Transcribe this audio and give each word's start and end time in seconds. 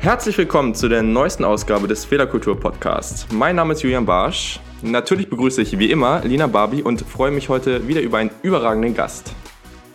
Herzlich 0.00 0.38
willkommen 0.38 0.74
zu 0.74 0.88
der 0.88 1.02
neuesten 1.02 1.44
Ausgabe 1.44 1.86
des 1.86 2.06
Fehlerkultur 2.06 2.58
Podcasts. 2.58 3.26
Mein 3.30 3.56
Name 3.56 3.74
ist 3.74 3.82
Julian 3.82 4.06
Barsch. 4.06 4.60
Natürlich 4.80 5.28
begrüße 5.28 5.60
ich 5.60 5.78
wie 5.78 5.90
immer 5.90 6.22
Lina 6.24 6.46
Barbie 6.46 6.82
und 6.82 7.02
freue 7.02 7.30
mich 7.30 7.50
heute 7.50 7.86
wieder 7.86 8.00
über 8.00 8.16
einen 8.16 8.30
überragenden 8.42 8.94
Gast. 8.94 9.34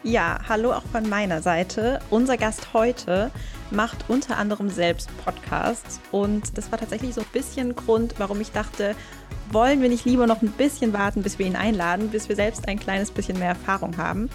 Ja, 0.05 0.37
hallo 0.49 0.73
auch 0.73 0.83
von 0.91 1.07
meiner 1.07 1.41
Seite. 1.41 1.99
Unser 2.09 2.35
Gast 2.35 2.73
heute 2.73 3.31
macht 3.71 4.09
unter 4.09 4.37
anderem 4.37 4.67
selbst 4.67 5.09
Podcasts 5.23 6.01
und 6.11 6.57
das 6.57 6.73
war 6.73 6.77
tatsächlich 6.77 7.13
so 7.13 7.21
ein 7.21 7.27
bisschen 7.31 7.73
Grund, 7.73 8.15
warum 8.17 8.41
ich 8.41 8.51
dachte, 8.51 8.97
wollen 9.49 9.81
wir 9.81 9.87
nicht 9.87 10.03
lieber 10.03 10.27
noch 10.27 10.41
ein 10.41 10.51
bisschen 10.51 10.91
warten, 10.91 11.23
bis 11.23 11.39
wir 11.39 11.45
ihn 11.45 11.55
einladen, 11.55 12.09
bis 12.09 12.27
wir 12.27 12.35
selbst 12.35 12.67
ein 12.67 12.79
kleines 12.79 13.11
bisschen 13.11 13.39
mehr 13.39 13.47
Erfahrung 13.47 13.95
haben. 13.95 14.29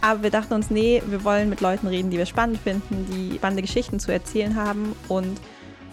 Aber 0.00 0.22
wir 0.22 0.30
dachten 0.30 0.54
uns, 0.54 0.70
nee, 0.70 1.02
wir 1.04 1.24
wollen 1.24 1.50
mit 1.50 1.60
Leuten 1.60 1.88
reden, 1.88 2.10
die 2.10 2.18
wir 2.18 2.26
spannend 2.26 2.60
finden, 2.60 3.04
die 3.10 3.38
spannende 3.38 3.62
Geschichten 3.62 3.98
zu 3.98 4.12
erzählen 4.12 4.54
haben 4.54 4.94
und 5.08 5.40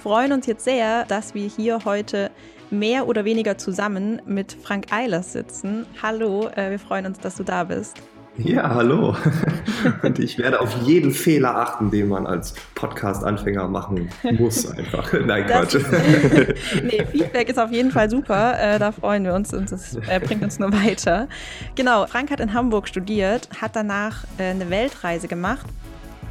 freuen 0.04 0.34
uns 0.34 0.46
jetzt 0.46 0.66
sehr, 0.66 1.04
dass 1.06 1.34
wir 1.34 1.48
hier 1.48 1.80
heute 1.84 2.30
mehr 2.70 3.08
oder 3.08 3.26
weniger 3.26 3.58
zusammen 3.58 4.22
mit 4.28 4.54
Frank 4.54 4.94
Eilers 4.94 5.34
sitzen. 5.34 5.88
Hallo, 6.04 6.48
äh, 6.50 6.70
wir 6.70 6.80
freuen 6.80 7.08
uns, 7.08 7.20
dass 7.20 7.38
du 7.38 7.44
da 7.44 7.64
bist. 7.64 8.00
Ja, 8.38 8.76
hallo. 8.76 9.16
Und 10.04 10.20
ich 10.20 10.38
werde 10.38 10.60
auf 10.60 10.76
jeden 10.82 11.12
Fehler 11.12 11.56
achten, 11.56 11.90
den 11.90 12.10
man 12.10 12.28
als 12.28 12.54
Podcast-Anfänger 12.76 13.68
machen 13.70 14.10
muss, 14.38 14.70
einfach. 14.70 15.14
Nein, 15.26 15.46
Quatsch. 15.46 15.76
nee, 16.84 17.06
Feedback 17.12 17.50
ist 17.50 17.58
auf 17.58 17.72
jeden 17.72 17.92
Fall 17.92 18.10
super. 18.10 18.60
Äh, 18.60 18.78
da 18.78 18.92
freuen 18.92 19.24
wir 19.24 19.34
uns 19.34 19.54
und 19.54 19.72
das 19.72 19.96
äh, 20.10 20.20
bringt 20.20 20.44
uns 20.44 20.60
nur 20.60 20.74
weiter. 20.74 21.30
Genau, 21.76 22.06
Frank 22.08 22.30
hat 22.30 22.42
in 22.42 22.54
Hamburg 22.54 22.90
studiert, 22.90 23.48
hat 23.62 23.76
danach 23.76 24.26
äh, 24.38 24.44
eine 24.44 24.70
Weltreise 24.70 25.30
gemacht 25.30 25.66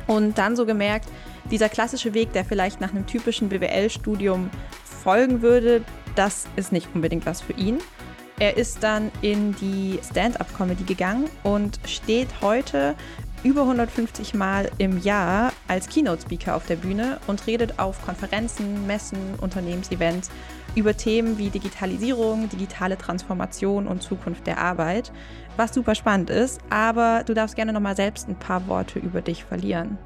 und 0.06 0.36
dann 0.36 0.56
so 0.56 0.66
gemerkt, 0.66 1.08
dieser 1.50 1.70
klassische 1.70 2.12
Weg, 2.12 2.32
der 2.32 2.44
vielleicht 2.44 2.82
nach 2.82 2.90
einem 2.90 3.06
typischen 3.06 3.48
BWL-Studium 3.48 4.50
folgen 5.02 5.40
würde, 5.40 5.82
das 6.16 6.46
ist 6.56 6.70
nicht 6.70 6.88
unbedingt 6.94 7.24
was 7.24 7.40
für 7.40 7.54
ihn. 7.54 7.78
Er 8.40 8.56
ist 8.56 8.82
dann 8.82 9.12
in 9.22 9.54
die 9.56 10.00
Stand-up-Comedy 10.10 10.82
gegangen 10.82 11.30
und 11.44 11.78
steht 11.86 12.28
heute 12.40 12.96
über 13.44 13.60
150 13.62 14.34
Mal 14.34 14.70
im 14.78 15.00
Jahr 15.00 15.52
als 15.68 15.88
Keynote-Speaker 15.88 16.56
auf 16.56 16.66
der 16.66 16.76
Bühne 16.76 17.18
und 17.28 17.46
redet 17.46 17.78
auf 17.78 18.04
Konferenzen, 18.04 18.86
Messen, 18.86 19.18
Unternehmensevents 19.40 20.30
über 20.74 20.96
Themen 20.96 21.38
wie 21.38 21.50
Digitalisierung, 21.50 22.48
digitale 22.48 22.98
Transformation 22.98 23.86
und 23.86 24.02
Zukunft 24.02 24.48
der 24.48 24.58
Arbeit, 24.58 25.12
was 25.56 25.72
super 25.72 25.94
spannend 25.94 26.30
ist. 26.30 26.60
Aber 26.70 27.22
du 27.24 27.34
darfst 27.34 27.54
gerne 27.54 27.72
nochmal 27.72 27.94
selbst 27.94 28.28
ein 28.28 28.38
paar 28.38 28.66
Worte 28.66 28.98
über 28.98 29.20
dich 29.20 29.44
verlieren. 29.44 29.96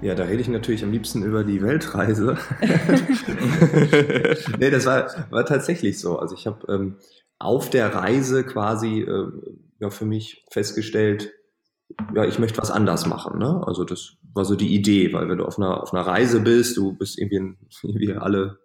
Ja, 0.00 0.14
da 0.14 0.24
rede 0.24 0.42
ich 0.42 0.48
natürlich 0.48 0.84
am 0.84 0.92
liebsten 0.92 1.22
über 1.22 1.42
die 1.42 1.62
Weltreise. 1.62 2.36
nee, 4.60 4.70
das 4.70 4.86
war, 4.86 5.10
war 5.30 5.44
tatsächlich 5.44 5.98
so. 5.98 6.18
Also 6.18 6.36
ich 6.36 6.46
habe 6.46 6.72
ähm, 6.72 6.96
auf 7.42 7.70
der 7.70 7.94
Reise 7.94 8.44
quasi 8.44 9.00
äh, 9.00 9.26
ja 9.80 9.90
für 9.90 10.04
mich 10.04 10.44
festgestellt, 10.50 11.32
ja, 12.14 12.24
ich 12.24 12.38
möchte 12.38 12.58
was 12.58 12.70
anders 12.70 13.06
machen. 13.06 13.38
Ne? 13.38 13.62
Also 13.66 13.84
das 13.84 14.16
war 14.32 14.44
so 14.44 14.54
die 14.54 14.74
Idee, 14.74 15.12
weil 15.12 15.28
wenn 15.28 15.38
du 15.38 15.44
auf 15.44 15.58
einer, 15.58 15.82
auf 15.82 15.92
einer 15.92 16.06
Reise 16.06 16.40
bist, 16.40 16.76
du 16.76 16.94
bist 16.94 17.18
irgendwie, 17.18 17.36
in, 17.36 17.56
irgendwie 17.82 18.14
alle 18.14 18.58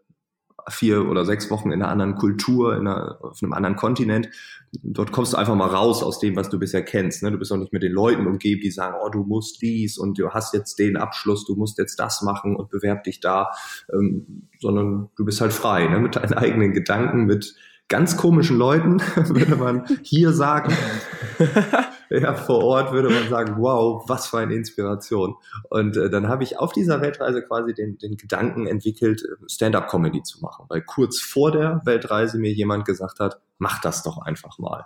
vier 0.70 1.08
oder 1.08 1.24
sechs 1.24 1.50
Wochen 1.50 1.72
in 1.72 1.82
einer 1.82 1.92
anderen 1.92 2.16
Kultur, 2.16 2.76
in 2.76 2.88
einer, 2.88 3.20
auf 3.22 3.42
einem 3.42 3.54
anderen 3.54 3.78
Kontinent. 3.78 4.30
Dort 4.84 5.14
kommst 5.14 5.32
du 5.32 5.38
einfach 5.38 5.56
mal 5.56 5.70
raus 5.70 6.04
aus 6.04 6.20
dem, 6.20 6.36
was 6.36 6.50
du 6.50 6.60
bisher 6.60 6.84
kennst. 6.84 7.24
Ne? 7.24 7.32
Du 7.32 7.38
bist 7.38 7.54
auch 7.54 7.58
nicht 7.58 7.72
mit 7.72 7.84
den 7.84 7.94
Leuten 7.94 8.28
umgeben, 8.28 8.62
die 8.62 8.72
sagen, 8.72 8.98
oh, 9.02 9.10
du 9.10 9.24
musst 9.24 9.62
dies 9.62 9.98
und 9.98 10.20
du 10.20 10.32
hast 10.32 10.54
jetzt 10.54 10.78
den 10.78 10.98
Abschluss, 10.98 11.46
du 11.46 11.56
musst 11.56 11.78
jetzt 11.78 11.98
das 12.00 12.22
machen 12.22 12.56
und 12.56 12.70
bewerb 12.70 13.06
dich 13.06 13.22
da, 13.22 13.52
ähm, 13.94 14.50
sondern 14.60 15.10
du 15.16 15.24
bist 15.24 15.40
halt 15.40 15.54
frei, 15.54 15.88
ne? 15.88 16.00
mit 16.00 16.18
deinen 16.18 16.34
eigenen 16.34 16.74
Gedanken, 16.74 17.26
mit 17.26 17.56
ganz 17.90 18.18
komischen 18.18 18.58
Leuten, 18.58 19.00
würde 19.16 19.56
man 19.56 19.86
hier 20.04 20.34
sagen. 20.34 20.74
ja, 22.10 22.34
vor 22.34 22.64
Ort 22.64 22.92
würde 22.92 23.10
man 23.10 23.30
sagen, 23.30 23.56
wow, 23.60 24.04
was 24.08 24.28
für 24.28 24.40
eine 24.40 24.56
Inspiration. 24.56 25.36
Und 25.70 25.98
äh, 25.98 26.10
dann 26.10 26.28
habe 26.28 26.44
ich 26.44 26.60
auf 26.60 26.74
dieser 26.74 27.02
Weltreise 27.02 27.42
quasi 27.44 27.74
den, 27.74 27.98
den 27.98 28.18
Gedanken 28.18 28.68
entwickelt, 28.68 29.24
Stand-up-Comedy 29.48 30.24
zu 30.24 30.42
machen, 30.42 30.66
weil 30.70 30.82
kurz 30.82 31.20
vor 31.20 31.52
der 31.52 31.82
Weltreise 31.86 32.38
mir 32.38 32.52
jemand 32.52 32.86
gesagt 32.86 33.20
hat, 33.20 33.40
mach 33.58 33.82
das 33.82 34.04
doch 34.04 34.20
einfach 34.20 34.58
mal. 34.58 34.86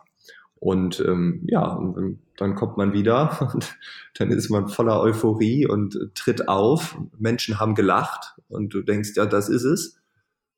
Und 0.61 0.99
ähm, 0.99 1.41
ja, 1.47 1.73
und 1.73 2.19
dann 2.37 2.53
kommt 2.53 2.77
man 2.77 2.93
wieder 2.93 3.49
und 3.53 3.77
dann 4.19 4.29
ist 4.29 4.49
man 4.51 4.67
voller 4.67 5.01
Euphorie 5.01 5.65
und 5.65 5.97
tritt 6.13 6.47
auf. 6.47 6.97
Menschen 7.17 7.59
haben 7.59 7.73
gelacht 7.73 8.35
und 8.47 8.71
du 8.73 8.83
denkst, 8.83 9.13
ja, 9.15 9.25
das 9.25 9.49
ist 9.49 9.63
es. 9.63 10.00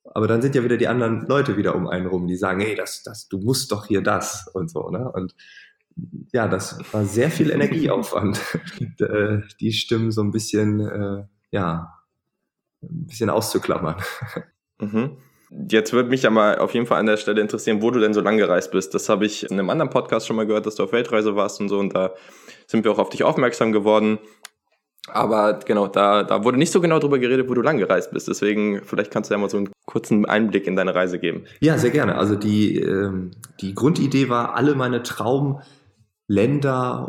Aber 0.06 0.28
dann 0.28 0.41
sind 0.41 0.56
ja 0.56 0.64
wieder 0.64 0.78
die 0.78 0.88
anderen 0.88 1.25
Leute 1.28 1.58
wieder 1.58 1.75
um 1.75 1.88
einen 1.88 2.08
rum, 2.08 2.28
die 2.28 2.36
sagen, 2.36 2.59
hey, 2.59 2.75
das, 2.75 3.03
das, 3.03 3.28
du 3.30 3.38
musst 3.40 3.72
doch 3.72 3.86
hier 3.86 4.02
das 4.02 4.50
und 4.53 4.69
so, 4.69 4.90
ne? 4.90 5.12
Und 5.12 5.36
ja, 6.31 6.47
das 6.47 6.80
war 6.91 7.06
sehr 7.06 7.30
viel 7.30 7.52
Energieaufwand, 7.52 8.42
äh, 9.00 9.42
die 9.59 9.72
Stimmen 9.72 10.12
so 10.12 10.22
ein 10.22 10.31
bisschen, 10.31 10.80
äh, 10.80 11.24
ja, 11.52 11.94
ein 12.81 13.06
bisschen 13.06 13.30
auszuklammern. 13.30 13.96
Mhm. 14.80 15.18
Jetzt 15.69 15.94
würde 15.94 16.09
mich 16.09 16.24
ja 16.24 16.31
mal 16.31 16.58
auf 16.58 16.74
jeden 16.74 16.88
Fall 16.88 17.00
an 17.00 17.06
der 17.06 17.18
Stelle 17.18 17.40
interessieren, 17.40 17.81
wo 17.81 17.92
du 17.92 18.00
denn 18.00 18.13
so 18.13 18.22
lang 18.22 18.38
gereist 18.38 18.72
bist. 18.72 18.96
Das 18.96 19.08
habe 19.08 19.25
ich 19.25 19.44
in 19.44 19.52
einem 19.52 19.69
anderen 19.69 19.92
Podcast 19.92 20.25
schon 20.25 20.36
mal 20.36 20.47
gehört, 20.47 20.66
dass 20.66 20.75
du 20.75 20.84
auf 20.84 20.92
Weltreise 20.92 21.36
warst 21.36 21.62
und 21.62 21.69
so. 21.69 21.78
Und 21.78 21.96
da 21.96 22.13
sind 22.66 22.84
wir 22.84 22.92
auch 22.92 22.97
auf 22.97 23.09
dich 23.09 23.24
aufmerksam 23.24 23.72
geworden. 23.72 24.18
Aber 25.09 25.59
genau, 25.66 25.88
da, 25.88 26.24
da 26.24 26.46
wurde 26.46 26.58
nicht 26.58 26.72
so 26.72 26.80
genau 26.80 26.97
drüber 27.00 27.19
geredet, 27.19 27.50
wo 27.50 27.53
du 27.53 27.62
lang 27.62 27.78
gereist 27.78 28.12
bist. 28.12 28.30
Deswegen, 28.30 28.81
vielleicht 28.86 29.12
kannst 29.12 29.30
du 29.30 29.34
ja 29.34 29.38
mal 29.38 29.50
so 29.50 29.58
einen 29.58 29.69
kurzen 29.86 30.25
Einblick 30.25 30.66
in 30.66 30.78
deine 30.78 30.96
Reise 30.96 31.19
geben. 31.19 31.44
Ja, 31.59 31.78
sehr 31.78 31.91
gerne. 31.91 32.16
Also 32.16 32.36
die, 32.36 32.80
ähm, 32.80 33.31
die 33.59 33.75
Grundidee 33.75 34.30
war, 34.30 34.56
alle 34.56 34.75
meine 34.75 35.03
Traumländer 35.03 35.62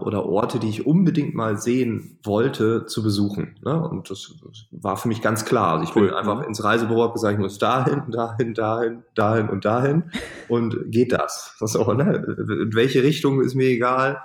oder 0.05 0.27
Orte, 0.27 0.59
die 0.59 0.71
ich 0.71 0.87
unbedingt 0.87 1.37
mal 1.37 1.57
sehen 1.57 2.19
wollte, 2.25 2.87
zu 2.87 3.05
besuchen. 3.05 3.61
Ne? 3.65 3.81
Und 3.89 4.11
das, 4.11 4.35
das 4.45 4.67
war 4.73 4.97
für 4.97 5.07
mich 5.07 5.23
ganz 5.23 5.45
klar. 5.45 5.75
Also 5.75 5.85
ich 5.85 5.95
cool. 5.95 6.09
bin 6.09 6.17
einfach 6.17 6.39
mhm. 6.39 6.49
ins 6.49 6.65
Reisebüro 6.65 7.13
gesagt, 7.13 7.35
ich 7.35 7.41
muss 7.41 7.59
dahin, 7.59 8.11
dahin, 8.11 8.55
dahin, 8.55 9.05
dahin 9.15 9.49
und 9.49 9.65
dahin. 9.65 10.11
Und 10.49 10.91
geht 10.91 11.13
das? 11.13 11.55
So, 11.59 11.93
ne? 11.95 12.17
In 12.37 12.75
welche 12.75 13.05
Richtung 13.05 13.41
ist 13.41 13.55
mir 13.55 13.69
egal 13.69 14.19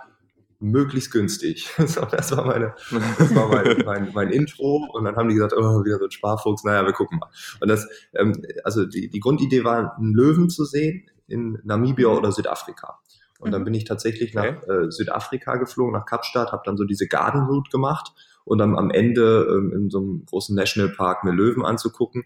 möglichst 0.60 1.12
günstig. 1.12 1.70
So, 1.88 2.02
das 2.06 2.36
war 2.36 2.46
meine, 2.46 2.76
das 3.18 3.34
war 3.36 3.48
mein, 3.48 3.82
mein, 3.86 4.12
mein 4.14 4.30
Intro 4.30 4.88
und 4.94 5.06
dann 5.06 5.16
haben 5.16 5.30
die 5.30 5.36
gesagt, 5.36 5.54
oh, 5.58 5.84
wieder 5.84 5.98
so 5.98 6.06
ein 6.06 6.12
Sparfuchs, 6.12 6.64
naja, 6.64 6.86
wir 6.86 6.94
gucken 6.94 7.20
mal. 7.20 7.30
Und 7.62 7.70
das, 7.70 7.88
ähm, 8.14 8.44
also 8.64 8.86
die, 8.86 9.10
die 9.10 9.20
Grundidee 9.20 9.64
war, 9.64 9.98
einen 9.98 10.14
Löwen 10.14 10.50
zu 10.50 10.66
sehen 10.66 11.10
in 11.28 11.60
Namibia 11.64 12.08
oder 12.08 12.32
Südafrika. 12.32 13.00
Und 13.40 13.52
dann 13.52 13.62
mhm. 13.62 13.66
bin 13.66 13.74
ich 13.74 13.86
tatsächlich 13.86 14.36
okay. 14.36 14.52
nach 14.52 14.68
äh, 14.68 14.92
Südafrika 14.92 15.56
geflogen, 15.56 15.94
nach 15.94 16.06
Kapstadt, 16.06 16.52
habe 16.52 16.64
dann 16.66 16.78
so 16.78 16.84
diese 16.84 17.08
Garden 17.08 17.44
Route 17.44 17.72
gemacht 17.72 18.14
und 18.44 18.58
dann 18.58 18.76
am 18.78 18.92
Ende 18.92 19.48
ähm, 19.50 19.72
in 19.74 19.90
so 19.90 20.00
einem 20.00 20.26
großen 20.26 20.56
Nationalpark 20.56 21.24
mir 21.24 21.32
Löwen 21.32 21.66
anzugucken. 21.66 22.26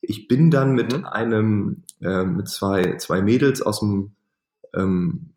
Ich 0.00 0.26
bin 0.26 0.50
dann 0.50 0.74
mit 0.74 0.98
mhm. 0.98 1.04
einem, 1.04 1.82
äh, 2.00 2.24
mit 2.24 2.48
zwei, 2.48 2.96
zwei 2.96 3.22
Mädels 3.22 3.62
aus 3.62 3.80
dem 3.80 4.12
ähm, 4.74 5.32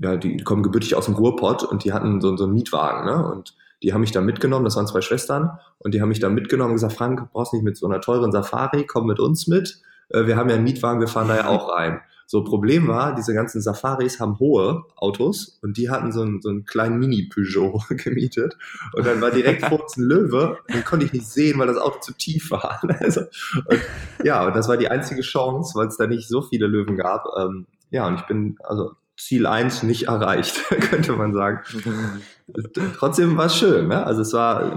ja, 0.00 0.16
die 0.16 0.38
kommen 0.38 0.62
gebürtig 0.62 0.94
aus 0.94 1.06
dem 1.06 1.14
Ruhrpott 1.14 1.62
und 1.64 1.84
die 1.84 1.92
hatten 1.92 2.20
so, 2.20 2.36
so 2.36 2.44
einen 2.44 2.54
Mietwagen, 2.54 3.04
ne? 3.04 3.30
Und 3.30 3.54
die 3.82 3.92
haben 3.92 4.00
mich 4.00 4.12
da 4.12 4.20
mitgenommen, 4.20 4.64
das 4.64 4.76
waren 4.76 4.86
zwei 4.86 5.02
Schwestern, 5.02 5.58
und 5.78 5.94
die 5.94 6.00
haben 6.00 6.08
mich 6.08 6.20
da 6.20 6.28
mitgenommen 6.28 6.70
und 6.70 6.76
gesagt, 6.76 6.94
Frank, 6.94 7.30
brauchst 7.32 7.52
nicht 7.52 7.62
mit 7.64 7.76
so 7.76 7.86
einer 7.86 8.00
teuren 8.00 8.32
Safari, 8.32 8.86
komm 8.86 9.06
mit 9.06 9.20
uns 9.20 9.46
mit. 9.46 9.82
Äh, 10.08 10.26
wir 10.26 10.36
haben 10.36 10.48
ja 10.48 10.56
einen 10.56 10.64
Mietwagen, 10.64 11.00
wir 11.00 11.08
fahren 11.08 11.28
da 11.28 11.36
ja 11.36 11.48
auch 11.48 11.74
rein. 11.74 12.00
So, 12.26 12.42
Problem 12.42 12.88
war, 12.88 13.14
diese 13.14 13.34
ganzen 13.34 13.60
Safaris 13.60 14.18
haben 14.18 14.38
hohe 14.38 14.84
Autos 14.96 15.58
und 15.62 15.76
die 15.76 15.90
hatten 15.90 16.10
so 16.10 16.22
einen, 16.22 16.40
so 16.40 16.48
einen 16.48 16.64
kleinen 16.64 16.98
Mini-Peugeot 16.98 17.82
gemietet. 17.90 18.56
Und 18.94 19.06
dann 19.06 19.20
war 19.20 19.30
direkt 19.30 19.66
vor 19.66 19.82
uns 19.82 19.98
ein 19.98 20.04
Löwe, 20.04 20.58
den 20.72 20.84
konnte 20.84 21.04
ich 21.04 21.12
nicht 21.12 21.26
sehen, 21.26 21.58
weil 21.58 21.66
das 21.66 21.76
Auto 21.76 22.00
zu 22.00 22.12
tief 22.14 22.50
war. 22.50 22.80
Also, 23.00 23.20
und, 23.66 23.80
ja, 24.24 24.46
und 24.46 24.56
das 24.56 24.68
war 24.68 24.78
die 24.78 24.88
einzige 24.88 25.20
Chance, 25.20 25.78
weil 25.78 25.88
es 25.88 25.98
da 25.98 26.06
nicht 26.06 26.26
so 26.26 26.40
viele 26.40 26.66
Löwen 26.66 26.96
gab. 26.96 27.26
Ähm, 27.38 27.66
ja, 27.90 28.06
und 28.06 28.14
ich 28.14 28.26
bin, 28.26 28.56
also 28.64 28.92
Ziel 29.16 29.46
1 29.46 29.84
nicht 29.84 30.08
erreicht, 30.08 30.64
könnte 30.90 31.12
man 31.12 31.32
sagen. 31.32 31.60
Trotzdem 32.96 33.36
war 33.36 33.46
es 33.46 33.56
schön, 33.56 33.88
ne? 33.88 34.04
Also 34.04 34.22
es 34.22 34.32
war 34.32 34.76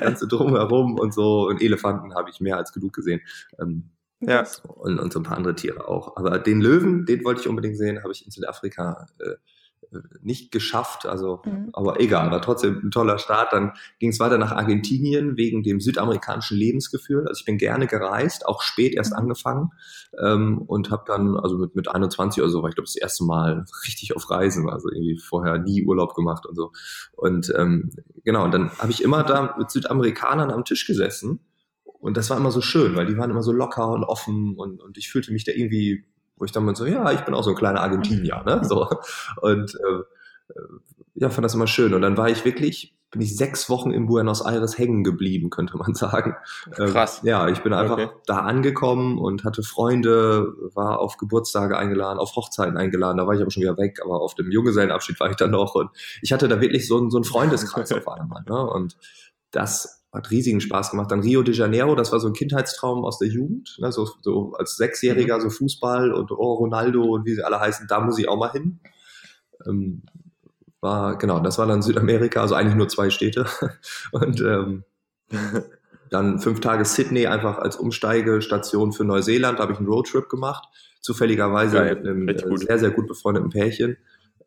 ganze 0.00 0.28
drumherum 0.28 0.98
und 0.98 1.14
so 1.14 1.48
und 1.48 1.62
Elefanten 1.62 2.14
habe 2.14 2.30
ich 2.30 2.40
mehr 2.40 2.56
als 2.56 2.72
genug 2.72 2.92
gesehen. 2.92 3.20
Ähm, 3.60 3.90
ja. 4.20 4.44
Und, 4.64 4.98
und 4.98 5.12
so 5.12 5.20
ein 5.20 5.22
paar 5.22 5.36
andere 5.36 5.54
Tiere 5.54 5.88
auch. 5.88 6.16
Aber 6.16 6.38
den 6.38 6.60
Löwen, 6.60 7.06
den 7.06 7.24
wollte 7.24 7.40
ich 7.40 7.48
unbedingt 7.48 7.76
sehen, 7.76 8.02
habe 8.02 8.12
ich 8.12 8.24
in 8.24 8.30
Südafrika 8.30 9.06
äh, 9.20 9.34
nicht 10.20 10.52
geschafft, 10.52 11.06
also 11.06 11.40
mhm. 11.44 11.70
aber 11.72 12.00
egal, 12.00 12.30
war 12.30 12.42
trotzdem 12.42 12.80
ein 12.84 12.90
toller 12.90 13.18
Start. 13.18 13.52
Dann 13.52 13.72
ging 13.98 14.10
es 14.10 14.20
weiter 14.20 14.38
nach 14.38 14.52
Argentinien 14.52 15.36
wegen 15.36 15.62
dem 15.62 15.80
südamerikanischen 15.80 16.58
Lebensgefühl. 16.58 17.26
Also 17.26 17.40
ich 17.40 17.46
bin 17.46 17.58
gerne 17.58 17.86
gereist, 17.86 18.46
auch 18.46 18.62
spät 18.62 18.94
erst 18.94 19.12
mhm. 19.12 19.18
angefangen 19.18 19.70
ähm, 20.22 20.58
und 20.58 20.90
habe 20.90 21.04
dann, 21.06 21.36
also 21.36 21.56
mit, 21.56 21.74
mit 21.74 21.88
21 21.88 22.42
oder 22.42 22.50
so, 22.50 22.62
war 22.62 22.68
ich 22.68 22.74
glaube 22.74 22.86
das 22.86 22.96
erste 22.96 23.24
Mal 23.24 23.64
richtig 23.86 24.14
auf 24.14 24.28
Reisen, 24.30 24.68
also 24.68 24.90
irgendwie 24.90 25.18
vorher 25.18 25.58
nie 25.58 25.84
Urlaub 25.84 26.14
gemacht 26.14 26.44
und 26.46 26.54
so. 26.54 26.72
Und 27.12 27.52
ähm, 27.56 27.90
genau, 28.24 28.44
und 28.44 28.52
dann 28.52 28.70
habe 28.78 28.92
ich 28.92 29.02
immer 29.02 29.22
da 29.22 29.56
mit 29.58 29.70
Südamerikanern 29.70 30.50
am 30.50 30.64
Tisch 30.64 30.86
gesessen 30.86 31.40
und 31.84 32.16
das 32.16 32.30
war 32.30 32.36
immer 32.36 32.50
so 32.50 32.60
schön, 32.60 32.94
weil 32.94 33.06
die 33.06 33.16
waren 33.16 33.30
immer 33.30 33.42
so 33.42 33.52
locker 33.52 33.88
und 33.88 34.04
offen 34.04 34.54
und, 34.56 34.80
und 34.80 34.98
ich 34.98 35.10
fühlte 35.10 35.32
mich 35.32 35.44
da 35.44 35.52
irgendwie 35.52 36.04
wo 36.38 36.44
ich 36.44 36.52
dann 36.52 36.64
mal 36.64 36.76
so, 36.76 36.86
ja, 36.86 37.12
ich 37.12 37.20
bin 37.20 37.34
auch 37.34 37.44
so 37.44 37.50
ein 37.50 37.56
kleiner 37.56 37.80
Argentinier, 37.80 38.42
ne? 38.44 38.60
So. 38.62 38.88
Und 39.42 39.74
äh, 39.74 40.02
ja, 41.14 41.30
fand 41.30 41.44
das 41.44 41.54
immer 41.54 41.66
schön. 41.66 41.94
Und 41.94 42.02
dann 42.02 42.16
war 42.16 42.28
ich 42.28 42.44
wirklich, 42.44 42.94
bin 43.10 43.20
ich 43.20 43.36
sechs 43.36 43.68
Wochen 43.70 43.90
in 43.90 44.06
Buenos 44.06 44.40
Aires 44.40 44.78
hängen 44.78 45.02
geblieben, 45.02 45.50
könnte 45.50 45.76
man 45.76 45.94
sagen. 45.94 46.36
Ähm, 46.78 46.92
Krass. 46.92 47.22
Äh, 47.24 47.28
ja, 47.28 47.48
ich 47.48 47.62
bin 47.62 47.72
einfach 47.72 47.98
okay. 47.98 48.08
da 48.26 48.38
angekommen 48.38 49.18
und 49.18 49.44
hatte 49.44 49.62
Freunde, 49.62 50.52
war 50.74 51.00
auf 51.00 51.16
Geburtstage 51.16 51.76
eingeladen, 51.76 52.18
auf 52.18 52.36
Hochzeiten 52.36 52.76
eingeladen. 52.76 53.18
Da 53.18 53.26
war 53.26 53.34
ich 53.34 53.40
aber 53.40 53.50
schon 53.50 53.62
wieder 53.62 53.76
weg, 53.76 54.00
aber 54.04 54.20
auf 54.20 54.34
dem 54.34 54.50
Junggesellenabschied 54.50 55.18
war 55.20 55.30
ich 55.30 55.36
dann 55.36 55.50
noch. 55.50 55.74
Und 55.74 55.90
ich 56.22 56.32
hatte 56.32 56.48
da 56.48 56.60
wirklich 56.60 56.86
so, 56.86 56.98
einen, 56.98 57.10
so 57.10 57.18
einen 57.18 57.24
Freundeskreis 57.24 57.92
auf 57.92 58.06
einmal. 58.08 58.44
Ne? 58.48 58.70
Und 58.70 58.96
das 59.50 59.97
hat 60.18 60.30
riesigen 60.30 60.60
Spaß 60.60 60.90
gemacht. 60.90 61.10
Dann 61.10 61.20
Rio 61.20 61.42
de 61.42 61.54
Janeiro, 61.54 61.94
das 61.94 62.12
war 62.12 62.20
so 62.20 62.26
ein 62.26 62.34
Kindheitstraum 62.34 63.04
aus 63.04 63.18
der 63.18 63.28
Jugend, 63.28 63.76
ne, 63.78 63.90
so, 63.92 64.06
so 64.20 64.52
als 64.58 64.76
Sechsjähriger 64.76 65.38
mhm. 65.38 65.42
so 65.42 65.50
Fußball 65.50 66.12
und 66.12 66.30
oh, 66.32 66.54
Ronaldo 66.54 67.04
und 67.04 67.24
wie 67.24 67.34
sie 67.34 67.44
alle 67.44 67.60
heißen, 67.60 67.86
da 67.88 68.00
muss 68.00 68.18
ich 68.18 68.28
auch 68.28 68.36
mal 68.36 68.50
hin. 68.50 68.80
Ähm, 69.66 70.02
war, 70.80 71.16
genau, 71.18 71.40
das 71.40 71.58
war 71.58 71.66
dann 71.66 71.82
Südamerika, 71.82 72.40
also 72.40 72.54
eigentlich 72.54 72.76
nur 72.76 72.88
zwei 72.88 73.10
Städte. 73.10 73.46
Und 74.12 74.40
ähm, 74.40 74.84
dann 76.10 76.38
fünf 76.38 76.60
Tage 76.60 76.84
Sydney 76.84 77.26
einfach 77.26 77.58
als 77.58 77.76
Umsteigestation 77.76 78.92
für 78.92 79.04
Neuseeland, 79.04 79.58
da 79.58 79.64
habe 79.64 79.72
ich 79.72 79.78
einen 79.80 79.88
Roadtrip 79.88 80.28
gemacht, 80.28 80.68
zufälligerweise 81.00 81.78
Geil, 81.78 81.96
mit 81.96 82.44
einem 82.44 82.54
äh, 82.54 82.58
sehr, 82.58 82.78
sehr 82.78 82.90
gut 82.92 83.08
befreundeten 83.08 83.50
Pärchen, 83.50 83.96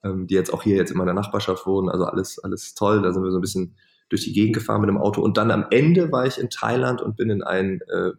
ähm, 0.05 0.25
die 0.25 0.35
jetzt 0.35 0.53
auch 0.53 0.63
hier 0.63 0.77
jetzt 0.77 0.91
in 0.91 0.97
meiner 0.97 1.13
Nachbarschaft 1.13 1.65
wohnen, 1.65 1.89
also 1.89 2.05
alles, 2.05 2.39
alles 2.39 2.75
toll, 2.75 3.01
da 3.01 3.11
sind 3.11 3.23
wir 3.23 3.31
so 3.31 3.39
ein 3.39 3.41
bisschen 3.41 3.75
durch 4.11 4.25
die 4.25 4.33
Gegend 4.33 4.55
gefahren 4.55 4.81
mit 4.81 4.89
dem 4.89 4.97
Auto. 4.97 5.21
Und 5.21 5.37
dann 5.37 5.51
am 5.51 5.65
Ende 5.71 6.11
war 6.11 6.25
ich 6.25 6.37
in 6.37 6.49
Thailand 6.49 7.01
und 7.01 7.15
bin 7.15 7.29
in 7.29 7.43
ein 7.43 7.79
äh, 7.87 8.11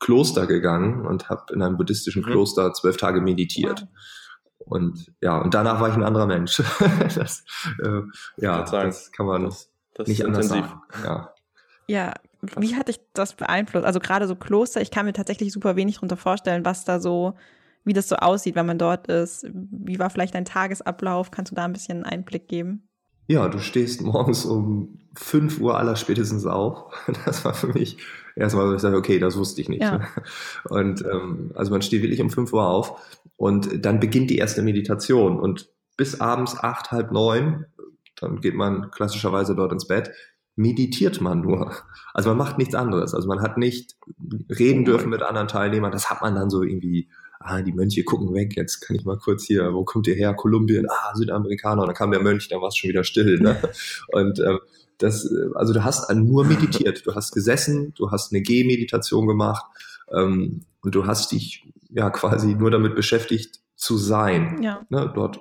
Kloster 0.00 0.46
gegangen 0.46 1.06
und 1.06 1.28
habe 1.30 1.54
in 1.54 1.62
einem 1.62 1.76
buddhistischen 1.76 2.22
mhm. 2.22 2.26
Kloster 2.26 2.72
zwölf 2.74 2.96
Tage 2.96 3.20
meditiert. 3.20 3.86
Und 4.58 5.12
ja, 5.20 5.38
und 5.38 5.54
danach 5.54 5.80
war 5.80 5.88
ich 5.88 5.94
ein 5.94 6.02
anderer 6.02 6.26
Mensch. 6.26 6.56
das, 7.14 7.44
äh, 7.82 8.00
ja, 8.38 8.62
das 8.64 9.12
kann 9.12 9.26
man 9.26 9.44
das, 9.44 9.70
das 9.94 10.08
nicht 10.08 10.24
anders 10.24 10.46
intensiv. 10.46 10.68
sagen. 10.68 10.82
Ja. 11.04 11.34
ja, 11.86 12.14
wie 12.56 12.74
hat 12.74 12.88
dich 12.88 12.98
das 13.12 13.34
beeinflusst? 13.34 13.86
Also 13.86 14.00
gerade 14.00 14.26
so 14.26 14.34
Kloster, 14.34 14.80
ich 14.80 14.90
kann 14.90 15.06
mir 15.06 15.12
tatsächlich 15.12 15.52
super 15.52 15.76
wenig 15.76 15.96
darunter 15.96 16.16
vorstellen, 16.16 16.64
was 16.64 16.84
da 16.84 16.98
so, 16.98 17.34
wie 17.84 17.92
das 17.92 18.08
so 18.08 18.16
aussieht, 18.16 18.56
wenn 18.56 18.66
man 18.66 18.78
dort 18.78 19.06
ist. 19.06 19.46
Wie 19.52 20.00
war 20.00 20.10
vielleicht 20.10 20.34
dein 20.34 20.44
Tagesablauf? 20.44 21.30
Kannst 21.30 21.52
du 21.52 21.56
da 21.56 21.64
ein 21.64 21.72
bisschen 21.72 22.02
einen 22.02 22.20
Einblick 22.20 22.48
geben? 22.48 22.88
Ja, 23.26 23.48
du 23.48 23.58
stehst 23.58 24.02
morgens 24.02 24.44
um 24.44 24.98
5 25.14 25.60
Uhr 25.60 25.78
aller 25.78 25.96
spätestens 25.96 26.46
auf. 26.46 26.92
Das 27.24 27.44
war 27.44 27.54
für 27.54 27.68
mich 27.68 27.98
erstmal, 28.36 28.74
ich 28.74 28.82
sage, 28.82 28.96
okay, 28.96 29.18
das 29.18 29.36
wusste 29.36 29.60
ich 29.60 29.68
nicht. 29.68 29.82
Ja. 29.82 30.06
Und 30.68 31.04
ähm, 31.04 31.52
also 31.54 31.70
man 31.70 31.82
steht 31.82 32.02
wirklich 32.02 32.20
um 32.20 32.30
5 32.30 32.52
Uhr 32.52 32.68
auf 32.68 33.00
und 33.36 33.84
dann 33.84 34.00
beginnt 34.00 34.30
die 34.30 34.38
erste 34.38 34.62
Meditation 34.62 35.38
und 35.38 35.68
bis 35.96 36.20
abends 36.20 36.56
acht, 36.58 36.90
halb 36.90 37.12
neun, 37.12 37.66
dann 38.16 38.40
geht 38.40 38.54
man 38.54 38.90
klassischerweise 38.90 39.54
dort 39.54 39.72
ins 39.72 39.86
Bett, 39.86 40.10
meditiert 40.54 41.20
man 41.20 41.42
nur. 41.42 41.74
Also 42.14 42.30
man 42.30 42.38
macht 42.38 42.58
nichts 42.58 42.74
anderes. 42.74 43.14
Also 43.14 43.28
man 43.28 43.42
hat 43.42 43.58
nicht 43.58 43.96
reden 44.48 44.86
dürfen 44.86 45.10
mit 45.10 45.22
anderen 45.22 45.48
Teilnehmern. 45.48 45.92
Das 45.92 46.10
hat 46.10 46.22
man 46.22 46.34
dann 46.34 46.48
so 46.48 46.62
irgendwie 46.62 47.10
ah, 47.46 47.62
die 47.62 47.72
Mönche 47.72 48.04
gucken 48.04 48.34
weg, 48.34 48.56
jetzt 48.56 48.80
kann 48.80 48.96
ich 48.96 49.04
mal 49.04 49.18
kurz 49.18 49.44
hier, 49.44 49.72
wo 49.72 49.84
kommt 49.84 50.06
ihr 50.06 50.14
her? 50.14 50.34
Kolumbien, 50.34 50.86
ah, 50.88 51.14
Südamerikaner, 51.14 51.82
und 51.82 51.88
dann 51.88 51.96
kam 51.96 52.10
der 52.10 52.22
Mönch, 52.22 52.48
dann 52.48 52.60
war 52.60 52.68
es 52.68 52.76
schon 52.76 52.90
wieder 52.90 53.04
still. 53.04 53.38
Ne? 53.38 53.56
Und 54.08 54.40
ähm, 54.40 54.58
das, 54.98 55.24
äh, 55.24 55.50
also 55.54 55.72
du 55.72 55.84
hast 55.84 56.12
nur 56.14 56.44
meditiert, 56.44 57.06
du 57.06 57.14
hast 57.14 57.32
gesessen, 57.32 57.94
du 57.96 58.10
hast 58.10 58.32
eine 58.32 58.42
Gehmeditation 58.42 59.26
gemacht 59.26 59.64
ähm, 60.12 60.62
und 60.82 60.94
du 60.94 61.06
hast 61.06 61.32
dich 61.32 61.64
ja 61.90 62.10
quasi 62.10 62.54
nur 62.54 62.70
damit 62.70 62.94
beschäftigt 62.94 63.60
zu 63.74 63.98
sein, 63.98 64.62
ja. 64.62 64.86
ne? 64.88 65.10
dort 65.14 65.40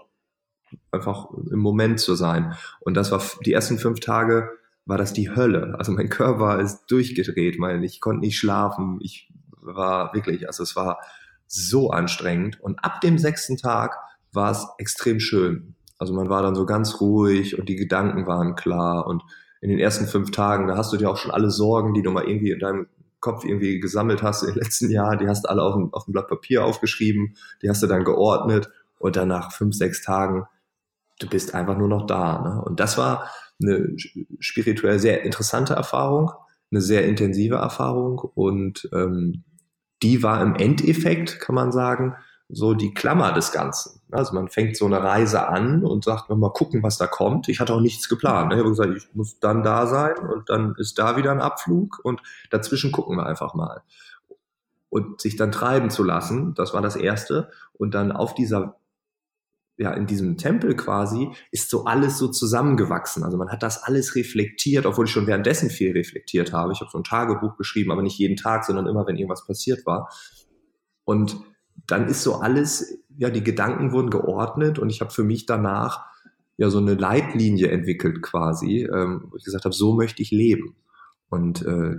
einfach 0.91 1.29
im 1.51 1.59
Moment 1.59 1.99
zu 1.99 2.15
sein. 2.15 2.55
Und 2.81 2.95
das 2.95 3.11
war 3.11 3.21
die 3.45 3.53
ersten 3.53 3.79
fünf 3.79 3.99
Tage 3.99 4.49
war 4.85 4.97
das 4.97 5.13
die 5.13 5.31
Hölle. 5.35 5.75
Also 5.77 5.91
mein 5.91 6.09
Körper 6.09 6.59
ist 6.59 6.85
durchgedreht, 6.87 7.57
mein, 7.57 7.83
ich 7.83 8.01
konnte 8.01 8.21
nicht 8.21 8.37
schlafen, 8.37 8.99
ich 9.01 9.31
war 9.51 10.13
wirklich, 10.13 10.47
also 10.47 10.63
es 10.63 10.75
war 10.75 10.99
so 11.47 11.89
anstrengend. 11.91 12.59
Und 12.61 12.83
ab 12.83 13.01
dem 13.01 13.17
sechsten 13.17 13.57
Tag 13.57 13.97
war 14.31 14.51
es 14.51 14.67
extrem 14.77 15.19
schön. 15.19 15.75
Also 15.97 16.13
man 16.13 16.29
war 16.29 16.41
dann 16.41 16.55
so 16.55 16.65
ganz 16.65 16.99
ruhig 16.99 17.57
und 17.57 17.69
die 17.69 17.75
Gedanken 17.75 18.27
waren 18.27 18.55
klar. 18.55 19.07
Und 19.07 19.23
in 19.61 19.69
den 19.69 19.79
ersten 19.79 20.05
fünf 20.07 20.31
Tagen, 20.31 20.67
da 20.67 20.77
hast 20.77 20.91
du 20.91 20.97
dir 20.97 21.09
auch 21.09 21.17
schon 21.17 21.31
alle 21.31 21.49
Sorgen, 21.49 21.93
die 21.93 22.01
du 22.01 22.11
mal 22.11 22.25
irgendwie 22.25 22.51
in 22.51 22.59
deinem 22.59 22.87
Kopf 23.19 23.43
irgendwie 23.43 23.79
gesammelt 23.79 24.21
hast 24.21 24.43
in 24.43 24.49
den 24.53 24.61
letzten 24.61 24.91
Jahren, 24.91 25.17
die 25.17 25.27
hast 25.27 25.45
du 25.45 25.49
alle 25.49 25.63
auf 25.63 25.75
ein, 25.75 25.89
auf 25.93 26.07
ein 26.07 26.11
Blatt 26.11 26.27
Papier 26.27 26.63
aufgeschrieben, 26.63 27.35
die 27.61 27.69
hast 27.69 27.81
du 27.81 27.87
dann 27.87 28.03
geordnet 28.03 28.69
und 28.99 29.15
dann 29.15 29.29
nach 29.29 29.51
fünf, 29.51 29.75
sechs 29.75 30.03
Tagen, 30.03 30.45
du 31.19 31.27
bist 31.27 31.55
einfach 31.55 31.77
nur 31.77 31.87
noch 31.87 32.05
da. 32.05 32.41
Ne? 32.43 32.61
Und 32.63 32.79
das 32.79 32.97
war 32.97 33.31
eine 33.59 33.95
spirituell 34.39 34.99
sehr 34.99 35.23
interessante 35.23 35.73
Erfahrung, 35.73 36.31
eine 36.71 36.81
sehr 36.81 37.05
intensive 37.05 37.55
Erfahrung 37.55 38.19
und 38.19 38.89
ähm, 38.93 39.43
die 40.05 40.21
war 40.21 40.39
im 40.43 40.53
Endeffekt, 40.53 41.39
kann 41.39 41.55
man 41.55 41.71
sagen, 41.71 42.15
so 42.47 42.75
die 42.75 42.93
Klammer 42.93 43.31
des 43.33 43.51
Ganzen. 43.51 44.01
Also 44.11 44.35
man 44.35 44.49
fängt 44.49 44.77
so 44.77 44.85
eine 44.85 45.01
Reise 45.01 45.47
an 45.47 45.83
und 45.83 46.03
sagt, 46.03 46.29
mal 46.29 46.53
gucken, 46.53 46.83
was 46.83 46.99
da 46.99 47.07
kommt. 47.07 47.49
Ich 47.49 47.59
hatte 47.59 47.73
auch 47.73 47.81
nichts 47.81 48.07
geplant. 48.07 48.53
Ich 48.53 48.59
habe 48.59 48.69
gesagt, 48.69 48.95
ich 48.95 49.07
muss 49.15 49.39
dann 49.39 49.63
da 49.63 49.87
sein 49.87 50.15
und 50.17 50.47
dann 50.47 50.75
ist 50.77 50.99
da 50.99 51.17
wieder 51.17 51.31
ein 51.31 51.41
Abflug 51.41 52.01
und 52.03 52.21
dazwischen 52.51 52.91
gucken 52.91 53.17
wir 53.17 53.25
einfach 53.25 53.55
mal. 53.55 53.81
Und 54.89 55.21
sich 55.21 55.37
dann 55.37 55.51
treiben 55.51 55.89
zu 55.89 56.03
lassen, 56.03 56.53
das 56.53 56.75
war 56.75 56.83
das 56.83 56.95
Erste. 56.95 57.49
Und 57.73 57.95
dann 57.95 58.11
auf 58.11 58.35
dieser 58.35 58.75
ja, 59.77 59.93
in 59.93 60.07
diesem 60.07 60.37
Tempel 60.37 60.75
quasi 60.75 61.29
ist 61.51 61.69
so 61.69 61.83
alles 61.83 62.17
so 62.17 62.29
zusammengewachsen. 62.29 63.23
Also 63.23 63.37
man 63.37 63.49
hat 63.49 63.61
das 63.61 63.83
alles 63.83 64.15
reflektiert, 64.15 64.85
obwohl 64.85 65.05
ich 65.05 65.11
schon 65.11 65.27
währenddessen 65.27 65.69
viel 65.69 65.91
reflektiert 65.91 66.53
habe. 66.53 66.71
Ich 66.71 66.79
habe 66.79 66.89
so 66.91 66.97
ein 66.97 67.03
Tagebuch 67.03 67.57
geschrieben, 67.57 67.91
aber 67.91 68.01
nicht 68.01 68.17
jeden 68.17 68.37
Tag, 68.37 68.63
sondern 68.63 68.87
immer, 68.87 69.05
wenn 69.05 69.17
irgendwas 69.17 69.45
passiert 69.45 69.85
war. 69.85 70.09
Und 71.03 71.37
dann 71.87 72.07
ist 72.07 72.23
so 72.23 72.35
alles, 72.35 72.99
ja, 73.17 73.29
die 73.29 73.43
Gedanken 73.43 73.91
wurden 73.91 74.09
geordnet 74.09 74.79
und 74.79 74.89
ich 74.89 75.01
habe 75.01 75.11
für 75.11 75.23
mich 75.23 75.45
danach 75.45 76.05
ja 76.57 76.69
so 76.69 76.77
eine 76.77 76.95
Leitlinie 76.95 77.69
entwickelt 77.69 78.21
quasi, 78.21 78.83
ähm, 78.83 79.25
wo 79.29 79.35
ich 79.35 79.43
gesagt 79.43 79.65
habe, 79.65 79.75
so 79.75 79.93
möchte 79.93 80.21
ich 80.21 80.31
leben. 80.31 80.75
Und 81.29 81.65
äh, 81.65 81.97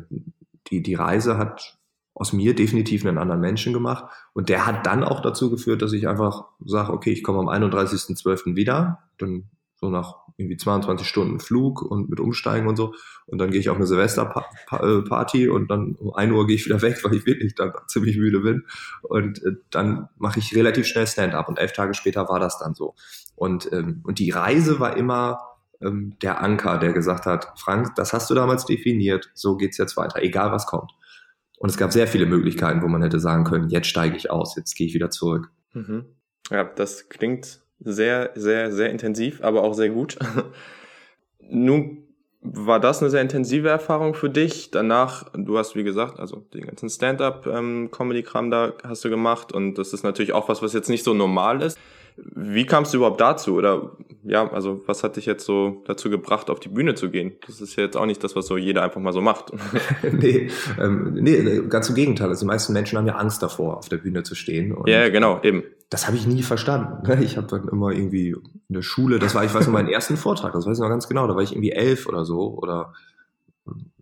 die, 0.68 0.82
die 0.82 0.94
Reise 0.94 1.36
hat 1.36 1.78
aus 2.16 2.32
mir 2.32 2.54
definitiv 2.54 3.04
einen 3.04 3.18
anderen 3.18 3.42
Menschen 3.42 3.74
gemacht. 3.74 4.06
Und 4.32 4.48
der 4.48 4.64
hat 4.64 4.86
dann 4.86 5.04
auch 5.04 5.20
dazu 5.20 5.50
geführt, 5.50 5.82
dass 5.82 5.92
ich 5.92 6.08
einfach 6.08 6.46
sage, 6.64 6.92
okay, 6.92 7.10
ich 7.10 7.22
komme 7.22 7.40
am 7.40 7.48
31.12. 7.48 8.56
wieder, 8.56 9.00
dann 9.18 9.50
so 9.74 9.90
nach 9.90 10.14
irgendwie 10.38 10.56
22 10.56 11.06
Stunden 11.06 11.40
Flug 11.40 11.82
und 11.82 12.08
mit 12.08 12.18
Umsteigen 12.18 12.68
und 12.68 12.76
so. 12.76 12.94
Und 13.26 13.36
dann 13.36 13.50
gehe 13.50 13.60
ich 13.60 13.68
auf 13.68 13.76
eine 13.76 13.86
Silvesterparty 13.86 15.48
und 15.50 15.70
dann 15.70 15.94
um 15.96 16.14
1 16.14 16.32
Uhr 16.32 16.46
gehe 16.46 16.56
ich 16.56 16.64
wieder 16.64 16.80
weg, 16.80 16.98
weil 17.04 17.16
ich 17.16 17.26
wirklich 17.26 17.54
dann 17.54 17.72
ziemlich 17.86 18.16
müde 18.16 18.40
bin. 18.40 18.64
Und 19.02 19.44
äh, 19.44 19.52
dann 19.70 20.08
mache 20.16 20.38
ich 20.38 20.56
relativ 20.56 20.86
schnell 20.86 21.06
Stand-up. 21.06 21.50
Und 21.50 21.58
elf 21.58 21.72
Tage 21.72 21.92
später 21.92 22.30
war 22.30 22.40
das 22.40 22.58
dann 22.58 22.74
so. 22.74 22.94
Und, 23.34 23.70
ähm, 23.72 24.00
und 24.04 24.18
die 24.20 24.30
Reise 24.30 24.80
war 24.80 24.96
immer 24.96 25.38
ähm, 25.82 26.16
der 26.22 26.40
Anker, 26.40 26.78
der 26.78 26.94
gesagt 26.94 27.26
hat, 27.26 27.52
Frank, 27.58 27.94
das 27.96 28.14
hast 28.14 28.30
du 28.30 28.34
damals 28.34 28.64
definiert, 28.64 29.30
so 29.34 29.58
geht's 29.58 29.76
jetzt 29.76 29.98
weiter, 29.98 30.22
egal 30.22 30.50
was 30.50 30.66
kommt. 30.66 30.92
Und 31.58 31.70
es 31.70 31.76
gab 31.76 31.92
sehr 31.92 32.06
viele 32.06 32.26
Möglichkeiten, 32.26 32.82
wo 32.82 32.88
man 32.88 33.02
hätte 33.02 33.18
sagen 33.18 33.44
können, 33.44 33.68
jetzt 33.68 33.88
steige 33.88 34.16
ich 34.16 34.30
aus, 34.30 34.56
jetzt 34.56 34.74
gehe 34.74 34.86
ich 34.86 34.94
wieder 34.94 35.10
zurück. 35.10 35.50
Mhm. 35.72 36.04
Ja, 36.50 36.64
das 36.64 37.08
klingt 37.08 37.60
sehr, 37.80 38.30
sehr, 38.34 38.72
sehr 38.72 38.90
intensiv, 38.90 39.42
aber 39.42 39.62
auch 39.62 39.74
sehr 39.74 39.90
gut. 39.90 40.18
Nun 41.40 42.06
war 42.40 42.78
das 42.78 43.00
eine 43.00 43.10
sehr 43.10 43.22
intensive 43.22 43.68
Erfahrung 43.68 44.14
für 44.14 44.30
dich. 44.30 44.70
Danach, 44.70 45.30
du 45.34 45.58
hast 45.58 45.74
wie 45.74 45.84
gesagt, 45.84 46.20
also 46.20 46.46
den 46.54 46.66
ganzen 46.66 46.88
Stand-up-Comedy-Kram 46.88 48.44
ähm, 48.46 48.50
da 48.50 48.72
hast 48.84 49.04
du 49.04 49.10
gemacht 49.10 49.52
und 49.52 49.74
das 49.74 49.92
ist 49.92 50.04
natürlich 50.04 50.32
auch 50.32 50.48
was, 50.48 50.62
was 50.62 50.72
jetzt 50.72 50.88
nicht 50.88 51.04
so 51.04 51.14
normal 51.14 51.62
ist. 51.62 51.78
Wie 52.16 52.64
kamst 52.64 52.94
du 52.94 52.98
überhaupt 52.98 53.20
dazu? 53.20 53.54
Oder 53.54 53.92
ja, 54.22 54.50
also 54.50 54.82
was 54.86 55.04
hat 55.04 55.16
dich 55.16 55.26
jetzt 55.26 55.44
so 55.44 55.82
dazu 55.86 56.10
gebracht, 56.10 56.50
auf 56.50 56.60
die 56.60 56.68
Bühne 56.68 56.94
zu 56.94 57.10
gehen? 57.10 57.32
Das 57.46 57.60
ist 57.60 57.76
ja 57.76 57.84
jetzt 57.84 57.96
auch 57.96 58.06
nicht 58.06 58.24
das, 58.24 58.34
was 58.34 58.46
so 58.46 58.56
jeder 58.56 58.82
einfach 58.82 59.00
mal 59.00 59.12
so 59.12 59.20
macht. 59.20 59.52
nee, 60.12 60.50
ähm, 60.80 61.14
nee, 61.14 61.60
ganz 61.68 61.88
im 61.88 61.94
Gegenteil. 61.94 62.28
Also 62.28 62.40
die 62.40 62.46
meisten 62.46 62.72
Menschen 62.72 62.98
haben 62.98 63.06
ja 63.06 63.16
Angst 63.16 63.42
davor, 63.42 63.76
auf 63.76 63.88
der 63.88 63.98
Bühne 63.98 64.22
zu 64.22 64.34
stehen. 64.34 64.76
Ja, 64.86 65.08
genau, 65.08 65.40
eben. 65.42 65.62
das 65.90 66.06
habe 66.06 66.16
ich 66.16 66.26
nie 66.26 66.42
verstanden. 66.42 67.06
Ne? 67.06 67.22
Ich 67.22 67.36
habe 67.36 67.46
dann 67.46 67.68
immer 67.68 67.90
irgendwie 67.90 68.30
in 68.30 68.74
der 68.74 68.82
Schule, 68.82 69.18
das 69.18 69.34
war, 69.34 69.44
ich 69.44 69.54
weiß 69.54 69.66
noch, 69.66 69.72
meinen 69.72 69.88
ersten 69.88 70.16
Vortrag, 70.16 70.52
das 70.52 70.66
weiß 70.66 70.78
ich 70.78 70.82
noch 70.82 70.88
ganz 70.88 71.08
genau, 71.08 71.26
da 71.26 71.34
war 71.34 71.42
ich 71.42 71.52
irgendwie 71.52 71.72
elf 71.72 72.06
oder 72.06 72.24
so 72.24 72.56
oder 72.56 72.94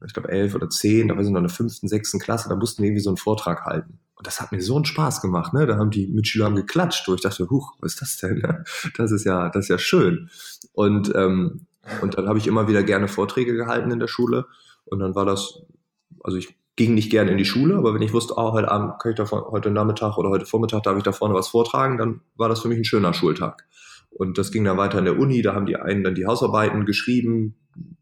ich 0.04 0.12
glaube 0.12 0.30
elf 0.30 0.54
oder 0.54 0.68
zehn, 0.68 1.08
da 1.08 1.14
war 1.14 1.22
ich 1.22 1.28
noch 1.28 1.38
in 1.38 1.44
der 1.44 1.52
fünften, 1.52 1.88
sechsten 1.88 2.18
Klasse, 2.18 2.48
da 2.48 2.56
mussten 2.56 2.82
wir 2.82 2.88
irgendwie 2.88 3.02
so 3.02 3.10
einen 3.10 3.16
Vortrag 3.16 3.64
halten. 3.64 3.98
Und 4.16 4.26
das 4.26 4.40
hat 4.40 4.52
mir 4.52 4.62
so 4.62 4.76
einen 4.76 4.84
Spaß 4.84 5.20
gemacht, 5.20 5.52
ne? 5.52 5.66
Da 5.66 5.76
haben 5.76 5.90
die 5.90 6.06
Mitschüler 6.06 6.46
haben 6.46 6.56
geklatscht 6.56 7.08
und 7.08 7.16
ich 7.16 7.20
dachte, 7.22 7.48
huch, 7.50 7.74
was 7.80 7.94
ist 7.94 8.02
das 8.02 8.16
denn? 8.18 8.38
Ne? 8.38 8.64
Das 8.96 9.10
ist 9.10 9.24
ja, 9.24 9.48
das 9.48 9.64
ist 9.64 9.68
ja 9.68 9.78
schön. 9.78 10.30
Und, 10.72 11.12
ähm, 11.14 11.66
und 12.00 12.16
dann 12.16 12.28
habe 12.28 12.38
ich 12.38 12.46
immer 12.46 12.68
wieder 12.68 12.82
gerne 12.82 13.08
Vorträge 13.08 13.54
gehalten 13.54 13.90
in 13.90 13.98
der 13.98 14.08
Schule. 14.08 14.46
Und 14.84 15.00
dann 15.00 15.14
war 15.14 15.24
das, 15.24 15.62
also 16.22 16.38
ich 16.38 16.56
ging 16.76 16.94
nicht 16.94 17.10
gerne 17.10 17.30
in 17.30 17.38
die 17.38 17.44
Schule, 17.44 17.76
aber 17.76 17.94
wenn 17.94 18.02
ich 18.02 18.12
wusste, 18.12 18.34
oh, 18.36 18.52
heute 18.52 18.70
Abend 18.70 18.98
kann 19.00 19.12
ich 19.12 19.16
da 19.16 19.30
heute 19.30 19.70
Nachmittag 19.70 20.18
oder 20.18 20.30
heute 20.30 20.46
Vormittag 20.46 20.82
darf 20.82 20.96
ich 20.96 21.04
da 21.04 21.12
vorne 21.12 21.34
was 21.34 21.48
vortragen, 21.48 21.98
dann 21.98 22.20
war 22.36 22.48
das 22.48 22.60
für 22.60 22.68
mich 22.68 22.78
ein 22.78 22.84
schöner 22.84 23.14
Schultag. 23.14 23.64
Und 24.14 24.38
das 24.38 24.52
ging 24.52 24.64
dann 24.64 24.76
weiter 24.76 24.98
in 24.98 25.04
der 25.04 25.18
Uni, 25.18 25.42
da 25.42 25.54
haben 25.54 25.66
die 25.66 25.76
einen 25.76 26.04
dann 26.04 26.14
die 26.14 26.26
Hausarbeiten 26.26 26.86
geschrieben, 26.86 27.56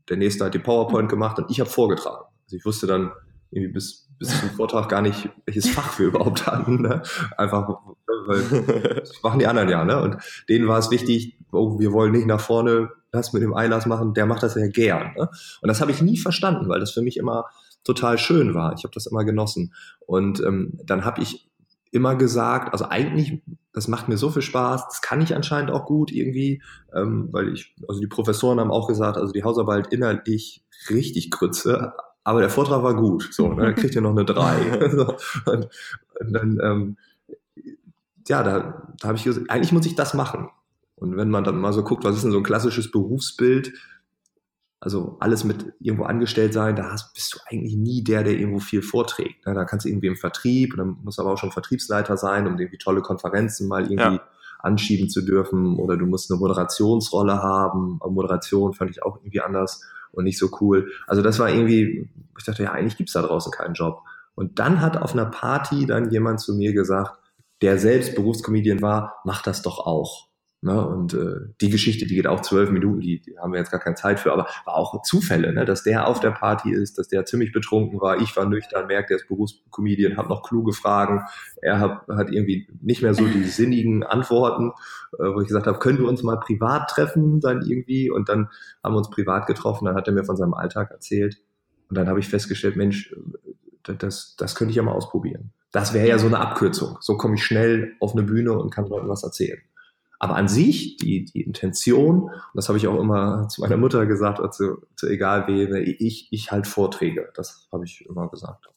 der 0.09 0.16
nächste 0.19 0.45
hat 0.45 0.54
die 0.54 0.59
PowerPoint 0.59 1.09
gemacht 1.09 1.38
und 1.38 1.50
ich 1.50 1.61
habe 1.61 1.71
vorgetragen. 1.71 2.25
Also 2.45 2.57
ich 2.57 2.64
wusste 2.64 2.87
dann 2.87 3.12
irgendwie 3.50 3.73
bis, 3.73 4.09
bis 4.19 4.40
zum 4.40 4.50
Vortrag 4.50 4.88
gar 4.88 5.02
nicht, 5.02 5.28
welches 5.47 5.69
Fach 5.69 5.99
wir 5.99 6.07
überhaupt 6.09 6.47
hatten. 6.47 6.83
Ne? 6.83 7.02
Einfach, 7.37 7.69
weil 8.26 8.42
das 9.00 9.23
machen 9.23 9.38
die 9.38 9.47
anderen 9.47 9.69
ja. 9.69 9.85
Ne? 9.85 10.00
Und 10.00 10.16
denen 10.49 10.69
war 10.69 10.78
es 10.78 10.90
wichtig, 10.90 11.38
oh, 11.52 11.78
wir 11.78 11.92
wollen 11.92 12.12
nicht 12.12 12.26
nach 12.26 12.40
vorne 12.40 12.90
das 13.11 13.33
mit 13.35 13.42
dem 13.42 13.54
Einlass 13.54 13.85
machen, 13.85 14.14
der 14.14 14.25
macht 14.26 14.42
das 14.42 14.54
ja 14.54 14.66
gern. 14.66 15.12
Ne? 15.16 15.28
Und 15.61 15.69
das 15.69 15.81
habe 15.81 15.90
ich 15.90 16.00
nie 16.00 16.16
verstanden, 16.16 16.69
weil 16.69 16.81
das 16.81 16.92
für 16.92 17.02
mich 17.02 17.19
immer 17.19 17.45
total 17.85 18.16
schön 18.16 18.54
war. 18.54 18.75
Ich 18.76 18.85
habe 18.85 18.95
das 18.95 19.07
immer 19.07 19.25
genossen. 19.25 19.75
Und 20.07 20.40
ähm, 20.40 20.78
dann 20.85 21.04
habe 21.04 21.23
ich 21.23 21.49
immer 21.92 22.16
gesagt, 22.16 22.72
also 22.72 22.87
eigentlich, 22.88 23.42
das 23.72 23.87
macht 23.87 24.08
mir 24.08 24.16
so 24.16 24.30
viel 24.30 24.42
Spaß, 24.42 24.88
das 24.88 25.02
kann 25.02 25.20
ich 25.20 25.37
anscheinend 25.37 25.70
auch 25.70 25.84
gut 25.84 26.11
irgendwie, 26.11 26.62
ähm, 26.94 27.28
weil 27.30 27.52
ich, 27.52 27.75
also 27.87 28.00
die 28.00 28.06
Professoren 28.06 28.58
haben 28.58 28.70
auch 28.70 28.88
gesagt, 28.88 29.16
also 29.16 29.32
die 29.32 29.44
Hausarbeit 29.44 29.92
inhaltlich 29.92 30.64
richtig 30.90 31.30
Grütze, 31.30 31.92
aber 32.25 32.40
der 32.40 32.50
Vortrag 32.50 32.82
war 32.82 32.96
gut, 32.96 33.28
so, 33.32 33.52
ne, 33.52 33.66
dann 33.66 33.75
kriegt 33.75 33.94
ihr 33.94 34.00
noch 34.00 34.12
eine 34.12 34.25
drei. 34.25 34.56
und, 35.46 35.68
und 36.20 36.32
dann, 36.32 36.58
ähm, 36.62 36.96
ja, 38.26 38.42
da, 38.42 38.88
da 38.99 39.08
habe 39.08 39.18
ich 39.18 39.25
gesagt, 39.25 39.50
eigentlich 39.50 39.72
muss 39.72 39.87
ich 39.87 39.94
das 39.94 40.14
machen. 40.14 40.49
Und 40.94 41.16
wenn 41.16 41.30
man 41.30 41.44
dann 41.44 41.58
mal 41.58 41.72
so 41.72 41.82
guckt, 41.82 42.04
was 42.04 42.16
ist 42.16 42.22
denn 42.22 42.30
so 42.30 42.38
ein 42.38 42.44
klassisches 42.44 42.90
Berufsbild, 42.90 43.72
also 44.82 45.16
alles 45.20 45.44
mit 45.44 45.74
irgendwo 45.78 46.06
angestellt 46.06 46.52
sein, 46.52 46.74
da 46.74 46.90
hast, 46.90 47.14
bist 47.14 47.34
du 47.34 47.38
eigentlich 47.46 47.76
nie 47.76 48.02
der, 48.02 48.24
der 48.24 48.32
irgendwo 48.32 48.58
viel 48.58 48.82
vorträgt. 48.82 49.46
Ne? 49.46 49.54
Da 49.54 49.64
kannst 49.64 49.84
du 49.84 49.88
irgendwie 49.88 50.08
im 50.08 50.16
Vertrieb, 50.16 50.76
dann 50.76 50.96
musst 51.04 51.18
du 51.18 51.22
aber 51.22 51.32
auch 51.32 51.38
schon 51.38 51.52
Vertriebsleiter 51.52 52.16
sein, 52.16 52.48
um 52.48 52.58
irgendwie 52.58 52.78
tolle 52.78 53.00
Konferenzen 53.00 53.68
mal 53.68 53.82
irgendwie 53.82 54.16
ja. 54.16 54.28
anschieben 54.58 55.08
zu 55.08 55.22
dürfen. 55.22 55.76
Oder 55.76 55.96
du 55.96 56.04
musst 56.06 56.32
eine 56.32 56.40
Moderationsrolle 56.40 57.40
haben. 57.40 57.98
Aber 58.00 58.10
Moderation 58.10 58.74
fand 58.74 58.90
ich 58.90 59.04
auch 59.04 59.18
irgendwie 59.18 59.40
anders 59.40 59.84
und 60.10 60.24
nicht 60.24 60.36
so 60.36 60.50
cool. 60.60 60.90
Also 61.06 61.22
das 61.22 61.38
war 61.38 61.48
irgendwie, 61.48 62.10
ich 62.36 62.44
dachte, 62.44 62.64
ja, 62.64 62.72
eigentlich 62.72 62.96
gibt's 62.96 63.12
da 63.12 63.22
draußen 63.22 63.52
keinen 63.52 63.74
Job. 63.74 64.00
Und 64.34 64.58
dann 64.58 64.80
hat 64.80 64.96
auf 64.96 65.12
einer 65.12 65.26
Party 65.26 65.86
dann 65.86 66.10
jemand 66.10 66.40
zu 66.40 66.56
mir 66.56 66.72
gesagt, 66.72 67.20
der 67.60 67.78
selbst 67.78 68.16
Berufskomedian 68.16 68.82
war, 68.82 69.20
mach 69.24 69.42
das 69.42 69.62
doch 69.62 69.78
auch. 69.78 70.26
Ne? 70.64 70.87
Und 70.87 71.12
äh, 71.12 71.52
die 71.61 71.71
Geschichte, 71.71 72.07
die 72.07 72.14
geht 72.14 72.28
auch 72.28 72.40
zwölf 72.40 72.71
Minuten, 72.71 73.00
die, 73.00 73.21
die 73.21 73.37
haben 73.37 73.52
wir 73.52 73.59
jetzt 73.59 73.73
gar 73.73 73.81
keine 73.81 73.97
Zeit 73.97 74.21
für, 74.21 74.33
aber 74.33 74.47
war 74.64 74.76
auch 74.76 75.02
Zufälle, 75.02 75.52
ne? 75.52 75.64
dass 75.64 75.83
der 75.83 76.07
auf 76.07 76.21
der 76.21 76.31
Party 76.31 76.73
ist, 76.73 76.99
dass 76.99 77.09
der 77.09 77.25
ziemlich 77.25 77.50
betrunken 77.50 78.00
war. 78.00 78.21
Ich 78.21 78.37
war 78.37 78.47
nüchtern, 78.47 78.87
merkt, 78.87 79.11
er 79.11 79.16
ist 79.16 79.26
Berufscomedian, 79.26 80.16
hat 80.16 80.28
noch 80.28 80.45
kluge 80.45 80.73
Fragen. 80.73 81.23
Er 81.61 81.81
hat, 81.81 82.07
hat 82.07 82.31
irgendwie 82.31 82.69
nicht 82.81 83.02
mehr 83.02 83.12
so 83.12 83.26
die 83.26 83.42
sinnigen 83.42 84.04
Antworten, 84.04 84.71
äh, 85.19 85.25
wo 85.25 85.40
ich 85.40 85.49
gesagt 85.49 85.66
habe, 85.66 85.81
können 85.81 85.99
wir 85.99 86.07
uns 86.07 86.23
mal 86.23 86.38
privat 86.38 86.90
treffen 86.90 87.40
dann 87.40 87.62
irgendwie? 87.62 88.09
Und 88.09 88.28
dann 88.28 88.49
haben 88.85 88.95
wir 88.95 88.99
uns 88.99 89.11
privat 89.11 89.49
getroffen, 89.49 89.87
dann 89.87 89.97
hat 89.97 90.07
er 90.07 90.14
mir 90.14 90.25
von 90.25 90.37
seinem 90.37 90.54
Alltag 90.54 90.92
erzählt. 90.92 91.38
Und 91.88 91.99
dann 91.99 92.07
habe 92.07 92.21
ich 92.21 92.28
festgestellt, 92.28 92.76
Mensch, 92.76 93.12
äh, 93.88 93.95
das, 93.99 94.37
das 94.38 94.54
könnte 94.54 94.71
ich 94.71 94.76
ja 94.76 94.85
mal 94.85 94.92
ausprobieren. 94.92 95.52
Das 95.73 95.92
wäre 95.92 96.07
ja 96.07 96.19
so 96.21 96.28
eine 96.28 96.38
Abkürzung. 96.38 96.99
So 97.00 97.16
komme 97.16 97.35
ich 97.35 97.42
schnell 97.42 97.97
auf 97.99 98.12
eine 98.12 98.23
Bühne 98.23 98.52
und 98.52 98.71
kann 98.71 98.87
Leuten 98.87 99.09
was 99.09 99.25
erzählen. 99.25 99.59
Aber 100.22 100.36
an 100.36 100.46
sich, 100.46 100.98
die, 100.98 101.24
die 101.24 101.40
Intention, 101.40 102.22
und 102.22 102.54
das 102.54 102.68
habe 102.68 102.78
ich 102.78 102.86
auch 102.86 103.00
immer 103.00 103.48
zu 103.48 103.60
meiner 103.60 103.76
Mutter 103.76 104.06
gesagt, 104.06 104.38
oder 104.38 104.52
zu, 104.52 104.76
egal 105.02 105.48
wem, 105.48 105.74
ich, 105.74 106.28
ich 106.30 106.52
halt 106.52 106.68
Vorträge. 106.68 107.30
Das 107.34 107.66
habe 107.72 107.84
ich 107.84 108.06
immer 108.08 108.28
gesagt. 108.28 108.68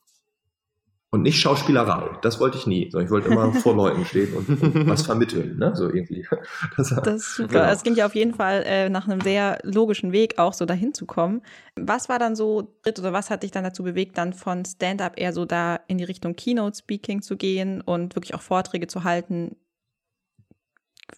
Und 1.11 1.21
nicht 1.21 1.39
Schauspielerei. 1.39 2.17
Das 2.23 2.39
wollte 2.39 2.57
ich 2.57 2.65
nie. 2.65 2.87
Ich 2.87 3.11
wollte 3.11 3.27
immer 3.27 3.53
vor 3.61 3.75
Leuten 3.75 4.05
stehen 4.05 4.33
und, 4.33 4.87
was 4.87 5.03
vermitteln, 5.03 5.59
ne? 5.59 5.75
So 5.75 5.87
irgendwie. 5.87 6.25
Das, 6.77 6.89
das 6.89 7.07
ist 7.13 7.35
super. 7.35 7.49
Genau. 7.49 7.65
Es 7.65 7.83
ging 7.83 7.93
ja 7.93 8.07
auf 8.07 8.15
jeden 8.15 8.33
Fall 8.33 8.63
äh, 8.65 8.89
nach 8.89 9.07
einem 9.07 9.21
sehr 9.21 9.59
logischen 9.61 10.11
Weg 10.11 10.39
auch 10.39 10.53
so 10.53 10.65
dahin 10.65 10.95
zu 10.95 11.05
kommen. 11.05 11.43
Was 11.79 12.09
war 12.09 12.17
dann 12.17 12.35
so, 12.35 12.73
oder 12.87 13.13
was 13.13 13.29
hat 13.29 13.43
dich 13.43 13.51
dann 13.51 13.63
dazu 13.63 13.83
bewegt, 13.83 14.17
dann 14.17 14.33
von 14.33 14.65
Stand-up 14.65 15.13
eher 15.15 15.31
so 15.31 15.45
da 15.45 15.79
in 15.87 15.99
die 15.99 16.05
Richtung 16.05 16.35
Keynote-Speaking 16.35 17.21
zu 17.21 17.37
gehen 17.37 17.81
und 17.81 18.15
wirklich 18.15 18.33
auch 18.33 18.41
Vorträge 18.41 18.87
zu 18.87 19.03
halten 19.03 19.55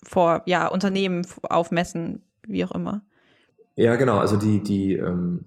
vor 0.04 0.44
ja, 0.46 0.68
Unternehmen 0.68 1.26
aufmessen, 1.44 2.24
wie 2.48 2.64
auch 2.66 2.72
immer. 2.72 3.02
Ja, 3.76 3.96
genau. 3.96 4.18
Also 4.18 4.38
die, 4.38 4.62
die, 4.62 4.94
ähm, 4.94 5.46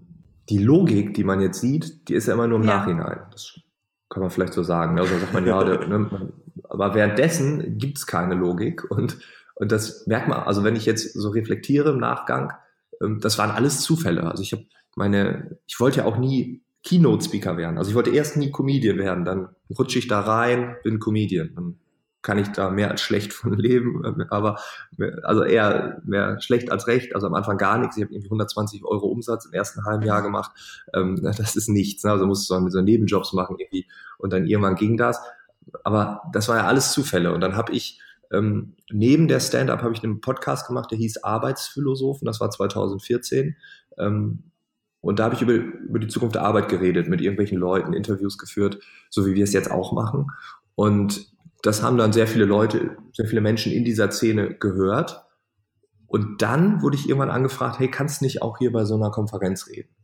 die 0.49 0.59
Logik, 0.59 1.15
die 1.15 1.25
man 1.25 1.41
jetzt 1.41 1.61
sieht, 1.61 2.09
die 2.09 2.15
ist 2.15 2.27
ja 2.27 2.35
immer 2.35 2.47
nur 2.47 2.61
im 2.61 2.67
ja. 2.67 2.79
Nachhinein. 2.79 3.21
Das 3.31 3.61
kann 4.09 4.23
man 4.23 4.31
vielleicht 4.31 4.53
so 4.53 4.63
sagen. 4.63 4.99
Also 4.99 5.19
sagt 5.19 5.33
man, 5.33 5.47
ja, 5.47 5.63
der, 5.65 5.87
ne, 5.87 6.33
aber 6.69 6.95
währenddessen 6.95 7.79
gibt 7.79 7.99
es 7.99 8.07
keine 8.07 8.35
Logik 8.35 8.91
und, 8.91 9.19
und 9.55 9.73
das 9.73 10.07
merkt 10.07 10.29
man, 10.29 10.41
also 10.41 10.65
wenn 10.65 10.77
ich 10.77 10.87
jetzt 10.87 11.15
so 11.15 11.31
reflektiere 11.31 11.91
im 11.91 11.99
Nachgang, 11.99 12.53
ähm, 13.03 13.21
das 13.21 13.39
waren 13.39 13.51
alles 13.51 13.81
Zufälle. 13.81 14.25
Also 14.25 14.43
ich 14.43 14.53
habe 14.53 14.65
meine, 14.97 15.59
ich 15.67 15.79
wollte 15.81 15.99
ja 15.99 16.05
auch 16.05 16.19
nie 16.19 16.63
Keynote-Speaker 16.85 17.57
werden. 17.57 17.79
Also 17.79 17.91
ich 17.91 17.97
wollte 17.97 18.11
erst 18.11 18.37
nie 18.37 18.51
Comedian 18.51 18.99
werden, 18.99 19.25
dann 19.25 19.49
rutsche 19.77 19.99
ich 19.99 20.09
da 20.09 20.21
rein, 20.21 20.77
bin 20.83 20.99
Comedian. 20.99 21.51
Dann 21.55 21.79
kann 22.23 22.39
ich 22.39 22.49
da 22.49 22.71
mehr 22.71 22.91
als 22.91 23.01
schlecht 23.01 23.33
von 23.33 23.55
leben, 23.57 24.05
aber 24.31 24.59
also 25.23 25.43
eher 25.43 26.01
mehr 26.05 26.41
schlecht 26.41 26.71
als 26.71 26.87
recht. 26.87 27.15
Also 27.15 27.27
am 27.27 27.35
Anfang 27.35 27.59
gar 27.59 27.79
nichts. 27.79 27.97
Ich 27.97 28.03
habe 28.03 28.13
irgendwie 28.13 28.29
120 28.29 28.85
Euro 28.85 29.07
Umsatz 29.07 29.47
im 29.47 29.53
ersten 29.53 29.85
halben 29.85 30.05
Jahr 30.05 30.23
gemacht. 30.23 30.53
Ähm, 30.95 31.21
das 31.23 31.57
ist 31.57 31.69
nichts. 31.69 32.05
Ne? 32.05 32.11
Also 32.11 32.27
musst 32.27 32.51
du 32.51 32.69
so 32.69 32.81
Nebenjobs 32.81 33.33
machen 33.33 33.57
irgendwie 33.59 33.87
und 34.19 34.33
dann 34.33 34.47
irgendwann 34.47 34.77
ging 34.77 34.97
das. 34.97 35.21
Aber 35.85 36.23
das 36.33 36.49
war 36.49 36.57
ja 36.57 36.67
alles 36.67 36.93
Zufälle. 36.93 37.33
Und 37.33 37.41
dann 37.41 37.57
habe 37.57 37.73
ich 37.73 38.01
ähm, 38.33 38.75
neben 38.91 39.29
der 39.29 39.41
Stand-up 39.41 39.83
habe 39.83 39.93
ich 39.93 40.05
einen 40.05 40.21
Podcast 40.21 40.67
gemacht, 40.67 40.91
der 40.91 40.99
hieß 40.99 41.25
Arbeitsphilosophen. 41.25 42.27
Das 42.27 42.41
war 42.41 42.51
2014. 42.51 43.57
Ähm, 43.99 44.45
und 45.01 45.19
da 45.19 45.25
habe 45.25 45.35
ich 45.35 45.43
über, 45.43 45.55
über 45.55 45.99
die 45.99 46.09
Zukunft 46.09 46.35
der 46.35 46.43
Arbeit 46.43 46.69
geredet, 46.69 47.09
mit 47.09 47.21
irgendwelchen 47.21 47.59
Leuten, 47.59 47.93
Interviews 47.93 48.39
geführt, 48.39 48.79
so 49.09 49.27
wie 49.27 49.35
wir 49.35 49.45
es 49.45 49.53
jetzt 49.53 49.71
auch 49.71 49.93
machen. 49.93 50.27
Und 50.75 51.27
das 51.63 51.83
haben 51.83 51.99
dann 51.99 52.13
sehr 52.13 52.27
viele 52.27 52.45
Leute, 52.45 52.97
sehr 53.13 53.27
viele 53.27 53.41
Menschen 53.41 53.73
in 53.73 53.85
dieser 53.85 54.11
Szene 54.11 54.55
gehört. 54.55 55.25
Und 56.07 56.43
dann 56.43 56.83
wurde 56.83 56.97
ich 56.97 57.09
irgendwann 57.09 57.31
angefragt, 57.31 57.79
hey, 57.79 57.91
kannst 57.91 58.23
nicht 58.23 58.43
auch 58.43 58.59
hier 58.59 58.73
bei 58.73 58.85
so 58.85 58.95
einer 58.95 59.11
Konferenz 59.11 59.69
reden? 59.69 59.95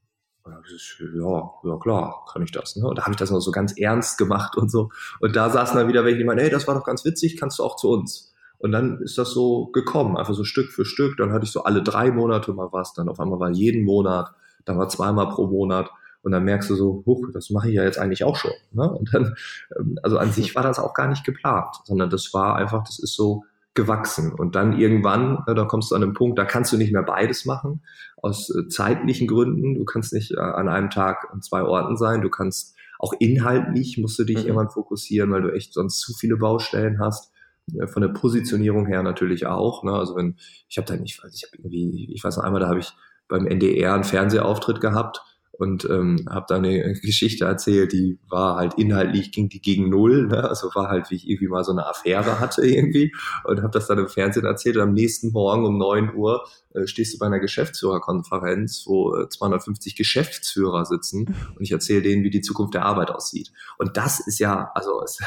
Ja, 1.17 1.51
ja 1.65 1.77
klar, 1.79 2.25
kann 2.33 2.43
ich 2.43 2.53
das. 2.53 2.77
Ne? 2.77 2.87
Und 2.87 2.99
da 2.99 3.03
habe 3.03 3.13
ich 3.13 3.17
das 3.17 3.31
noch 3.31 3.41
so 3.41 3.51
ganz 3.51 3.77
ernst 3.77 4.17
gemacht 4.19 4.57
und 4.57 4.71
so. 4.71 4.91
Und 5.21 5.35
da 5.35 5.51
saßen 5.51 5.77
dann 5.77 5.89
wieder 5.89 6.05
welche, 6.05 6.19
die 6.19 6.25
meinen, 6.25 6.39
hey, 6.39 6.51
das 6.51 6.69
war 6.69 6.75
doch 6.75 6.85
ganz 6.85 7.05
witzig, 7.05 7.37
kannst 7.37 7.59
du 7.59 7.65
auch 7.65 7.77
zu 7.77 7.91
uns. 7.91 8.35
Und 8.59 8.73
dann 8.73 9.01
ist 9.03 9.19
das 9.19 9.33
so 9.33 9.67
gekommen, 9.67 10.17
einfach 10.17 10.35
so 10.35 10.45
Stück 10.45 10.71
für 10.71 10.85
Stück. 10.85 11.17
Dann 11.17 11.33
hatte 11.33 11.45
ich 11.45 11.53
so 11.53 11.65
alle 11.65 11.83
drei 11.83 12.11
Monate 12.11 12.53
mal 12.53 12.69
was, 12.73 12.95
dann 12.95 13.09
auf 13.09 13.21
einmal 13.21 13.41
war 13.41 13.51
jeden 13.51 13.85
Monat, 13.85 14.33
dann 14.65 14.79
war 14.79 14.89
zweimal 14.89 15.29
pro 15.29 15.47
Monat. 15.47 15.91
Und 16.27 16.33
dann 16.33 16.43
merkst 16.43 16.69
du 16.69 16.75
so, 16.75 17.05
huch, 17.07 17.29
das 17.33 17.51
mache 17.51 17.69
ich 17.69 17.77
ja 17.77 17.85
jetzt 17.85 18.01
eigentlich 18.01 18.25
auch 18.25 18.35
schon. 18.35 18.51
Ne? 18.73 18.91
Und 18.91 19.15
dann, 19.15 19.37
ähm, 19.79 19.97
also 20.03 20.19
an 20.19 20.33
sich 20.33 20.57
war 20.57 20.65
das 20.65 20.81
auch 20.81 20.93
gar 20.93 21.07
nicht 21.07 21.23
geplant, 21.23 21.77
sondern 21.85 22.11
das 22.11 22.35
war 22.35 22.57
einfach, 22.57 22.83
das 22.83 22.99
ist 22.99 23.15
so 23.15 23.45
gewachsen. 23.75 24.33
Und 24.33 24.57
dann 24.57 24.77
irgendwann, 24.77 25.45
da 25.47 25.65
kommst 25.67 25.93
du 25.93 25.95
an 25.95 26.03
einen 26.03 26.15
Punkt, 26.15 26.37
da 26.37 26.45
kannst 26.45 26.73
du 26.73 26.79
nicht 26.79 26.93
mehr 26.93 27.05
beides 27.05 27.45
machen, 27.45 27.85
aus 28.17 28.51
äh, 28.51 28.67
zeitlichen 28.67 29.29
Gründen. 29.29 29.77
Du 29.77 29.85
kannst 29.85 30.13
nicht 30.13 30.33
äh, 30.33 30.41
an 30.41 30.69
einem 30.69 30.91
Tag 30.91 31.29
an 31.33 31.43
zwei 31.43 31.63
Orten 31.63 31.97
sein. 31.97 32.23
Du 32.23 32.29
kannst 32.29 32.75
auch 32.99 33.13
inhaltlich 33.21 33.97
musst 33.99 34.19
du 34.19 34.25
dich 34.25 34.39
mhm. 34.39 34.47
irgendwann 34.47 34.71
fokussieren, 34.71 35.31
weil 35.31 35.43
du 35.43 35.53
echt 35.53 35.75
sonst 35.75 36.01
zu 36.01 36.13
viele 36.13 36.39
Baustellen 36.39 36.99
hast. 36.99 37.31
Äh, 37.79 37.87
von 37.87 38.03
der 38.03 38.09
Positionierung 38.09 38.87
her 38.87 39.05
natürlich 39.05 39.47
auch. 39.47 39.85
Ne? 39.85 39.93
Also 39.93 40.17
wenn 40.17 40.35
ich 40.69 40.77
habe 40.77 40.89
da 40.89 40.97
nicht, 40.97 41.23
ich 41.33 41.45
habe 41.45 41.57
irgendwie, 41.57 42.13
ich 42.13 42.25
weiß 42.25 42.39
noch 42.39 42.43
einmal, 42.43 42.63
da 42.63 42.67
habe 42.67 42.81
ich 42.81 42.93
beim 43.29 43.47
NDR 43.47 43.95
einen 43.95 44.03
Fernsehauftritt 44.03 44.81
gehabt 44.81 45.23
und 45.59 45.85
ähm, 45.89 46.27
habe 46.29 46.47
da 46.49 46.57
eine 46.57 46.95
Geschichte 46.95 47.45
erzählt, 47.45 47.93
die 47.93 48.19
war 48.29 48.57
halt 48.57 48.75
inhaltlich 48.75 49.33
ging 49.33 49.49
die 49.49 49.61
gegen 49.61 49.89
null, 49.89 50.27
ne? 50.27 50.49
also 50.49 50.69
war 50.75 50.89
halt 50.89 51.11
wie 51.11 51.17
ich 51.17 51.29
irgendwie 51.29 51.49
mal 51.49 51.65
so 51.65 51.73
eine 51.73 51.87
Affäre 51.87 52.41
hatte 52.41 52.67
irgendwie 52.67 53.15
und 53.45 53.63
habe 53.63 53.73
das 53.73 53.87
dann 53.87 53.99
im 53.99 54.09
Fernsehen 54.09 54.45
erzählt 54.45 54.77
und 54.77 54.83
am 54.83 54.93
nächsten 54.93 55.33
Morgen 55.33 55.65
um 55.65 55.79
neun 55.79 56.15
Uhr 56.15 56.47
äh, 56.75 56.87
stehst 56.87 57.15
du 57.15 57.19
bei 57.19 57.27
einer 57.27 57.41
Geschäftsführerkonferenz, 57.41 58.85
wo 58.87 59.17
äh, 59.17 59.29
250 59.29 59.97
Geschäftsführer 59.97 60.85
sitzen 60.85 61.35
und 61.57 61.63
ich 61.63 61.73
erzähle 61.73 62.03
denen, 62.03 62.25
wie 62.25 62.31
die 62.31 62.43
Zukunft 62.43 62.75
der 62.75 62.85
Arbeit 62.85 63.11
aussieht 63.11 63.53
und 63.79 63.97
das 63.97 64.21
ist 64.21 64.39
ja 64.39 64.71
also 64.75 65.03
ist 65.05 65.23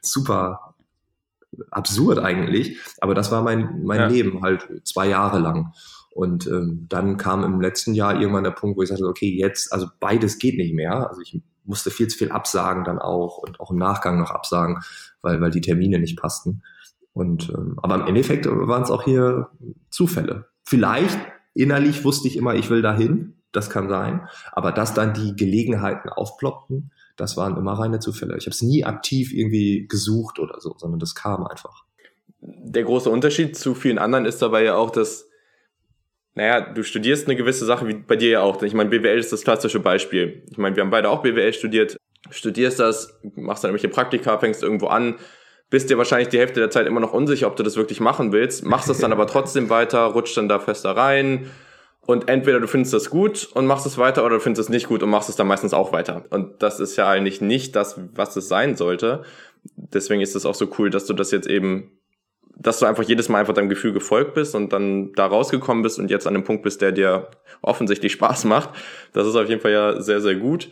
super 0.00 0.74
absurd 1.70 2.18
eigentlich. 2.18 2.78
Aber 3.00 3.14
das 3.14 3.30
war 3.30 3.42
mein, 3.42 3.82
mein 3.84 4.00
ja. 4.00 4.06
Leben 4.06 4.42
halt 4.42 4.68
zwei 4.84 5.08
Jahre 5.08 5.38
lang. 5.38 5.72
Und 6.14 6.46
ähm, 6.46 6.86
dann 6.88 7.16
kam 7.16 7.42
im 7.42 7.60
letzten 7.60 7.94
Jahr 7.94 8.20
irgendwann 8.20 8.44
der 8.44 8.50
Punkt, 8.50 8.76
wo 8.76 8.82
ich 8.82 8.90
sagte, 8.90 9.06
okay, 9.06 9.34
jetzt, 9.34 9.72
also 9.72 9.86
beides 9.98 10.38
geht 10.38 10.58
nicht 10.58 10.74
mehr. 10.74 11.08
Also 11.08 11.22
ich 11.22 11.40
musste 11.64 11.90
viel 11.90 12.08
zu 12.08 12.18
viel 12.18 12.30
absagen 12.30 12.84
dann 12.84 12.98
auch 12.98 13.38
und 13.38 13.60
auch 13.60 13.70
im 13.70 13.78
Nachgang 13.78 14.18
noch 14.18 14.30
absagen, 14.30 14.80
weil, 15.22 15.40
weil 15.40 15.50
die 15.50 15.60
Termine 15.60 15.98
nicht 15.98 16.18
passten. 16.18 16.62
Und 17.14 17.50
ähm, 17.50 17.78
aber 17.82 17.94
im 17.96 18.06
Endeffekt 18.06 18.46
waren 18.46 18.82
es 18.82 18.90
auch 18.90 19.04
hier 19.04 19.48
Zufälle. 19.90 20.46
Vielleicht 20.64 21.18
innerlich 21.54 22.04
wusste 22.04 22.28
ich 22.28 22.36
immer, 22.36 22.54
ich 22.54 22.70
will 22.70 22.82
dahin, 22.82 23.34
das 23.52 23.70
kann 23.70 23.88
sein. 23.88 24.28
Aber 24.52 24.72
dass 24.72 24.94
dann 24.94 25.14
die 25.14 25.36
Gelegenheiten 25.36 26.08
aufploppten, 26.08 26.90
das 27.16 27.36
waren 27.36 27.56
immer 27.56 27.74
reine 27.74 28.00
Zufälle. 28.00 28.36
Ich 28.36 28.44
habe 28.46 28.54
es 28.54 28.62
nie 28.62 28.84
aktiv 28.84 29.32
irgendwie 29.32 29.86
gesucht 29.86 30.38
oder 30.38 30.60
so, 30.60 30.74
sondern 30.78 30.98
das 30.98 31.14
kam 31.14 31.46
einfach. 31.46 31.84
Der 32.40 32.84
große 32.84 33.10
Unterschied 33.10 33.56
zu 33.56 33.74
vielen 33.74 33.98
anderen 33.98 34.24
ist 34.24 34.42
dabei 34.42 34.64
ja 34.64 34.74
auch, 34.74 34.90
dass 34.90 35.28
naja, 36.34 36.60
du 36.60 36.82
studierst 36.82 37.26
eine 37.26 37.36
gewisse 37.36 37.66
Sache, 37.66 37.86
wie 37.86 37.94
bei 37.94 38.16
dir 38.16 38.30
ja 38.30 38.40
auch. 38.40 38.62
Ich 38.62 38.74
meine, 38.74 38.88
BWL 38.88 39.18
ist 39.18 39.32
das 39.32 39.42
klassische 39.42 39.80
Beispiel. 39.80 40.42
Ich 40.50 40.58
meine, 40.58 40.74
wir 40.76 40.82
haben 40.82 40.90
beide 40.90 41.10
auch 41.10 41.22
BWL 41.22 41.52
studiert. 41.52 41.96
Studierst 42.30 42.80
das, 42.80 43.20
machst 43.34 43.64
dann 43.64 43.70
irgendwelche 43.70 43.92
Praktika, 43.92 44.38
fängst 44.38 44.62
irgendwo 44.62 44.86
an, 44.86 45.16
bist 45.68 45.90
dir 45.90 45.98
wahrscheinlich 45.98 46.28
die 46.28 46.38
Hälfte 46.38 46.60
der 46.60 46.70
Zeit 46.70 46.86
immer 46.86 47.00
noch 47.00 47.12
unsicher, 47.12 47.46
ob 47.48 47.56
du 47.56 47.62
das 47.62 47.76
wirklich 47.76 47.98
machen 48.00 48.32
willst, 48.32 48.64
machst 48.64 48.88
es 48.88 48.98
dann 48.98 49.12
aber 49.12 49.26
trotzdem 49.26 49.70
weiter, 49.70 50.04
rutscht 50.04 50.36
dann 50.36 50.48
da 50.48 50.58
fester 50.58 50.96
rein 50.96 51.50
und 52.04 52.28
entweder 52.28 52.60
du 52.60 52.66
findest 52.66 52.92
das 52.92 53.10
gut 53.10 53.48
und 53.54 53.66
machst 53.66 53.86
es 53.86 53.96
weiter 53.96 54.24
oder 54.24 54.36
du 54.36 54.40
findest 54.40 54.68
es 54.68 54.72
nicht 54.72 54.88
gut 54.88 55.02
und 55.02 55.10
machst 55.10 55.28
es 55.28 55.36
dann 55.36 55.46
meistens 55.46 55.72
auch 55.72 55.92
weiter. 55.92 56.24
Und 56.30 56.62
das 56.62 56.80
ist 56.80 56.96
ja 56.96 57.08
eigentlich 57.08 57.40
nicht 57.40 57.76
das, 57.76 57.98
was 58.14 58.36
es 58.36 58.48
sein 58.48 58.76
sollte. 58.76 59.22
Deswegen 59.76 60.20
ist 60.20 60.36
es 60.36 60.44
auch 60.44 60.54
so 60.54 60.68
cool, 60.78 60.90
dass 60.90 61.06
du 61.06 61.14
das 61.14 61.30
jetzt 61.30 61.48
eben 61.48 61.90
dass 62.56 62.78
du 62.78 62.86
einfach 62.86 63.02
jedes 63.02 63.28
Mal 63.28 63.38
einfach 63.38 63.54
deinem 63.54 63.68
Gefühl 63.68 63.92
gefolgt 63.92 64.34
bist 64.34 64.54
und 64.54 64.72
dann 64.72 65.12
da 65.14 65.26
rausgekommen 65.26 65.82
bist 65.82 65.98
und 65.98 66.10
jetzt 66.10 66.26
an 66.26 66.34
einem 66.34 66.44
Punkt 66.44 66.62
bist, 66.62 66.82
der 66.82 66.92
dir 66.92 67.28
offensichtlich 67.60 68.12
Spaß 68.18 68.44
macht. 68.44 68.70
Das 69.12 69.26
ist 69.26 69.36
auf 69.36 69.48
jeden 69.48 69.60
Fall 69.60 69.72
ja 69.72 70.00
sehr, 70.00 70.20
sehr 70.20 70.36
gut. 70.36 70.70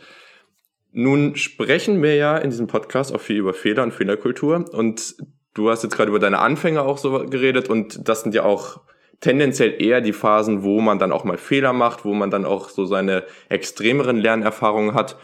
Nun 0.93 1.35
sprechen 1.35 2.03
wir 2.03 2.15
ja 2.15 2.37
in 2.37 2.49
diesem 2.49 2.67
Podcast 2.67 3.15
auch 3.15 3.21
viel 3.21 3.37
über 3.37 3.53
Fehler 3.53 3.83
und 3.83 3.93
Fehlerkultur 3.93 4.65
und 4.73 5.15
du 5.53 5.69
hast 5.69 5.83
jetzt 5.83 5.95
gerade 5.95 6.09
über 6.09 6.19
deine 6.19 6.39
Anfänge 6.39 6.81
auch 6.81 6.97
so 6.97 7.25
geredet 7.25 7.69
und 7.69 8.07
das 8.07 8.23
sind 8.23 8.35
ja 8.35 8.43
auch 8.43 8.81
tendenziell 9.21 9.81
eher 9.81 10.01
die 10.01 10.13
Phasen, 10.13 10.63
wo 10.63 10.81
man 10.81 10.99
dann 10.99 11.11
auch 11.11 11.23
mal 11.23 11.37
Fehler 11.37 11.73
macht, 11.73 12.03
wo 12.03 12.13
man 12.13 12.29
dann 12.31 12.43
auch 12.43 12.69
so 12.69 12.85
seine 12.85 13.23
extremeren 13.49 14.17
Lernerfahrungen 14.17 14.93
hat. 14.93 15.15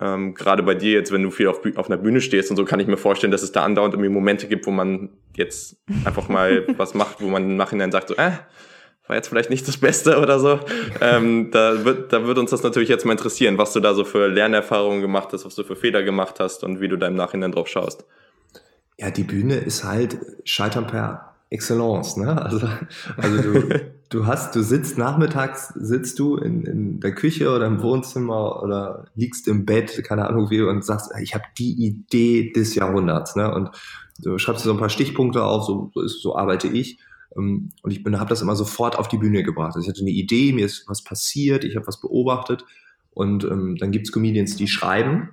Ähm, 0.00 0.34
Gerade 0.34 0.62
bei 0.62 0.74
dir 0.74 0.92
jetzt, 0.92 1.12
wenn 1.12 1.22
du 1.22 1.30
viel 1.30 1.48
auf, 1.48 1.60
auf 1.76 1.86
einer 1.86 1.96
Bühne 1.96 2.20
stehst 2.20 2.50
und 2.50 2.56
so, 2.56 2.64
kann 2.64 2.80
ich 2.80 2.86
mir 2.86 2.96
vorstellen, 2.96 3.30
dass 3.30 3.42
es 3.42 3.52
da 3.52 3.64
andauernd 3.64 3.94
irgendwie 3.94 4.10
Momente 4.10 4.48
gibt, 4.48 4.66
wo 4.66 4.70
man 4.70 5.10
jetzt 5.36 5.76
einfach 6.04 6.28
mal 6.28 6.66
was 6.76 6.94
macht, 6.94 7.20
wo 7.20 7.28
man 7.28 7.44
im 7.44 7.56
Nachhinein 7.56 7.92
sagt, 7.92 8.08
so, 8.08 8.16
äh, 8.16 8.32
war 9.06 9.16
jetzt 9.16 9.28
vielleicht 9.28 9.50
nicht 9.50 9.68
das 9.68 9.76
Beste 9.76 10.18
oder 10.18 10.38
so. 10.38 10.60
Ähm, 11.00 11.50
da, 11.50 11.84
wird, 11.84 12.12
da 12.12 12.26
wird 12.26 12.38
uns 12.38 12.50
das 12.50 12.62
natürlich 12.62 12.88
jetzt 12.88 13.04
mal 13.04 13.12
interessieren, 13.12 13.58
was 13.58 13.72
du 13.72 13.80
da 13.80 13.94
so 13.94 14.04
für 14.04 14.28
Lernerfahrungen 14.28 15.02
gemacht 15.02 15.28
hast, 15.32 15.44
was 15.44 15.54
du 15.54 15.62
für 15.62 15.76
Fehler 15.76 16.02
gemacht 16.02 16.40
hast 16.40 16.64
und 16.64 16.80
wie 16.80 16.88
du 16.88 16.96
da 16.96 17.06
im 17.06 17.14
Nachhinein 17.14 17.52
drauf 17.52 17.68
schaust. 17.68 18.04
Ja, 18.98 19.10
die 19.10 19.24
Bühne 19.24 19.56
ist 19.56 19.84
halt 19.84 20.16
Scheitern 20.44 20.86
per 20.86 21.33
Excellence, 21.54 22.16
ne? 22.16 22.42
Also, 22.42 22.68
also 23.16 23.42
du, 23.42 23.80
du 24.10 24.26
hast, 24.26 24.56
du 24.56 24.62
sitzt 24.62 24.98
nachmittags, 24.98 25.68
sitzt 25.68 26.18
du 26.18 26.36
in, 26.36 26.66
in 26.66 27.00
der 27.00 27.14
Küche 27.14 27.54
oder 27.54 27.66
im 27.66 27.80
Wohnzimmer 27.80 28.60
oder 28.62 29.06
liegst 29.14 29.46
im 29.46 29.64
Bett, 29.64 30.02
keine 30.04 30.28
Ahnung 30.28 30.50
wie, 30.50 30.60
und 30.62 30.84
sagst, 30.84 31.12
ich 31.22 31.34
habe 31.34 31.44
die 31.56 31.72
Idee 31.86 32.52
des 32.52 32.74
Jahrhunderts, 32.74 33.36
ne? 33.36 33.54
Und 33.54 33.70
du 34.18 34.36
schreibst 34.38 34.64
dir 34.64 34.68
so 34.68 34.74
ein 34.74 34.80
paar 34.80 34.90
Stichpunkte 34.90 35.44
auf, 35.44 35.64
so, 35.64 35.90
so, 35.94 36.00
ist, 36.02 36.20
so 36.20 36.36
arbeite 36.36 36.66
ich. 36.66 36.98
Ähm, 37.36 37.70
und 37.82 37.90
ich 37.92 38.04
habe 38.04 38.30
das 38.30 38.42
immer 38.42 38.56
sofort 38.56 38.98
auf 38.98 39.06
die 39.06 39.18
Bühne 39.18 39.44
gebracht. 39.44 39.76
Also 39.76 39.80
ich 39.80 39.88
hatte 39.88 40.00
eine 40.00 40.10
Idee, 40.10 40.52
mir 40.52 40.66
ist 40.66 40.88
was 40.88 41.04
passiert, 41.04 41.64
ich 41.64 41.76
habe 41.76 41.86
was 41.86 42.00
beobachtet. 42.00 42.64
Und 43.12 43.44
ähm, 43.44 43.76
dann 43.76 43.92
gibt's 43.92 44.10
Comedians, 44.10 44.56
die 44.56 44.66
schreiben, 44.66 45.30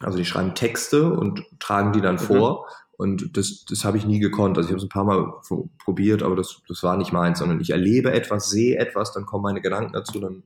also 0.00 0.18
die 0.18 0.26
schreiben 0.26 0.54
Texte 0.54 1.10
und 1.10 1.44
tragen 1.58 1.92
die 1.92 2.02
dann 2.02 2.16
mhm. 2.16 2.20
vor. 2.20 2.66
Und 3.00 3.34
das, 3.38 3.64
das 3.64 3.86
habe 3.86 3.96
ich 3.96 4.04
nie 4.04 4.18
gekonnt. 4.18 4.58
Also 4.58 4.68
ich 4.68 4.72
habe 4.72 4.78
es 4.78 4.84
ein 4.84 4.90
paar 4.90 5.04
Mal 5.04 5.32
probiert, 5.82 6.22
aber 6.22 6.36
das, 6.36 6.60
das 6.68 6.82
war 6.82 6.98
nicht 6.98 7.14
meins, 7.14 7.38
sondern 7.38 7.58
ich 7.58 7.70
erlebe 7.70 8.12
etwas, 8.12 8.50
sehe 8.50 8.76
etwas, 8.76 9.14
dann 9.14 9.24
kommen 9.24 9.44
meine 9.44 9.62
Gedanken 9.62 9.94
dazu, 9.94 10.20
dann 10.20 10.42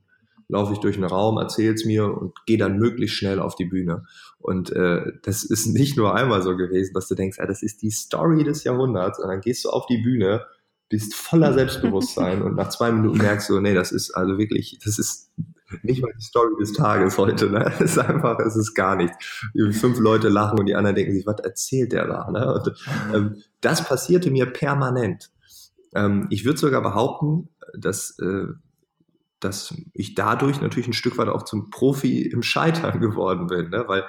laufe 0.47 0.73
ich 0.73 0.79
durch 0.79 0.95
einen 0.95 1.07
Raum, 1.07 1.37
erzähle 1.37 1.75
es 1.75 1.85
mir 1.85 2.07
und 2.07 2.33
gehe 2.47 2.57
dann 2.57 2.79
möglichst 2.79 3.17
schnell 3.17 3.41
auf 3.41 3.57
die 3.57 3.65
Bühne. 3.65 4.05
Und 4.39 4.71
äh, 4.71 5.03
das 5.25 5.43
ist 5.43 5.67
nicht 5.75 5.97
nur 5.97 6.15
einmal 6.15 6.43
so 6.43 6.57
gewesen, 6.57 6.93
dass 6.95 7.09
du 7.09 7.17
denkst, 7.17 7.41
ah, 7.41 7.47
das 7.47 7.61
ist 7.61 7.83
die 7.83 7.91
Story 7.91 8.45
des 8.45 8.63
Jahrhunderts. 8.63 9.19
Und 9.19 9.31
dann 9.31 9.41
gehst 9.41 9.65
du 9.65 9.71
auf 9.71 9.87
die 9.87 9.99
Bühne, 9.99 10.47
bist 10.89 11.13
voller 11.13 11.55
Selbstbewusstsein 11.55 12.41
und 12.41 12.55
nach 12.55 12.69
zwei 12.69 12.93
Minuten 12.93 13.19
merkst 13.19 13.51
du, 13.51 13.59
nee, 13.59 13.75
das 13.75 13.91
ist 13.91 14.13
also 14.13 14.39
wirklich, 14.39 14.79
das 14.85 15.01
ist 15.01 15.33
nicht 15.83 16.03
mal 16.03 16.13
die 16.17 16.23
Story 16.23 16.55
des 16.61 16.73
Tages 16.73 17.19
heute. 17.19 17.51
Ne? 17.51 17.73
Es 17.79 17.81
ist 17.97 17.99
einfach, 17.99 18.39
es 18.41 18.57
ist 18.57 18.75
gar 18.75 18.97
nichts. 18.97 19.17
Fünf 19.73 19.99
Leute 19.99 20.29
lachen 20.29 20.59
und 20.59 20.67
die 20.67 20.75
anderen 20.75 20.97
denken 20.97 21.15
sich, 21.15 21.27
was 21.27 21.41
erzählt 21.41 21.93
der 21.93 22.07
da? 22.07 22.31
Ne? 22.31 22.55
Und, 22.55 22.75
ähm, 23.15 23.43
das 23.61 23.85
passierte 23.85 24.31
mir 24.31 24.47
permanent. 24.47 25.31
Ähm, 25.95 26.27
ich 26.31 26.45
würde 26.45 26.59
sogar 26.59 26.83
behaupten, 26.83 27.49
dass, 27.77 28.19
äh, 28.19 28.47
dass 29.41 29.75
ich 29.93 30.15
dadurch 30.15 30.61
natürlich 30.61 30.89
ein 30.89 30.93
Stück 30.93 31.19
weit 31.19 31.29
auch 31.29 31.43
zum 31.45 31.71
Profi 31.71 32.23
im 32.23 32.43
Scheitern 32.43 33.01
geworden 33.01 33.47
bin, 33.47 33.71
ne? 33.71 33.85
weil 33.87 34.05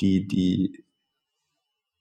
die, 0.00 0.26
die, 0.26 0.84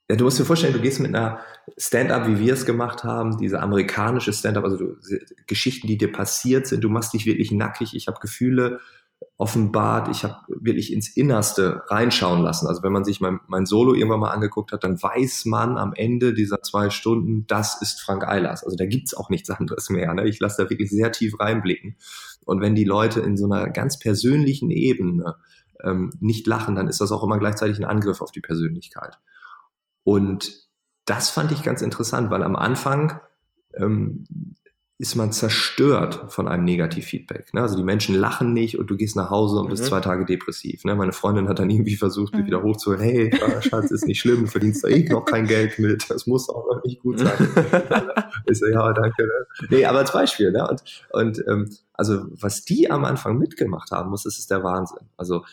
ja, 0.10 0.16
du 0.16 0.24
musst 0.24 0.40
dir 0.40 0.46
vorstellen, 0.46 0.74
du 0.74 0.82
gehst 0.82 1.00
mit 1.00 1.14
einer 1.14 1.40
Stand-up, 1.78 2.28
wie 2.28 2.40
wir 2.40 2.54
es 2.54 2.66
gemacht 2.66 3.04
haben, 3.04 3.38
diese 3.38 3.60
amerikanische 3.60 4.34
Stand-up, 4.34 4.64
also 4.64 4.78
du, 4.78 4.98
Geschichten, 5.46 5.86
die 5.86 5.98
dir 5.98 6.12
passiert 6.12 6.66
sind, 6.66 6.84
du 6.84 6.90
machst 6.90 7.14
dich 7.14 7.28
wirklich 7.28 7.52
nackig, 7.52 7.96
ich 7.96 8.08
habe 8.08 8.20
Gefühle 8.20 8.80
offenbart, 9.38 10.10
ich 10.10 10.24
habe 10.24 10.36
wirklich 10.48 10.92
ins 10.92 11.16
Innerste 11.16 11.84
reinschauen 11.88 12.42
lassen. 12.42 12.68
Also 12.68 12.84
wenn 12.84 12.92
man 12.92 13.06
sich 13.06 13.22
mein, 13.22 13.40
mein 13.48 13.66
Solo 13.66 13.94
irgendwann 13.94 14.20
mal 14.20 14.32
angeguckt 14.32 14.74
hat, 14.74 14.84
dann 14.84 15.02
weiß 15.02 15.46
man 15.46 15.78
am 15.78 15.94
Ende 15.94 16.34
dieser 16.34 16.62
zwei 16.62 16.90
Stunden, 16.90 17.48
das 17.48 17.82
ist 17.82 18.02
Frank 18.02 18.28
Eilers. 18.28 18.64
Also 18.66 18.76
da 18.76 18.86
gibt's 18.86 19.14
auch 19.14 19.30
nichts 19.30 19.50
anderes 19.50 19.90
mehr. 19.90 20.14
Ne? 20.14 20.28
Ich 20.28 20.40
lasse 20.40 20.64
da 20.64 20.70
wirklich 20.70 20.90
sehr 20.90 21.12
tief 21.14 21.40
reinblicken. 21.40 21.96
Und 22.46 22.62
wenn 22.62 22.76
die 22.76 22.84
Leute 22.84 23.22
in 23.22 23.38
so 23.38 23.46
einer 23.46 23.70
ganz 23.70 23.98
persönlichen 23.98 24.72
Ebene 24.72 25.36
ähm, 25.84 26.12
nicht 26.20 26.46
lachen, 26.46 26.76
dann 26.76 26.90
ist 26.90 27.00
das 27.00 27.12
auch 27.14 27.24
immer 27.24 27.40
gleichzeitig 27.40 27.78
ein 27.78 27.86
Angriff 27.86 28.22
auf 28.22 28.32
die 28.32 28.42
Persönlichkeit. 28.42 29.20
Und 30.04 30.68
das 31.06 31.30
fand 31.30 31.52
ich 31.52 31.64
ganz 31.64 31.82
interessant, 31.82 32.30
weil 32.30 32.44
am 32.44 32.58
Anfang 32.58 33.20
ähm, 33.76 34.26
ist 35.02 35.16
man 35.16 35.32
zerstört 35.32 36.26
von 36.28 36.50
einem 36.50 36.66
Negativfeedback. 36.66 37.54
Ne? 37.54 37.62
Also 37.62 37.78
die 37.78 37.84
Menschen 37.84 38.16
lachen 38.16 38.52
nicht 38.52 38.78
und 38.78 38.88
du 38.88 38.98
gehst 38.98 39.16
nach 39.16 39.30
Hause 39.30 39.60
und 39.60 39.68
mhm. 39.68 39.70
bist 39.70 39.86
zwei 39.86 40.02
Tage 40.02 40.26
depressiv. 40.26 40.84
Ne? 40.84 40.94
Meine 40.94 41.14
Freundin 41.14 41.48
hat 41.48 41.60
dann 41.60 41.70
irgendwie 41.70 41.96
versucht, 41.96 42.34
mich 42.34 42.44
mhm. 42.44 42.48
wieder 42.48 42.64
hochzuholen. 42.64 43.02
Hey, 43.02 43.32
Schatz, 43.62 43.92
ist 43.92 44.06
nicht 44.06 44.20
schlimm, 44.20 44.42
du 44.42 44.48
verdienst 44.48 44.84
da 44.84 44.90
eh 44.90 45.08
noch 45.08 45.24
kein 45.24 45.48
Geld 45.48 45.80
mit. 45.80 46.10
Das 46.10 46.28
muss 46.28 46.50
auch 46.50 46.66
noch 46.70 46.84
nicht 46.84 47.00
gut 47.02 47.20
sein. 47.20 47.32
ich 48.46 48.60
so, 48.60 48.68
ja, 48.68 48.92
danke. 48.92 49.24
Ne? 49.24 49.68
Nee, 49.70 49.86
aber 49.86 50.00
als 50.00 50.12
Beispiel. 50.12 50.52
Ne? 50.52 50.68
Und, 50.68 50.84
und 51.12 51.46
ähm, 51.48 51.70
also 51.94 52.26
was 52.32 52.66
die 52.66 52.92
am 52.92 53.06
Anfang 53.06 53.38
mitgemacht 53.38 53.92
haben 53.92 54.10
muss, 54.10 54.24
das 54.24 54.38
ist 54.38 54.52
der 54.52 54.66
Wahnsinn. 54.66 55.08
Also 55.16 55.46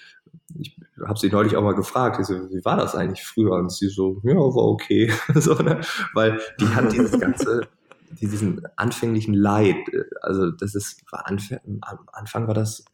ich 0.59 0.77
habe 1.07 1.19
sie 1.21 1.31
neulich 1.31 1.57
auch 1.57 1.63
mal 1.63 1.75
gefragt, 1.75 2.25
so, 2.25 2.35
wie 2.51 2.65
war 2.65 2.77
das 2.77 2.97
eigentlich 2.97 3.25
früher? 3.25 3.53
Und 3.53 3.71
sie 3.71 3.89
so, 3.89 4.21
ja, 4.25 4.35
war 4.35 4.65
okay. 4.65 5.13
so, 5.37 5.55
ne? 5.55 5.81
Weil 6.15 6.41
die 6.59 6.67
hat 6.67 6.93
dieses 6.93 7.19
ganze 7.21 7.69
diesen 8.11 8.67
anfänglichen 8.77 9.35
Leid, 9.35 9.77
also 10.23 10.51
das 10.51 10.75
ist, 10.75 11.03
Anf 11.13 11.53
am 11.63 11.99
Anfang 12.13 12.47
war 12.47 12.55
das 12.55 12.85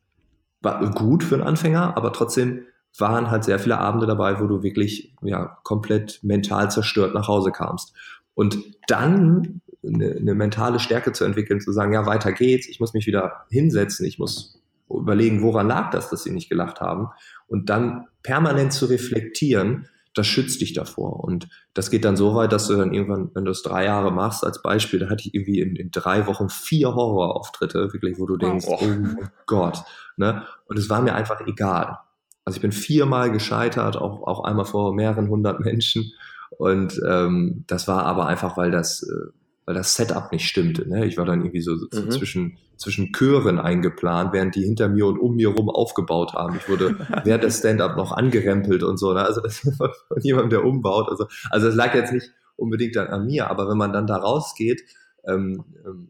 war 0.62 0.90
gut 0.92 1.24
für 1.24 1.34
einen 1.34 1.44
Anfänger, 1.44 1.96
aber 1.96 2.12
trotzdem 2.12 2.66
waren 2.98 3.30
halt 3.30 3.44
sehr 3.44 3.58
viele 3.58 3.78
Abende 3.78 4.06
dabei, 4.06 4.40
wo 4.40 4.46
du 4.46 4.62
wirklich 4.62 5.14
ja 5.22 5.58
komplett 5.64 6.20
mental 6.22 6.70
zerstört 6.70 7.14
nach 7.14 7.28
Hause 7.28 7.50
kamst. 7.50 7.94
Und 8.34 8.58
dann 8.86 9.60
eine, 9.84 10.12
eine 10.12 10.34
mentale 10.34 10.78
Stärke 10.78 11.12
zu 11.12 11.24
entwickeln, 11.24 11.60
zu 11.60 11.72
sagen, 11.72 11.92
ja, 11.92 12.06
weiter 12.06 12.32
geht's, 12.32 12.68
ich 12.68 12.80
muss 12.80 12.94
mich 12.94 13.06
wieder 13.06 13.44
hinsetzen, 13.50 14.06
ich 14.06 14.18
muss 14.18 14.60
überlegen, 14.88 15.42
woran 15.42 15.68
lag 15.68 15.90
das, 15.90 16.10
dass 16.10 16.22
sie 16.22 16.30
nicht 16.30 16.50
gelacht 16.50 16.80
haben 16.80 17.08
und 17.48 17.70
dann 17.70 18.06
permanent 18.22 18.72
zu 18.72 18.86
reflektieren, 18.86 19.88
das 20.14 20.26
schützt 20.26 20.60
dich 20.60 20.72
davor. 20.72 21.24
Und 21.24 21.48
das 21.74 21.90
geht 21.90 22.04
dann 22.04 22.16
so 22.16 22.34
weit, 22.34 22.52
dass 22.52 22.68
du 22.68 22.76
dann 22.76 22.92
irgendwann, 22.92 23.30
wenn 23.34 23.44
du 23.44 23.50
es 23.50 23.62
drei 23.62 23.84
Jahre 23.84 24.12
machst, 24.12 24.44
als 24.44 24.62
Beispiel, 24.62 25.00
da 25.00 25.08
hatte 25.08 25.22
ich 25.26 25.34
irgendwie 25.34 25.60
in, 25.60 25.76
in 25.76 25.90
drei 25.90 26.26
Wochen 26.26 26.48
vier 26.48 26.94
Horrorauftritte, 26.94 27.92
wirklich, 27.92 28.18
wo 28.18 28.26
du 28.26 28.36
denkst, 28.36 28.66
oh, 28.68 28.78
oh 28.80 29.24
Gott. 29.46 29.82
Ne? 30.16 30.44
Und 30.66 30.78
es 30.78 30.90
war 30.90 31.00
mir 31.00 31.14
einfach 31.14 31.40
egal. 31.46 31.98
Also 32.44 32.56
ich 32.56 32.62
bin 32.62 32.72
viermal 32.72 33.30
gescheitert, 33.30 33.96
auch, 33.96 34.26
auch 34.26 34.44
einmal 34.44 34.64
vor 34.64 34.94
mehreren 34.94 35.28
hundert 35.28 35.60
Menschen. 35.60 36.12
Und 36.58 37.00
ähm, 37.06 37.64
das 37.66 37.88
war 37.88 38.04
aber 38.04 38.26
einfach, 38.26 38.56
weil 38.56 38.70
das, 38.70 39.02
äh, 39.02 39.30
weil 39.64 39.74
das 39.74 39.94
Setup 39.94 40.32
nicht 40.32 40.48
stimmte. 40.48 40.88
Ne? 40.88 41.06
Ich 41.06 41.16
war 41.16 41.24
dann 41.24 41.40
irgendwie 41.40 41.60
so, 41.60 41.72
mhm. 41.72 42.10
zwischen, 42.10 42.58
zwischen 42.76 43.12
Chören 43.12 43.60
eingeplant, 43.60 44.32
während 44.32 44.54
die 44.56 44.64
hinter 44.64 44.88
mir 44.88 45.06
und 45.06 45.18
um 45.18 45.36
mir 45.36 45.48
rum 45.48 45.70
aufgebaut 45.70 46.32
haben. 46.34 46.56
Ich 46.56 46.68
wurde 46.68 46.96
während 47.24 47.44
des 47.44 47.58
Stand-up 47.58 47.96
noch 47.96 48.12
angerempelt 48.12 48.82
und 48.82 48.96
so. 48.96 49.12
Ne? 49.12 49.24
Also 49.24 49.40
das 49.40 49.64
war 49.78 49.92
von 50.08 50.20
jemandem, 50.22 50.50
der 50.50 50.64
umbaut. 50.64 51.08
Also, 51.08 51.26
also 51.50 51.68
es 51.68 51.74
lag 51.74 51.94
jetzt 51.94 52.12
nicht 52.12 52.30
unbedingt 52.56 52.96
an 52.96 53.26
mir. 53.26 53.50
Aber 53.50 53.68
wenn 53.68 53.78
man 53.78 53.92
dann 53.92 54.06
da 54.06 54.16
rausgeht 54.16 54.82
ähm, 55.26 55.64
ähm, 55.84 56.08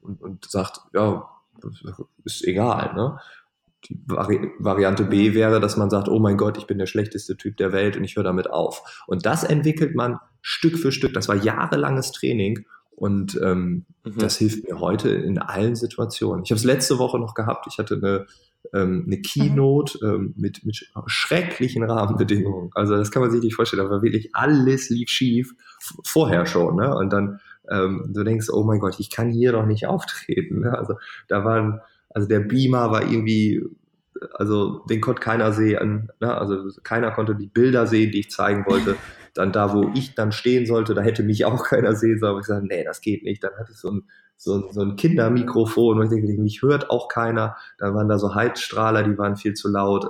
und, 0.00 0.22
und 0.22 0.44
sagt, 0.48 0.80
ja, 0.92 1.28
ist 2.24 2.44
egal, 2.44 2.94
ne? 2.94 3.18
Die 3.88 4.00
Vari 4.06 4.50
Variante 4.58 5.04
B 5.04 5.34
wäre, 5.34 5.60
dass 5.60 5.76
man 5.76 5.90
sagt, 5.90 6.08
oh 6.08 6.18
mein 6.18 6.38
Gott, 6.38 6.56
ich 6.56 6.66
bin 6.66 6.78
der 6.78 6.86
schlechteste 6.86 7.36
Typ 7.36 7.58
der 7.58 7.72
Welt 7.72 7.98
und 7.98 8.04
ich 8.04 8.16
höre 8.16 8.24
damit 8.24 8.50
auf. 8.50 9.04
Und 9.06 9.26
das 9.26 9.44
entwickelt 9.44 9.94
man 9.94 10.20
Stück 10.40 10.78
für 10.78 10.90
Stück. 10.90 11.12
Das 11.12 11.28
war 11.28 11.36
jahrelanges 11.36 12.12
Training 12.12 12.64
und 12.96 13.38
ähm, 13.42 13.84
mhm. 14.04 14.18
das 14.18 14.36
hilft 14.36 14.68
mir 14.68 14.80
heute 14.80 15.10
in 15.10 15.38
allen 15.38 15.74
Situationen. 15.74 16.44
Ich 16.44 16.50
habe 16.50 16.58
es 16.58 16.64
letzte 16.64 16.98
Woche 16.98 17.18
noch 17.18 17.34
gehabt. 17.34 17.66
Ich 17.68 17.78
hatte 17.78 17.96
eine, 17.96 18.26
ähm, 18.72 19.04
eine 19.06 19.20
Keynote 19.20 19.98
ähm, 20.02 20.34
mit, 20.36 20.64
mit 20.64 20.90
schrecklichen 21.06 21.82
Rahmenbedingungen. 21.82 22.70
Also 22.74 22.96
das 22.96 23.10
kann 23.10 23.22
man 23.22 23.30
sich 23.30 23.42
nicht 23.42 23.54
vorstellen. 23.54 23.82
Da 23.82 23.90
war 23.90 24.02
wirklich 24.02 24.34
alles 24.34 24.90
lief 24.90 25.08
schief 25.08 25.54
vorher 26.04 26.46
schon. 26.46 26.76
Ne? 26.76 26.94
Und 26.94 27.12
dann 27.12 27.40
ähm, 27.68 28.10
du 28.14 28.22
denkst, 28.22 28.48
oh 28.50 28.62
mein 28.62 28.78
Gott, 28.78 29.00
ich 29.00 29.10
kann 29.10 29.30
hier 29.30 29.52
doch 29.52 29.66
nicht 29.66 29.86
auftreten. 29.86 30.60
Ne? 30.60 30.78
Also 30.78 30.94
da 31.28 31.44
waren, 31.44 31.80
also 32.10 32.28
der 32.28 32.40
Beamer 32.40 32.90
war 32.90 33.02
irgendwie 33.02 33.62
also 34.32 34.78
den 34.88 35.00
konnte 35.00 35.20
keiner 35.20 35.52
sehen, 35.52 36.10
ne? 36.20 36.34
also 36.34 36.70
keiner 36.82 37.10
konnte 37.10 37.34
die 37.34 37.48
Bilder 37.48 37.86
sehen, 37.86 38.12
die 38.12 38.20
ich 38.20 38.30
zeigen 38.30 38.64
wollte. 38.66 38.96
Dann 39.34 39.52
da, 39.52 39.74
wo 39.74 39.90
ich 39.94 40.14
dann 40.14 40.32
stehen 40.32 40.66
sollte, 40.66 40.94
da 40.94 41.02
hätte 41.02 41.22
mich 41.22 41.44
auch 41.44 41.64
keiner 41.68 41.94
sehen 41.94 42.18
sollen. 42.18 42.30
Aber 42.30 42.40
ich 42.40 42.46
gesagt, 42.46 42.66
nee, 42.68 42.84
das 42.84 43.00
geht 43.00 43.24
nicht. 43.24 43.42
Dann 43.42 43.54
hatte 43.58 43.72
ich 43.72 43.78
so 43.78 43.90
ein, 43.90 44.04
so 44.36 44.56
ein, 44.56 44.72
so 44.72 44.80
ein 44.82 44.96
Kindermikrofon 44.96 45.98
und 45.98 46.04
ich 46.04 46.10
denke, 46.10 46.40
mich 46.40 46.62
hört 46.62 46.90
auch 46.90 47.08
keiner. 47.08 47.56
Dann 47.78 47.94
waren 47.94 48.08
da 48.08 48.18
so 48.18 48.34
Heizstrahler, 48.34 49.02
die 49.02 49.16
waren 49.16 49.36
viel 49.36 49.54
zu 49.54 49.70
laut. 49.70 50.06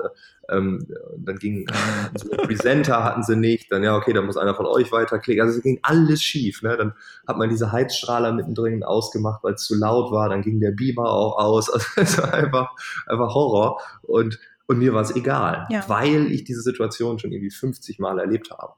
Ähm, 0.50 0.86
dann 1.16 1.36
ging 1.36 1.66
so 2.16 2.30
einen 2.30 2.46
Presenter 2.46 3.04
hatten 3.04 3.22
sie 3.22 3.36
nicht, 3.36 3.72
dann 3.72 3.82
ja, 3.82 3.96
okay, 3.96 4.12
dann 4.12 4.26
muss 4.26 4.36
einer 4.36 4.54
von 4.54 4.66
euch 4.66 4.92
weiterklicken. 4.92 5.42
Also 5.42 5.58
es 5.58 5.62
ging 5.62 5.78
alles 5.82 6.22
schief. 6.22 6.62
Ne? 6.62 6.76
Dann 6.76 6.92
hat 7.26 7.36
man 7.36 7.48
diese 7.48 7.72
Heizstrahler 7.72 8.32
mittendrin 8.32 8.82
ausgemacht, 8.82 9.42
weil 9.42 9.54
es 9.54 9.64
zu 9.64 9.74
laut 9.74 10.12
war, 10.12 10.28
dann 10.28 10.42
ging 10.42 10.60
der 10.60 10.72
Beamer 10.72 11.10
auch 11.10 11.38
aus. 11.38 11.70
Also 11.74 11.86
es 11.96 12.18
war 12.18 12.34
einfach, 12.34 12.70
einfach 13.06 13.34
Horror. 13.34 13.80
Und, 14.02 14.38
und 14.66 14.78
mir 14.78 14.94
war 14.94 15.02
es 15.02 15.14
egal, 15.14 15.66
ja. 15.70 15.84
weil 15.88 16.32
ich 16.32 16.44
diese 16.44 16.60
Situation 16.60 17.18
schon 17.18 17.32
irgendwie 17.32 17.50
50 17.50 17.98
Mal 17.98 18.18
erlebt 18.18 18.50
habe. 18.50 18.74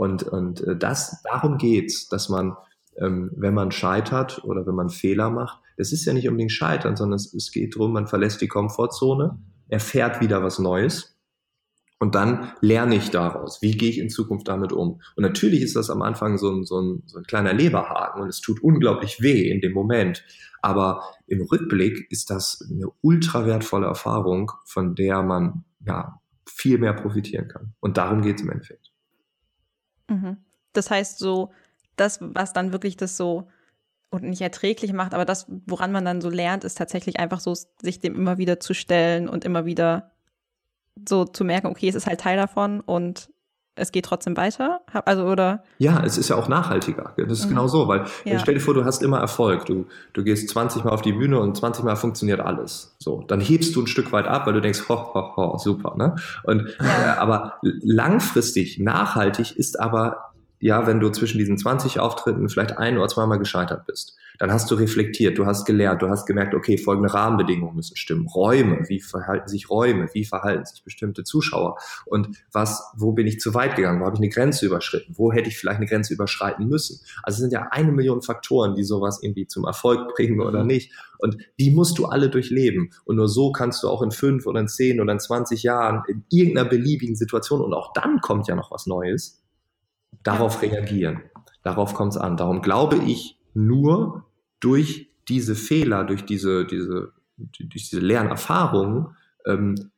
Und, 0.00 0.22
und 0.22 0.66
äh, 0.66 0.76
das, 0.78 1.22
darum 1.24 1.58
geht's, 1.58 2.08
dass 2.08 2.30
man, 2.30 2.56
ähm, 2.96 3.32
wenn 3.36 3.52
man 3.52 3.70
scheitert 3.70 4.42
oder 4.44 4.66
wenn 4.66 4.74
man 4.74 4.88
Fehler 4.88 5.28
macht, 5.28 5.58
das 5.76 5.92
ist 5.92 6.06
ja 6.06 6.14
nicht 6.14 6.26
unbedingt 6.26 6.52
scheitern, 6.52 6.96
sondern 6.96 7.16
es, 7.16 7.34
es 7.34 7.50
geht 7.52 7.74
darum, 7.74 7.92
man 7.92 8.06
verlässt 8.06 8.40
die 8.40 8.48
Komfortzone 8.48 9.38
erfährt 9.68 10.22
wieder 10.22 10.42
was 10.42 10.58
Neues. 10.58 11.18
Und 11.98 12.14
dann 12.14 12.52
lerne 12.62 12.96
ich 12.96 13.10
daraus, 13.10 13.60
wie 13.60 13.72
gehe 13.72 13.90
ich 13.90 13.98
in 13.98 14.08
Zukunft 14.08 14.48
damit 14.48 14.72
um. 14.72 15.02
Und 15.16 15.22
natürlich 15.22 15.60
ist 15.60 15.76
das 15.76 15.90
am 15.90 16.00
Anfang 16.00 16.38
so 16.38 16.50
ein, 16.50 16.64
so 16.64 16.80
ein, 16.80 17.02
so 17.04 17.18
ein 17.18 17.24
kleiner 17.24 17.52
Leberhaken 17.52 18.22
und 18.22 18.28
es 18.30 18.40
tut 18.40 18.62
unglaublich 18.62 19.20
weh 19.20 19.50
in 19.50 19.60
dem 19.60 19.74
Moment. 19.74 20.24
Aber 20.62 21.04
im 21.26 21.42
Rückblick 21.42 22.10
ist 22.10 22.30
das 22.30 22.66
eine 22.70 22.86
ultra 23.02 23.44
wertvolle 23.44 23.86
Erfahrung, 23.86 24.50
von 24.64 24.94
der 24.94 25.22
man 25.22 25.64
ja 25.84 26.18
viel 26.46 26.78
mehr 26.78 26.94
profitieren 26.94 27.48
kann. 27.48 27.74
Und 27.80 27.98
darum 27.98 28.22
geht 28.22 28.36
es 28.36 28.42
im 28.42 28.50
Endeffekt. 28.50 28.89
Mhm. 30.10 30.36
Das 30.72 30.90
heißt, 30.90 31.18
so 31.18 31.52
das, 31.96 32.18
was 32.20 32.52
dann 32.52 32.72
wirklich 32.72 32.96
das 32.96 33.16
so 33.16 33.48
und 34.10 34.24
nicht 34.24 34.40
erträglich 34.40 34.92
macht, 34.92 35.14
aber 35.14 35.24
das, 35.24 35.46
woran 35.66 35.92
man 35.92 36.04
dann 36.04 36.20
so 36.20 36.28
lernt, 36.30 36.64
ist 36.64 36.76
tatsächlich 36.76 37.20
einfach 37.20 37.40
so, 37.40 37.54
sich 37.80 38.00
dem 38.00 38.16
immer 38.16 38.38
wieder 38.38 38.58
zu 38.58 38.74
stellen 38.74 39.28
und 39.28 39.44
immer 39.44 39.64
wieder 39.64 40.10
so 41.08 41.24
zu 41.24 41.44
merken, 41.44 41.68
okay, 41.68 41.88
es 41.88 41.94
ist 41.94 42.06
halt 42.06 42.20
Teil 42.20 42.36
davon 42.36 42.80
und 42.80 43.30
es 43.80 43.92
geht 43.92 44.04
trotzdem 44.04 44.36
weiter? 44.36 44.80
Also, 45.04 45.24
oder? 45.24 45.62
Ja, 45.78 46.02
es 46.04 46.18
ist 46.18 46.28
ja 46.28 46.36
auch 46.36 46.48
nachhaltiger. 46.48 47.12
Das 47.16 47.38
ist 47.38 47.46
mhm. 47.46 47.50
genau 47.50 47.68
so, 47.68 47.88
weil 47.88 48.04
ja. 48.24 48.38
stell 48.38 48.54
dir 48.54 48.60
vor, 48.60 48.74
du 48.74 48.84
hast 48.84 49.02
immer 49.02 49.18
Erfolg. 49.18 49.66
Du, 49.66 49.86
du 50.12 50.22
gehst 50.22 50.48
20 50.50 50.84
Mal 50.84 50.90
auf 50.90 51.02
die 51.02 51.12
Bühne 51.12 51.40
und 51.40 51.56
20 51.56 51.84
Mal 51.84 51.96
funktioniert 51.96 52.40
alles. 52.40 52.94
So, 52.98 53.24
dann 53.26 53.40
hebst 53.40 53.74
du 53.74 53.82
ein 53.82 53.86
Stück 53.86 54.12
weit 54.12 54.26
ab, 54.26 54.46
weil 54.46 54.52
du 54.52 54.60
denkst, 54.60 54.88
ho, 54.88 55.14
ho, 55.14 55.36
ho, 55.36 55.58
super, 55.58 55.94
ne? 55.96 56.16
Und, 56.44 56.68
ja. 56.78 57.14
äh, 57.14 57.18
aber 57.18 57.54
langfristig, 57.62 58.78
nachhaltig 58.78 59.56
ist 59.56 59.80
aber 59.80 60.29
ja, 60.60 60.86
wenn 60.86 61.00
du 61.00 61.10
zwischen 61.10 61.38
diesen 61.38 61.56
20 61.56 61.98
Auftritten 62.00 62.48
vielleicht 62.48 62.76
ein 62.76 62.98
oder 62.98 63.08
zweimal 63.08 63.38
gescheitert 63.38 63.86
bist, 63.86 64.16
dann 64.38 64.52
hast 64.52 64.70
du 64.70 64.74
reflektiert, 64.74 65.38
du 65.38 65.46
hast 65.46 65.64
gelernt, 65.66 66.02
du 66.02 66.08
hast 66.08 66.26
gemerkt, 66.26 66.54
okay, 66.54 66.78
folgende 66.78 67.12
Rahmenbedingungen 67.12 67.76
müssen 67.76 67.96
stimmen. 67.96 68.26
Räume, 68.26 68.88
wie 68.88 69.00
verhalten 69.00 69.48
sich 69.48 69.68
Räume, 69.68 70.08
wie 70.12 70.24
verhalten 70.24 70.64
sich 70.64 70.82
bestimmte 70.84 71.24
Zuschauer 71.24 71.76
und 72.06 72.28
was, 72.52 72.92
wo 72.96 73.12
bin 73.12 73.26
ich 73.26 73.40
zu 73.40 73.54
weit 73.54 73.76
gegangen, 73.76 74.00
wo 74.00 74.06
habe 74.06 74.16
ich 74.16 74.20
eine 74.20 74.28
Grenze 74.28 74.66
überschritten, 74.66 75.14
wo 75.16 75.32
hätte 75.32 75.48
ich 75.48 75.58
vielleicht 75.58 75.78
eine 75.78 75.86
Grenze 75.86 76.14
überschreiten 76.14 76.68
müssen. 76.68 77.00
Also 77.22 77.36
es 77.36 77.40
sind 77.40 77.52
ja 77.52 77.68
eine 77.70 77.92
Million 77.92 78.22
Faktoren, 78.22 78.74
die 78.74 78.84
sowas 78.84 79.22
irgendwie 79.22 79.46
zum 79.46 79.64
Erfolg 79.64 80.14
bringen 80.14 80.40
oder 80.40 80.60
mhm. 80.60 80.68
nicht. 80.68 80.92
Und 81.18 81.36
die 81.58 81.70
musst 81.70 81.98
du 81.98 82.06
alle 82.06 82.30
durchleben. 82.30 82.90
Und 83.04 83.16
nur 83.16 83.28
so 83.28 83.52
kannst 83.52 83.82
du 83.82 83.88
auch 83.88 84.00
in 84.00 84.10
fünf 84.10 84.46
oder 84.46 84.60
in 84.60 84.68
zehn 84.68 85.00
oder 85.00 85.12
in 85.12 85.20
20 85.20 85.62
Jahren 85.62 86.02
in 86.08 86.24
irgendeiner 86.30 86.68
beliebigen 86.68 87.14
Situation 87.14 87.60
und 87.60 87.74
auch 87.74 87.92
dann 87.92 88.20
kommt 88.20 88.48
ja 88.48 88.54
noch 88.54 88.70
was 88.70 88.86
Neues, 88.86 89.39
darauf 90.22 90.62
reagieren. 90.62 91.22
Darauf 91.62 91.94
kommt 91.94 92.12
es 92.12 92.18
an. 92.18 92.36
Darum 92.36 92.62
glaube 92.62 92.96
ich, 92.96 93.38
nur 93.54 94.24
durch 94.60 95.10
diese 95.28 95.54
Fehler, 95.54 96.04
durch 96.04 96.24
diese, 96.24 96.66
diese, 96.66 97.12
durch 97.36 97.88
diese 97.88 98.00
Lernerfahrungen 98.00 99.16
ähm, 99.46 99.90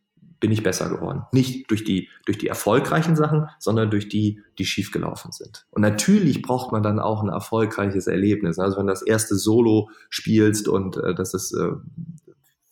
bin 0.42 0.50
ich 0.50 0.64
besser 0.64 0.90
geworden. 0.90 1.22
Nicht 1.32 1.70
durch 1.70 1.84
die, 1.84 2.08
durch 2.26 2.36
die 2.36 2.48
erfolgreichen 2.48 3.14
Sachen, 3.14 3.46
sondern 3.60 3.90
durch 3.90 4.08
die, 4.08 4.40
die 4.58 4.64
schiefgelaufen 4.64 5.30
sind. 5.30 5.66
Und 5.70 5.82
natürlich 5.82 6.42
braucht 6.42 6.72
man 6.72 6.82
dann 6.82 6.98
auch 6.98 7.22
ein 7.22 7.28
erfolgreiches 7.28 8.08
Erlebnis. 8.08 8.58
Also 8.58 8.76
wenn 8.76 8.88
du 8.88 8.92
das 8.92 9.02
erste 9.02 9.36
Solo 9.36 9.88
spielst 10.10 10.66
und 10.66 10.96
äh, 10.96 11.14
das 11.14 11.32
ist 11.32 11.52
äh, 11.52 11.70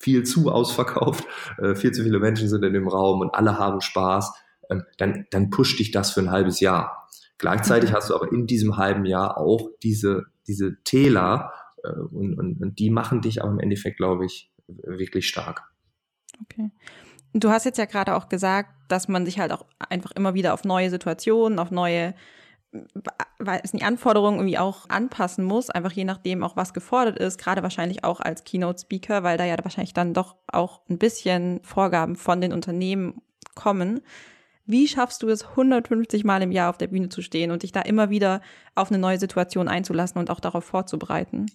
viel 0.00 0.24
zu 0.24 0.50
ausverkauft, 0.50 1.24
äh, 1.58 1.76
viel 1.76 1.92
zu 1.92 2.02
viele 2.02 2.18
Menschen 2.18 2.48
sind 2.48 2.64
in 2.64 2.72
dem 2.72 2.88
Raum 2.88 3.20
und 3.20 3.34
alle 3.34 3.56
haben 3.56 3.80
Spaß, 3.80 4.32
ähm, 4.68 4.82
dann, 4.98 5.26
dann 5.30 5.50
pusht 5.50 5.78
dich 5.78 5.92
das 5.92 6.10
für 6.10 6.20
ein 6.20 6.32
halbes 6.32 6.58
Jahr. 6.58 6.99
Gleichzeitig 7.40 7.92
hast 7.92 8.10
du 8.10 8.14
aber 8.14 8.30
in 8.30 8.46
diesem 8.46 8.76
halben 8.76 9.04
Jahr 9.04 9.38
auch 9.38 9.70
diese, 9.82 10.26
diese 10.46 10.82
Täler 10.84 11.52
äh, 11.82 11.90
und, 11.90 12.38
und, 12.38 12.60
und 12.60 12.78
die 12.78 12.90
machen 12.90 13.20
dich 13.20 13.42
aber 13.42 13.50
im 13.50 13.60
Endeffekt, 13.60 13.96
glaube 13.96 14.26
ich, 14.26 14.52
wirklich 14.68 15.28
stark. 15.28 15.62
Okay. 16.42 16.70
Du 17.32 17.50
hast 17.50 17.64
jetzt 17.64 17.78
ja 17.78 17.86
gerade 17.86 18.14
auch 18.14 18.28
gesagt, 18.28 18.70
dass 18.88 19.08
man 19.08 19.24
sich 19.24 19.38
halt 19.38 19.52
auch 19.52 19.64
einfach 19.88 20.10
immer 20.12 20.34
wieder 20.34 20.52
auf 20.52 20.64
neue 20.64 20.90
Situationen, 20.90 21.58
auf 21.58 21.70
neue 21.70 22.14
weil 23.38 23.60
es 23.64 23.72
die 23.72 23.82
Anforderungen 23.82 24.38
irgendwie 24.38 24.58
auch 24.58 24.88
anpassen 24.88 25.44
muss, 25.44 25.70
einfach 25.70 25.92
je 25.92 26.04
nachdem 26.04 26.44
auch 26.44 26.56
was 26.56 26.72
gefordert 26.72 27.18
ist, 27.18 27.38
gerade 27.38 27.62
wahrscheinlich 27.62 28.04
auch 28.04 28.20
als 28.20 28.44
Keynote-Speaker, 28.44 29.24
weil 29.24 29.38
da 29.38 29.44
ja 29.44 29.56
wahrscheinlich 29.62 29.94
dann 29.94 30.14
doch 30.14 30.36
auch 30.46 30.82
ein 30.88 30.98
bisschen 30.98 31.60
Vorgaben 31.64 32.14
von 32.14 32.40
den 32.40 32.52
Unternehmen 32.52 33.22
kommen. 33.56 34.02
Wie 34.70 34.86
schaffst 34.86 35.22
du 35.22 35.28
es, 35.28 35.44
150 35.48 36.24
Mal 36.24 36.42
im 36.42 36.52
Jahr 36.52 36.70
auf 36.70 36.78
der 36.78 36.86
Bühne 36.86 37.08
zu 37.08 37.22
stehen 37.22 37.50
und 37.50 37.62
dich 37.62 37.72
da 37.72 37.80
immer 37.82 38.10
wieder 38.10 38.40
auf 38.74 38.90
eine 38.90 38.98
neue 38.98 39.18
Situation 39.18 39.68
einzulassen 39.68 40.18
und 40.18 40.30
auch 40.30 40.40
darauf 40.40 40.64
vorzubereiten? 40.64 41.46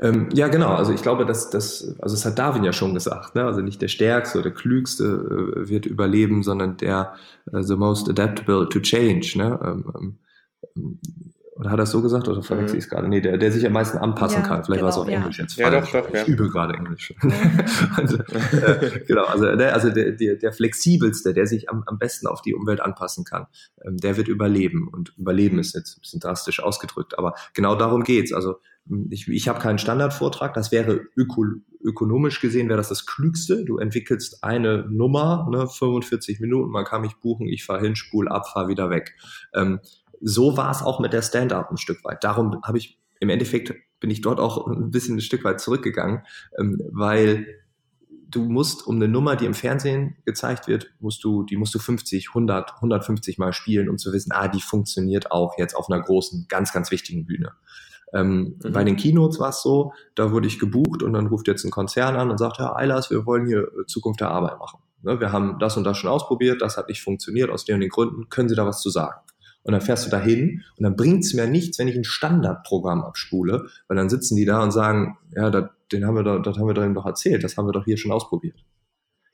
Ähm, 0.00 0.28
ja, 0.32 0.48
genau. 0.48 0.70
Also 0.70 0.92
ich 0.92 1.02
glaube, 1.02 1.26
dass 1.26 1.50
das, 1.50 1.96
also 2.00 2.14
es 2.14 2.24
hat 2.24 2.38
Darwin 2.38 2.64
ja 2.64 2.72
schon 2.72 2.94
gesagt, 2.94 3.34
ne? 3.34 3.44
also 3.44 3.60
nicht 3.60 3.82
der 3.82 3.88
Stärkste 3.88 4.38
oder 4.38 4.50
der 4.50 4.54
Klügste 4.54 5.04
äh, 5.04 5.68
wird 5.68 5.84
überleben, 5.84 6.42
sondern 6.42 6.78
der 6.78 7.14
uh, 7.52 7.60
the 7.60 7.76
most 7.76 8.08
adaptable 8.08 8.68
to 8.68 8.80
change. 8.80 9.32
Ne? 9.36 9.60
Ähm, 9.62 10.18
ähm, 10.76 11.00
oder 11.60 11.70
hat 11.70 11.78
er 11.78 11.82
es 11.82 11.90
so 11.90 12.00
gesagt 12.00 12.26
oder 12.26 12.42
verwechsel 12.42 12.78
ich 12.78 12.84
es 12.84 12.90
gerade? 12.90 13.06
Nee, 13.06 13.20
der, 13.20 13.36
der 13.36 13.52
sich 13.52 13.66
am 13.66 13.74
meisten 13.74 13.98
anpassen 13.98 14.40
ja, 14.40 14.48
kann. 14.48 14.64
Vielleicht 14.64 14.80
genau, 14.80 14.84
war 14.84 14.88
es 14.88 14.96
auf 14.96 15.08
ja. 15.10 15.18
Englisch 15.18 15.38
jetzt. 15.38 15.56
Ja, 15.56 15.68
doch, 15.68 15.86
doch. 15.86 16.08
Ich 16.08 16.14
ja. 16.14 16.24
übe 16.24 16.48
gerade 16.48 16.72
Englisch. 16.72 17.12
also, 17.96 18.16
äh, 18.16 19.04
genau, 19.06 19.24
also, 19.24 19.44
ne, 19.44 19.70
also 19.70 19.90
der, 19.90 20.12
der, 20.12 20.36
der 20.36 20.54
flexibelste, 20.54 21.34
der 21.34 21.46
sich 21.46 21.68
am, 21.68 21.82
am 21.84 21.98
besten 21.98 22.28
auf 22.28 22.40
die 22.40 22.54
Umwelt 22.54 22.80
anpassen 22.80 23.26
kann, 23.26 23.46
ähm, 23.84 23.98
der 23.98 24.16
wird 24.16 24.28
überleben. 24.28 24.88
Und 24.88 25.12
überleben 25.18 25.58
ist 25.58 25.74
jetzt 25.74 25.98
ein 25.98 26.00
bisschen 26.00 26.20
drastisch 26.20 26.62
ausgedrückt, 26.62 27.18
aber 27.18 27.34
genau 27.52 27.74
darum 27.74 28.04
geht's. 28.04 28.32
Also 28.32 28.56
ich, 29.10 29.28
ich 29.28 29.46
habe 29.46 29.60
keinen 29.60 29.78
Standardvortrag, 29.78 30.54
das 30.54 30.72
wäre 30.72 31.02
öko, 31.14 31.44
ökonomisch 31.82 32.40
gesehen, 32.40 32.68
wäre 32.68 32.78
das 32.78 32.88
das 32.88 33.04
Klügste. 33.04 33.64
Du 33.64 33.78
entwickelst 33.78 34.42
eine 34.42 34.86
Nummer, 34.90 35.46
ne, 35.50 35.68
45 35.68 36.40
Minuten, 36.40 36.70
man 36.70 36.84
kann 36.84 37.02
mich 37.02 37.16
buchen, 37.16 37.48
ich 37.48 37.64
fahre 37.64 37.82
hin, 37.82 37.96
spul 37.96 38.28
ab, 38.28 38.48
fahre 38.48 38.68
wieder 38.68 38.90
weg. 38.90 39.14
Ähm, 39.54 39.80
so 40.20 40.56
war 40.56 40.70
es 40.70 40.82
auch 40.82 41.00
mit 41.00 41.12
der 41.12 41.22
Stand-up 41.22 41.70
ein 41.70 41.78
Stück 41.78 42.04
weit. 42.04 42.22
Darum 42.24 42.60
habe 42.62 42.78
ich 42.78 42.98
im 43.20 43.28
Endeffekt 43.28 43.74
bin 44.00 44.10
ich 44.10 44.22
dort 44.22 44.40
auch 44.40 44.66
ein 44.66 44.90
bisschen 44.90 45.16
ein 45.16 45.20
Stück 45.20 45.44
weit 45.44 45.60
zurückgegangen, 45.60 46.22
ähm, 46.58 46.80
weil 46.90 47.46
du 48.30 48.44
musst 48.44 48.86
um 48.86 48.96
eine 48.96 49.08
Nummer, 49.08 49.36
die 49.36 49.44
im 49.44 49.54
Fernsehen 49.54 50.16
gezeigt 50.24 50.68
wird, 50.68 50.90
musst 51.00 51.22
du, 51.24 51.42
die 51.42 51.56
musst 51.56 51.74
du 51.74 51.78
50, 51.78 52.28
100, 52.28 52.74
150 52.76 53.38
Mal 53.38 53.52
spielen, 53.52 53.88
um 53.88 53.98
zu 53.98 54.12
wissen, 54.12 54.32
ah, 54.32 54.48
die 54.48 54.60
funktioniert 54.60 55.32
auch 55.32 55.58
jetzt 55.58 55.74
auf 55.74 55.90
einer 55.90 56.00
großen, 56.02 56.46
ganz, 56.48 56.72
ganz 56.72 56.90
wichtigen 56.90 57.26
Bühne. 57.26 57.52
Ähm, 58.12 58.56
mhm. 58.62 58.72
Bei 58.72 58.84
den 58.84 58.96
Keynotes 58.96 59.38
war 59.38 59.50
es 59.50 59.62
so, 59.62 59.92
da 60.14 60.32
wurde 60.32 60.46
ich 60.46 60.58
gebucht 60.58 61.02
und 61.02 61.12
dann 61.12 61.26
ruft 61.26 61.48
jetzt 61.48 61.64
ein 61.64 61.70
Konzern 61.70 62.16
an 62.16 62.30
und 62.30 62.38
sagt, 62.38 62.58
Herr 62.58 62.76
Eilers, 62.76 63.10
wir 63.10 63.26
wollen 63.26 63.46
hier 63.46 63.68
Zukunft 63.86 64.20
der 64.20 64.30
Arbeit 64.30 64.58
machen. 64.58 64.80
Ne, 65.02 65.18
wir 65.18 65.32
haben 65.32 65.58
das 65.58 65.76
und 65.76 65.84
das 65.84 65.96
schon 65.96 66.10
ausprobiert, 66.10 66.60
das 66.60 66.76
hat 66.76 66.88
nicht 66.88 67.02
funktioniert 67.02 67.50
aus 67.50 67.64
den 67.64 67.76
und 67.76 67.80
den 67.80 67.90
Gründen, 67.90 68.28
können 68.28 68.48
Sie 68.48 68.54
da 68.54 68.66
was 68.66 68.82
zu 68.82 68.90
sagen? 68.90 69.20
Und 69.62 69.72
dann 69.72 69.80
fährst 69.80 70.06
du 70.06 70.10
dahin 70.10 70.62
und 70.76 70.84
dann 70.84 70.96
bringt 70.96 71.24
es 71.24 71.34
mir 71.34 71.46
nichts, 71.46 71.78
wenn 71.78 71.88
ich 71.88 71.96
ein 71.96 72.04
Standardprogramm 72.04 73.02
abspule, 73.02 73.66
weil 73.88 73.96
dann 73.96 74.08
sitzen 74.08 74.36
die 74.36 74.46
da 74.46 74.62
und 74.62 74.70
sagen, 74.72 75.18
ja, 75.34 75.50
das, 75.50 75.66
den 75.92 76.06
haben 76.06 76.14
wir 76.16 76.22
doch, 76.22 76.40
das 76.40 76.56
haben 76.56 76.66
wir 76.66 76.74
doch 76.74 77.06
erzählt, 77.06 77.44
das 77.44 77.56
haben 77.56 77.66
wir 77.66 77.72
doch 77.72 77.84
hier 77.84 77.98
schon 77.98 78.12
ausprobiert. 78.12 78.56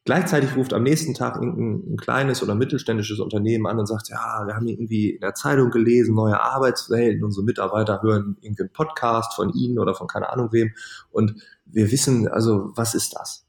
Gleichzeitig 0.05 0.55
ruft 0.57 0.73
am 0.73 0.85
nächsten 0.85 1.15
Tag 1.15 1.37
ein, 1.37 1.95
ein 1.95 1.97
kleines 1.97 2.41
oder 2.41 2.55
mittelständisches 2.55 3.19
Unternehmen 3.19 3.67
an 3.67 3.81
und 3.81 3.87
sagt, 3.87 4.09
ja, 4.09 4.45
wir 4.47 4.55
haben 4.55 4.69
irgendwie 4.69 5.11
in 5.11 5.21
der 5.21 5.35
Zeitung 5.35 5.71
gelesen, 5.71 6.15
neue 6.15 6.41
Arbeitswelten, 6.41 7.25
unsere 7.25 7.45
Mitarbeiter 7.45 8.03
hören 8.03 8.37
irgendeinen 8.41 8.71
Podcast 8.71 9.35
von 9.35 9.53
Ihnen 9.53 9.81
oder 9.81 9.97
von 9.97 10.07
keine 10.07 10.31
Ahnung 10.31 10.53
wem 10.53 10.73
und 11.11 11.35
wir 11.65 11.91
wissen, 11.91 12.29
also 12.29 12.71
was 12.77 12.95
ist 12.95 13.17
das? 13.19 13.47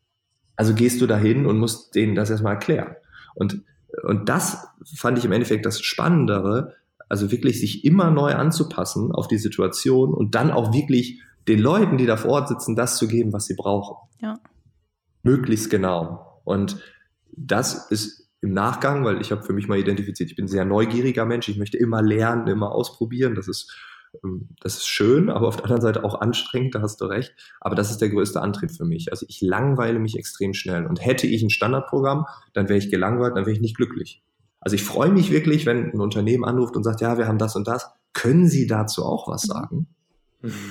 Also 0.55 0.73
gehst 0.73 0.99
du 0.99 1.05
dahin 1.05 1.45
und 1.45 1.59
musst 1.59 1.93
denen 1.93 2.15
das 2.15 2.31
erstmal 2.31 2.53
erklären. 2.53 2.95
Und, 3.35 3.63
und 4.03 4.29
das 4.29 4.67
fand 4.95 5.17
ich 5.17 5.25
im 5.25 5.31
Endeffekt 5.31 5.65
das 5.65 5.81
Spannendere, 5.81 6.75
also 7.09 7.31
wirklich 7.31 7.59
sich 7.59 7.85
immer 7.85 8.11
neu 8.11 8.33
anzupassen 8.33 9.11
auf 9.11 9.27
die 9.27 9.37
Situation 9.37 10.13
und 10.13 10.35
dann 10.35 10.51
auch 10.51 10.73
wirklich 10.73 11.21
den 11.47 11.59
Leuten, 11.59 11.97
die 11.97 12.05
da 12.05 12.17
vor 12.17 12.31
Ort 12.31 12.49
sitzen, 12.49 12.75
das 12.75 12.97
zu 12.97 13.07
geben, 13.07 13.31
was 13.31 13.45
sie 13.45 13.55
brauchen. 13.55 13.95
Ja. 14.21 14.39
Möglichst 15.23 15.69
genau. 15.69 16.41
Und 16.43 16.81
das 17.31 17.89
ist 17.89 18.29
im 18.41 18.53
Nachgang, 18.53 19.05
weil 19.05 19.21
ich 19.21 19.31
habe 19.31 19.43
für 19.43 19.53
mich 19.53 19.67
mal 19.67 19.79
identifiziert, 19.79 20.29
ich 20.29 20.35
bin 20.35 20.45
ein 20.45 20.49
sehr 20.49 20.65
neugieriger 20.65 21.25
Mensch, 21.25 21.47
ich 21.49 21.57
möchte 21.57 21.77
immer 21.77 22.01
lernen, 22.01 22.47
immer 22.47 22.71
ausprobieren. 22.71 23.35
Das 23.35 23.47
ist, 23.47 23.73
das 24.61 24.77
ist 24.77 24.87
schön, 24.87 25.29
aber 25.29 25.47
auf 25.47 25.57
der 25.57 25.65
anderen 25.65 25.81
Seite 25.81 26.03
auch 26.03 26.21
anstrengend, 26.21 26.75
da 26.75 26.81
hast 26.81 27.01
du 27.01 27.05
recht. 27.05 27.33
Aber 27.61 27.75
das 27.75 27.91
ist 27.91 28.01
der 28.01 28.09
größte 28.09 28.41
Antrieb 28.41 28.71
für 28.71 28.85
mich. 28.85 29.11
Also 29.11 29.25
ich 29.29 29.41
langweile 29.41 29.99
mich 29.99 30.17
extrem 30.17 30.53
schnell. 30.53 30.85
Und 30.85 31.03
hätte 31.03 31.27
ich 31.27 31.41
ein 31.41 31.49
Standardprogramm, 31.49 32.25
dann 32.53 32.69
wäre 32.69 32.79
ich 32.79 32.89
gelangweilt, 32.89 33.35
dann 33.35 33.45
wäre 33.45 33.55
ich 33.55 33.61
nicht 33.61 33.77
glücklich. 33.77 34.23
Also 34.59 34.75
ich 34.75 34.83
freue 34.83 35.11
mich 35.11 35.31
wirklich, 35.31 35.65
wenn 35.65 35.91
ein 35.91 35.99
Unternehmen 35.99 36.43
anruft 36.43 36.75
und 36.75 36.83
sagt, 36.83 37.01
ja, 37.01 37.17
wir 37.17 37.27
haben 37.27 37.37
das 37.37 37.55
und 37.55 37.67
das. 37.67 37.89
Können 38.13 38.47
Sie 38.47 38.67
dazu 38.67 39.05
auch 39.05 39.27
was 39.27 39.43
sagen? 39.43 39.87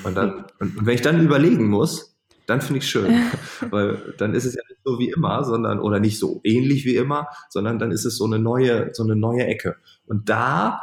Und, 0.05 0.17
dann, 0.17 0.45
und 0.59 0.87
wenn 0.87 0.95
ich 0.95 1.03
dann 1.03 1.25
überlegen 1.25 1.69
muss, 1.69 2.17
dann 2.47 2.61
finde 2.61 2.79
ich 2.79 2.89
schön. 2.89 3.13
Weil 3.71 4.15
dann 4.19 4.35
ist 4.35 4.45
es 4.45 4.55
ja 4.55 4.63
nicht 4.69 4.81
so 4.85 4.99
wie 4.99 5.11
immer, 5.11 5.45
sondern, 5.45 5.81
oder 5.81 6.01
nicht 6.01 6.19
so 6.19 6.41
ähnlich 6.45 6.85
wie 6.85 6.97
immer, 6.97 7.29
sondern 7.49 7.79
dann 7.79 7.91
ist 7.91 8.05
es 8.05 8.17
so 8.17 8.25
eine 8.25 8.39
neue, 8.39 8.91
so 8.93 9.03
eine 9.03 9.17
neue 9.17 9.47
Ecke. 9.47 9.77
Und 10.07 10.29
da, 10.29 10.81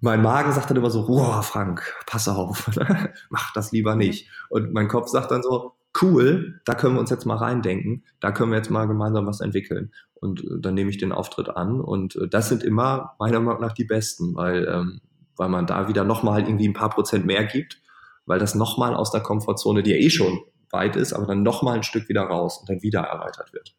mein 0.00 0.22
Magen 0.22 0.52
sagt 0.52 0.70
dann 0.70 0.76
immer 0.76 0.90
so, 0.90 1.08
wow, 1.08 1.44
Frank, 1.44 1.94
pass 2.06 2.28
auf, 2.28 2.70
mach 3.30 3.52
das 3.52 3.72
lieber 3.72 3.96
nicht. 3.96 4.28
Und 4.48 4.72
mein 4.72 4.88
Kopf 4.88 5.08
sagt 5.08 5.30
dann 5.30 5.42
so, 5.42 5.74
cool, 6.02 6.60
da 6.64 6.74
können 6.74 6.94
wir 6.94 7.00
uns 7.00 7.10
jetzt 7.10 7.26
mal 7.26 7.36
reindenken, 7.36 8.04
da 8.20 8.32
können 8.32 8.50
wir 8.50 8.58
jetzt 8.58 8.70
mal 8.70 8.86
gemeinsam 8.86 9.26
was 9.26 9.40
entwickeln. 9.40 9.92
Und 10.14 10.40
äh, 10.40 10.60
dann 10.60 10.74
nehme 10.74 10.90
ich 10.90 10.98
den 10.98 11.12
Auftritt 11.12 11.48
an. 11.48 11.80
Und 11.80 12.16
äh, 12.16 12.28
das 12.28 12.48
sind 12.48 12.62
immer 12.62 13.14
meiner 13.18 13.40
Meinung 13.40 13.60
nach 13.60 13.72
die 13.72 13.84
besten, 13.84 14.34
weil, 14.34 14.66
ähm, 14.66 15.00
weil 15.36 15.48
man 15.48 15.66
da 15.66 15.88
wieder 15.88 16.04
nochmal 16.04 16.42
irgendwie 16.42 16.68
ein 16.68 16.74
paar 16.74 16.90
Prozent 16.90 17.26
mehr 17.26 17.44
gibt 17.44 17.80
weil 18.26 18.38
das 18.38 18.54
nochmal 18.54 18.94
aus 18.94 19.10
der 19.10 19.22
Komfortzone, 19.22 19.82
die 19.82 19.92
ja 19.92 19.96
eh 19.96 20.10
schon 20.10 20.40
weit 20.70 20.96
ist, 20.96 21.12
aber 21.12 21.26
dann 21.26 21.42
nochmal 21.42 21.76
ein 21.76 21.84
Stück 21.84 22.08
wieder 22.08 22.22
raus 22.22 22.58
und 22.58 22.68
dann 22.68 22.82
wieder 22.82 23.00
erweitert 23.00 23.52
wird. 23.52 23.74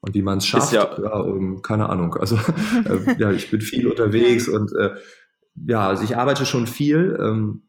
Und 0.00 0.14
wie 0.14 0.22
man 0.22 0.38
es 0.38 0.46
schafft, 0.46 0.72
ja, 0.72 0.98
ja 0.98 1.24
ähm, 1.26 1.60
keine 1.62 1.88
Ahnung. 1.88 2.14
Also 2.14 2.36
äh, 2.84 3.16
ja, 3.18 3.30
ich 3.32 3.50
bin 3.50 3.60
viel 3.60 3.86
unterwegs 3.86 4.48
und 4.48 4.72
äh, 4.74 4.94
ja, 5.66 5.88
also 5.88 6.04
ich 6.04 6.16
arbeite 6.16 6.46
schon 6.46 6.66
viel. 6.66 7.18
Ähm, 7.20 7.62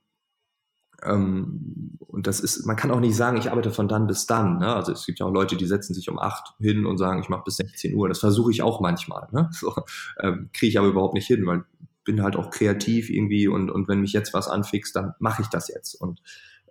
ähm, 1.04 1.98
und 2.00 2.28
das 2.28 2.40
ist, 2.40 2.66
man 2.66 2.76
kann 2.76 2.92
auch 2.92 3.00
nicht 3.00 3.16
sagen, 3.16 3.38
ich 3.38 3.50
arbeite 3.50 3.72
von 3.72 3.88
dann 3.88 4.08
bis 4.08 4.28
dann. 4.28 4.60
Ne? 4.60 4.74
Also 4.74 4.92
es 4.92 5.06
gibt 5.06 5.20
ja 5.20 5.26
auch 5.26 5.34
Leute, 5.34 5.58
die 5.58 5.66
setzen 5.66 5.94
sich 5.94 6.10
um 6.10 6.20
acht 6.20 6.54
hin 6.60 6.86
und 6.86 6.98
sagen, 6.98 7.22
ich 7.22 7.30
mache 7.30 7.44
bis 7.46 7.58
16 7.58 7.96
Uhr. 7.96 8.08
Das 8.08 8.20
versuche 8.20 8.52
ich 8.52 8.62
auch 8.62 8.80
manchmal. 8.82 9.28
Ne? 9.32 9.50
So, 9.62 9.74
ähm, 10.20 10.50
Kriege 10.54 10.70
ich 10.70 10.78
aber 10.78 10.88
überhaupt 10.88 11.14
nicht 11.14 11.28
hin, 11.28 11.46
weil 11.46 11.66
bin 12.04 12.24
halt 12.24 12.36
auch 12.36 12.50
kreativ 12.50 13.10
irgendwie 13.10 13.48
und, 13.48 13.70
und 13.70 13.88
wenn 13.88 14.02
mich 14.02 14.14
jetzt 14.14 14.34
was 14.34 14.48
anfixt, 14.48 14.96
dann 14.96 15.14
mache 15.20 15.44
ich 15.44 15.50
das 15.50 15.68
jetzt. 15.68 15.94
Und 15.94 16.22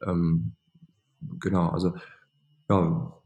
ähm, 0.03 0.57
genau, 1.39 1.69
also 1.69 1.95
ja, 2.69 3.20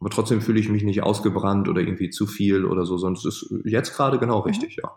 aber 0.00 0.10
trotzdem 0.10 0.40
fühle 0.40 0.58
ich 0.58 0.68
mich 0.68 0.82
nicht 0.82 1.02
ausgebrannt 1.02 1.68
oder 1.68 1.80
irgendwie 1.80 2.10
zu 2.10 2.26
viel 2.26 2.64
oder 2.64 2.86
so, 2.86 2.96
sonst 2.96 3.26
ist 3.26 3.52
jetzt 3.64 3.94
gerade 3.94 4.18
genau 4.18 4.38
mhm. 4.40 4.46
richtig, 4.46 4.76
ja. 4.82 4.90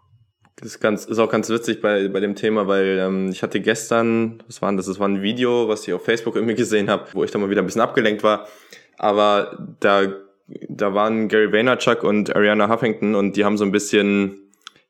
Das 0.56 0.68
ist, 0.68 0.80
ganz, 0.80 1.06
ist 1.06 1.20
auch 1.20 1.32
ganz 1.32 1.50
witzig 1.50 1.82
bei, 1.82 2.08
bei 2.08 2.20
dem 2.20 2.36
Thema, 2.36 2.68
weil 2.68 3.00
ähm, 3.00 3.30
ich 3.30 3.42
hatte 3.42 3.60
gestern, 3.60 4.42
was 4.46 4.62
war 4.62 4.72
das? 4.74 4.86
Das 4.86 5.00
war 5.00 5.08
ein 5.08 5.24
Video, 5.24 5.68
was 5.68 5.86
ich 5.88 5.94
auf 5.94 6.06
Facebook 6.06 6.36
irgendwie 6.36 6.56
gesehen 6.56 6.90
habe, 6.90 7.08
wo 7.14 7.24
ich 7.24 7.32
dann 7.32 7.42
mal 7.42 7.50
wieder 7.50 7.62
ein 7.62 7.66
bisschen 7.66 7.82
abgelenkt 7.82 8.24
war. 8.24 8.48
Aber 8.98 9.76
da, 9.80 10.14
da 10.70 10.94
waren 10.94 11.28
Gary 11.28 11.52
Vaynerchuk 11.52 12.04
und 12.04 12.36
Ariana 12.36 12.70
Huffington 12.70 13.16
und 13.16 13.36
die 13.36 13.44
haben 13.44 13.58
so 13.58 13.66
ein 13.66 13.72
bisschen 13.72 14.44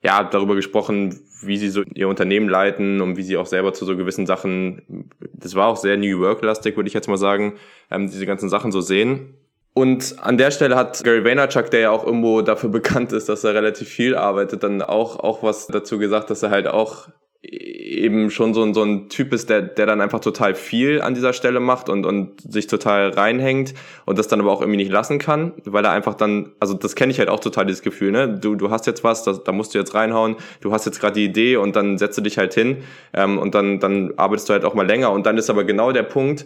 ja, 0.04 0.24
darüber 0.24 0.54
gesprochen, 0.56 1.22
wie 1.42 1.58
sie 1.58 1.70
so 1.70 1.82
ihr 1.96 2.10
Unternehmen 2.10 2.50
leiten 2.50 3.02
und 3.02 3.16
wie 3.16 3.24
sie 3.24 3.38
auch 3.38 3.46
selber 3.46 3.74
zu 3.74 3.86
so 3.86 3.96
gewissen 3.96 4.26
Sachen, 4.26 5.10
das 5.34 5.56
war 5.56 5.70
auch 5.70 5.78
sehr 5.78 5.96
New 5.98 6.20
Work-lastig, 6.20 6.76
würde 6.76 6.90
ich 6.90 6.94
jetzt 6.94 7.08
mal 7.08 7.18
sagen, 7.18 7.54
ähm, 7.90 8.08
diese 8.08 8.26
ganzen 8.26 8.50
Sachen 8.50 8.74
so 8.74 8.82
sehen. 8.82 9.38
Und 9.74 10.16
an 10.22 10.38
der 10.38 10.52
Stelle 10.52 10.76
hat 10.76 11.04
Gary 11.04 11.26
Vaynerchuk, 11.26 11.72
der 11.72 11.80
ja 11.80 11.92
auch 11.92 12.06
irgendwo 12.06 12.42
dafür 12.42 12.70
bekannt 12.72 13.12
ist, 13.12 13.30
dass 13.30 13.44
er 13.44 13.54
relativ 13.54 13.90
viel 13.90 14.16
arbeitet, 14.16 14.64
dann 14.64 14.82
auch, 14.82 15.20
auch 15.20 15.44
was 15.44 15.68
dazu 15.68 15.98
gesagt, 15.98 16.30
dass 16.30 16.44
er 16.44 16.52
halt 16.52 16.68
auch 16.68 17.10
eben 17.46 18.32
schon 18.32 18.54
so 18.54 18.64
ein, 18.64 18.74
so 18.74 18.84
ein 18.84 19.10
Typ 19.10 19.34
ist, 19.34 19.50
der, 19.50 19.62
der 19.62 19.86
dann 19.86 20.00
einfach 20.00 20.22
total 20.22 20.56
viel 20.56 21.02
an 21.02 21.14
dieser 21.14 21.34
Stelle 21.34 21.60
macht 21.60 21.90
und, 21.90 22.06
und 22.06 22.40
sich 22.40 22.68
total 22.68 23.10
reinhängt 23.10 23.74
und 24.06 24.18
das 24.18 24.30
dann 24.30 24.40
aber 24.40 24.52
auch 24.52 24.62
irgendwie 24.62 24.78
nicht 24.78 24.92
lassen 24.92 25.20
kann, 25.20 25.52
weil 25.66 25.84
er 25.84 25.92
einfach 25.92 26.16
dann, 26.16 26.54
also 26.62 26.74
das 26.74 26.96
kenne 26.96 27.12
ich 27.12 27.20
halt 27.20 27.28
auch 27.28 27.42
total, 27.42 27.66
dieses 27.66 27.82
Gefühl, 27.82 28.12
ne? 28.12 28.30
Du, 28.30 28.56
du 28.56 28.70
hast 28.70 28.88
jetzt 28.88 29.04
was, 29.04 29.24
das, 29.24 29.44
da 29.44 29.52
musst 29.52 29.74
du 29.74 29.78
jetzt 29.78 29.94
reinhauen, 29.94 30.38
du 30.62 30.72
hast 30.72 30.86
jetzt 30.86 31.02
gerade 31.02 31.16
die 31.16 31.26
Idee 31.26 31.58
und 31.58 31.76
dann 31.76 31.98
setzt 31.98 32.18
du 32.18 32.22
dich 32.22 32.38
halt 32.38 32.54
hin 32.54 32.84
ähm, 33.14 33.38
und 33.38 33.54
dann, 33.56 33.80
dann 33.80 34.14
arbeitest 34.16 34.48
du 34.48 34.54
halt 34.54 34.64
auch 34.64 34.74
mal 34.74 34.88
länger 34.88 35.12
und 35.12 35.26
dann 35.26 35.38
ist 35.38 35.50
aber 35.50 35.66
genau 35.66 35.92
der 35.92 36.04
Punkt, 36.04 36.46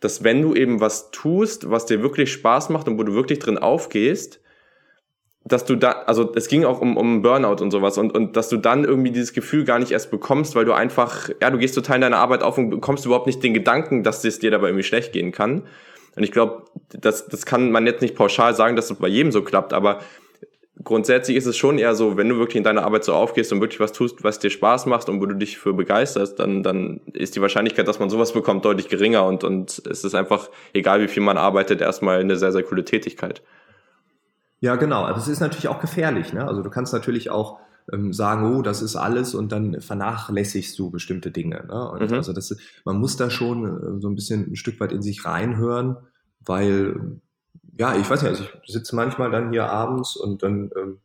dass 0.00 0.24
wenn 0.24 0.42
du 0.42 0.54
eben 0.54 0.80
was 0.80 1.10
tust, 1.10 1.70
was 1.70 1.86
dir 1.86 2.02
wirklich 2.02 2.32
Spaß 2.32 2.68
macht 2.68 2.88
und 2.88 2.98
wo 2.98 3.02
du 3.02 3.14
wirklich 3.14 3.38
drin 3.38 3.58
aufgehst, 3.58 4.40
dass 5.46 5.64
du 5.66 5.76
da, 5.76 5.90
also 6.06 6.32
es 6.34 6.48
ging 6.48 6.64
auch 6.64 6.80
um, 6.80 6.96
um 6.96 7.20
Burnout 7.20 7.62
und 7.62 7.70
sowas 7.70 7.98
und, 7.98 8.14
und 8.14 8.36
dass 8.36 8.48
du 8.48 8.56
dann 8.56 8.84
irgendwie 8.84 9.10
dieses 9.10 9.34
Gefühl 9.34 9.64
gar 9.64 9.78
nicht 9.78 9.92
erst 9.92 10.10
bekommst, 10.10 10.54
weil 10.54 10.64
du 10.64 10.72
einfach, 10.72 11.28
ja, 11.40 11.50
du 11.50 11.58
gehst 11.58 11.74
total 11.74 11.96
in 11.96 12.02
deine 12.02 12.16
Arbeit 12.16 12.42
auf 12.42 12.56
und 12.56 12.70
bekommst 12.70 13.04
überhaupt 13.04 13.26
nicht 13.26 13.42
den 13.42 13.52
Gedanken, 13.52 14.02
dass 14.02 14.24
es 14.24 14.38
dir 14.38 14.50
dabei 14.50 14.68
irgendwie 14.68 14.84
schlecht 14.84 15.12
gehen 15.12 15.32
kann. 15.32 15.64
Und 16.16 16.22
ich 16.22 16.32
glaube, 16.32 16.64
das, 16.88 17.26
das 17.26 17.44
kann 17.44 17.72
man 17.72 17.86
jetzt 17.86 18.00
nicht 18.00 18.14
pauschal 18.14 18.54
sagen, 18.54 18.76
dass 18.76 18.90
es 18.90 18.96
bei 18.96 19.08
jedem 19.08 19.32
so 19.32 19.42
klappt, 19.42 19.72
aber 19.74 20.00
grundsätzlich 20.84 21.36
ist 21.36 21.46
es 21.46 21.56
schon 21.56 21.78
eher 21.78 21.94
so, 21.94 22.16
wenn 22.16 22.28
du 22.28 22.36
wirklich 22.36 22.56
in 22.56 22.64
deiner 22.64 22.84
Arbeit 22.84 23.04
so 23.04 23.14
aufgehst 23.14 23.52
und 23.52 23.60
wirklich 23.60 23.80
was 23.80 23.92
tust, 23.92 24.22
was 24.22 24.38
dir 24.38 24.50
Spaß 24.50 24.86
macht 24.86 25.08
und 25.08 25.20
wo 25.20 25.26
du 25.26 25.34
dich 25.34 25.58
für 25.58 25.72
begeisterst, 25.72 26.38
dann, 26.38 26.62
dann 26.62 27.00
ist 27.12 27.34
die 27.36 27.40
Wahrscheinlichkeit, 27.40 27.88
dass 27.88 27.98
man 27.98 28.10
sowas 28.10 28.32
bekommt, 28.32 28.64
deutlich 28.64 28.88
geringer 28.88 29.24
und, 29.24 29.44
und 29.44 29.82
es 29.90 30.04
ist 30.04 30.14
einfach, 30.14 30.48
egal 30.72 31.00
wie 31.00 31.08
viel 31.08 31.22
man 31.22 31.38
arbeitet, 31.38 31.80
erstmal 31.80 32.20
eine 32.20 32.36
sehr, 32.36 32.52
sehr 32.52 32.62
coole 32.62 32.84
Tätigkeit. 32.84 33.42
Ja, 34.60 34.76
genau. 34.76 35.04
Aber 35.04 35.18
es 35.18 35.28
ist 35.28 35.40
natürlich 35.40 35.68
auch 35.68 35.80
gefährlich. 35.80 36.32
Ne? 36.32 36.46
Also 36.46 36.62
du 36.62 36.70
kannst 36.70 36.92
natürlich 36.92 37.30
auch 37.30 37.58
ähm, 37.92 38.12
sagen, 38.12 38.54
oh, 38.54 38.62
das 38.62 38.80
ist 38.80 38.96
alles 38.96 39.34
und 39.34 39.52
dann 39.52 39.80
vernachlässigst 39.80 40.78
du 40.78 40.90
bestimmte 40.90 41.30
Dinge. 41.30 41.66
Ne? 41.66 41.90
Und 41.90 42.10
mhm. 42.10 42.16
also 42.16 42.32
das, 42.32 42.56
man 42.84 42.98
muss 42.98 43.16
da 43.16 43.28
schon 43.30 43.64
äh, 43.64 44.00
so 44.00 44.08
ein 44.08 44.14
bisschen 44.14 44.52
ein 44.52 44.56
Stück 44.56 44.80
weit 44.80 44.92
in 44.92 45.02
sich 45.02 45.24
reinhören, 45.24 45.96
weil 46.40 47.20
ja, 47.78 47.96
ich 47.96 48.08
weiß 48.08 48.22
nicht, 48.22 48.30
also 48.30 48.44
ich 48.62 48.72
sitze 48.72 48.94
manchmal 48.94 49.30
dann 49.30 49.50
hier 49.50 49.68
abends 49.70 50.16
und 50.16 50.42
dann 50.42 50.70
ähm, 50.76 50.98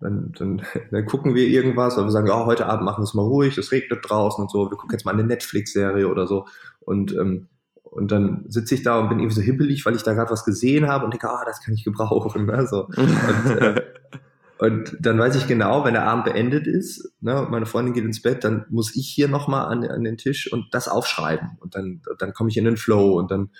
dann, 0.00 0.32
dann, 0.38 0.62
dann 0.90 1.06
gucken 1.06 1.34
wir 1.34 1.46
irgendwas, 1.46 1.96
weil 1.96 2.04
wir 2.04 2.10
sagen, 2.10 2.30
oh, 2.30 2.46
heute 2.46 2.66
Abend 2.66 2.84
machen 2.84 3.00
wir 3.00 3.04
es 3.04 3.14
mal 3.14 3.22
ruhig, 3.22 3.56
es 3.58 3.72
regnet 3.72 4.00
draußen 4.02 4.42
und 4.42 4.50
so, 4.50 4.70
wir 4.70 4.76
gucken 4.76 4.92
jetzt 4.92 5.04
mal 5.04 5.12
eine 5.12 5.24
Netflix-Serie 5.24 6.08
oder 6.08 6.26
so. 6.26 6.46
Und 6.80 7.12
ähm, 7.14 7.48
und 7.94 8.10
dann 8.10 8.44
sitze 8.48 8.74
ich 8.74 8.82
da 8.82 8.98
und 8.98 9.08
bin 9.08 9.20
irgendwie 9.20 9.36
so 9.36 9.40
hibbelig, 9.40 9.86
weil 9.86 9.94
ich 9.94 10.02
da 10.02 10.14
gerade 10.14 10.32
was 10.32 10.44
gesehen 10.44 10.88
habe 10.88 11.04
und 11.04 11.12
denke, 11.14 11.30
ah, 11.30 11.44
das 11.46 11.62
kann 11.62 11.74
ich 11.74 11.84
gebrauchen. 11.84 12.46
Ne? 12.54 12.66
So. 12.66 12.86
Und, 12.86 13.60
äh, 13.60 13.82
und 14.58 14.96
dann 15.00 15.18
weiß 15.18 15.34
ich 15.34 15.48
genau, 15.48 15.84
wenn 15.84 15.94
der 15.94 16.06
Abend 16.06 16.26
beendet 16.26 16.68
ist, 16.68 17.12
ne, 17.20 17.42
und 17.42 17.50
meine 17.50 17.66
Freundin 17.66 17.92
geht 17.92 18.04
ins 18.04 18.22
Bett, 18.22 18.44
dann 18.44 18.66
muss 18.70 18.94
ich 18.94 19.08
hier 19.08 19.26
nochmal 19.26 19.66
an, 19.66 19.84
an 19.84 20.04
den 20.04 20.16
Tisch 20.16 20.52
und 20.52 20.72
das 20.72 20.86
aufschreiben. 20.86 21.58
Und 21.58 21.74
dann, 21.74 22.02
dann 22.18 22.32
komme 22.32 22.50
ich 22.50 22.56
in 22.56 22.64
den 22.64 22.76
Flow 22.76 23.18
und 23.18 23.32
dann 23.32 23.50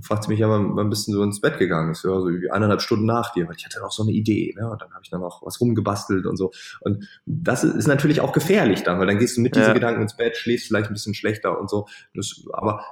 fragt 0.00 0.24
sie 0.24 0.30
mich 0.30 0.38
ja, 0.38 0.48
wann, 0.48 0.76
wann 0.76 0.90
bist 0.90 1.08
du 1.08 1.12
so 1.12 1.24
ins 1.24 1.40
Bett 1.40 1.58
gegangen? 1.58 1.94
So, 1.94 2.08
ja, 2.08 2.20
so 2.20 2.28
eineinhalb 2.52 2.82
Stunden 2.82 3.04
nach 3.04 3.32
dir, 3.32 3.48
weil 3.48 3.56
ich 3.56 3.64
hatte 3.64 3.80
noch 3.80 3.90
so 3.90 4.04
eine 4.04 4.12
Idee. 4.12 4.54
Ne? 4.56 4.70
Und 4.70 4.80
dann 4.80 4.90
habe 4.90 5.00
ich 5.02 5.10
dann 5.10 5.24
auch 5.24 5.42
was 5.44 5.60
rumgebastelt 5.60 6.24
und 6.24 6.36
so. 6.36 6.52
Und 6.80 7.08
das 7.26 7.64
ist 7.64 7.88
natürlich 7.88 8.20
auch 8.20 8.32
gefährlich 8.32 8.84
dann, 8.84 9.00
weil 9.00 9.08
dann 9.08 9.18
gehst 9.18 9.36
du 9.36 9.40
mit 9.40 9.56
diesen 9.56 9.68
ja. 9.68 9.74
Gedanken 9.74 10.02
ins 10.02 10.16
Bett, 10.16 10.36
schläfst 10.36 10.68
vielleicht 10.68 10.88
ein 10.88 10.94
bisschen 10.94 11.14
schlechter 11.14 11.58
und 11.58 11.68
so. 11.68 11.86
Das, 12.14 12.44
aber 12.52 12.84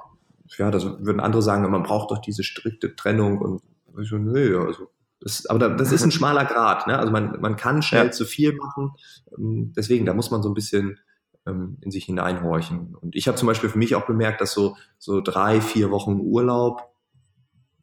ja, 0.57 0.69
das 0.69 0.83
würden 0.83 1.21
andere 1.21 1.41
sagen, 1.41 1.69
man 1.71 1.83
braucht 1.83 2.11
doch 2.11 2.19
diese 2.19 2.43
strikte 2.43 2.95
Trennung 2.95 3.37
und 3.39 3.61
ich 4.01 4.09
so, 4.09 4.17
nö, 4.17 4.59
also 4.65 4.89
das, 5.23 5.45
aber 5.45 5.69
das 5.69 5.91
ist 5.91 6.03
ein 6.03 6.11
schmaler 6.17 6.45
Grad, 6.45 6.87
ne? 6.87 6.97
Also 6.97 7.11
man, 7.11 7.39
man 7.41 7.55
kann 7.55 7.81
schnell 7.81 8.07
ja. 8.07 8.11
zu 8.11 8.25
viel 8.25 8.55
machen. 8.55 8.91
Ähm, 9.37 9.73
deswegen, 9.75 10.05
da 10.05 10.13
muss 10.13 10.31
man 10.31 10.43
so 10.43 10.49
ein 10.49 10.53
bisschen 10.53 10.99
ähm, 11.45 11.77
in 11.81 11.91
sich 11.91 12.05
hineinhorchen. 12.05 12.95
Und 12.95 13.15
ich 13.15 13.27
habe 13.27 13.37
zum 13.37 13.47
Beispiel 13.47 13.69
für 13.69 13.77
mich 13.77 13.95
auch 13.95 14.05
bemerkt, 14.05 14.41
dass 14.41 14.53
so, 14.53 14.77
so 14.97 15.21
drei, 15.21 15.61
vier 15.61 15.91
Wochen 15.91 16.19
Urlaub, 16.19 16.93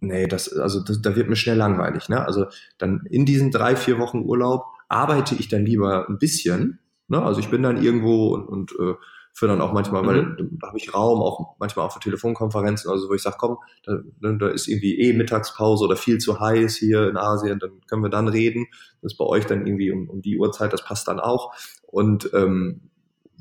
nee, 0.00 0.26
das, 0.26 0.52
also 0.52 0.82
das, 0.82 1.02
da 1.02 1.16
wird 1.16 1.28
mir 1.28 1.36
schnell 1.36 1.56
langweilig, 1.56 2.08
ne? 2.08 2.24
Also 2.24 2.46
dann 2.78 3.06
in 3.10 3.26
diesen 3.26 3.50
drei, 3.50 3.76
vier 3.76 3.98
Wochen 3.98 4.20
Urlaub 4.20 4.66
arbeite 4.88 5.34
ich 5.34 5.48
dann 5.48 5.64
lieber 5.64 6.08
ein 6.08 6.18
bisschen 6.18 6.80
Ne? 7.10 7.20
Also 7.20 7.40
ich 7.40 7.50
bin 7.50 7.62
dann 7.62 7.82
irgendwo 7.82 8.28
und, 8.28 8.46
und 8.46 8.72
äh, 8.78 8.94
für 9.32 9.46
dann 9.46 9.60
auch 9.60 9.72
manchmal, 9.72 10.06
weil 10.06 10.22
mhm. 10.22 10.58
da 10.60 10.68
habe 10.68 10.78
ich 10.78 10.92
Raum, 10.92 11.20
auch 11.20 11.56
manchmal 11.58 11.86
auch 11.86 11.92
für 11.92 12.00
Telefonkonferenzen, 12.00 12.90
also 12.90 13.08
wo 13.08 13.14
ich 13.14 13.22
sage, 13.22 13.36
komm, 13.38 13.58
da, 13.84 13.98
ne, 14.20 14.36
da 14.38 14.48
ist 14.48 14.68
irgendwie 14.68 14.98
eh 15.00 15.12
Mittagspause 15.12 15.84
oder 15.84 15.96
viel 15.96 16.18
zu 16.18 16.40
heiß 16.40 16.76
hier 16.76 17.08
in 17.08 17.16
Asien, 17.16 17.58
dann 17.58 17.80
können 17.86 18.02
wir 18.02 18.10
dann 18.10 18.28
reden. 18.28 18.66
Das 19.02 19.12
ist 19.12 19.18
bei 19.18 19.24
euch 19.24 19.46
dann 19.46 19.66
irgendwie 19.66 19.92
um, 19.92 20.08
um 20.08 20.22
die 20.22 20.38
Uhrzeit, 20.38 20.72
das 20.72 20.84
passt 20.84 21.08
dann 21.08 21.20
auch. 21.20 21.54
Und 21.82 22.30
ähm, 22.34 22.90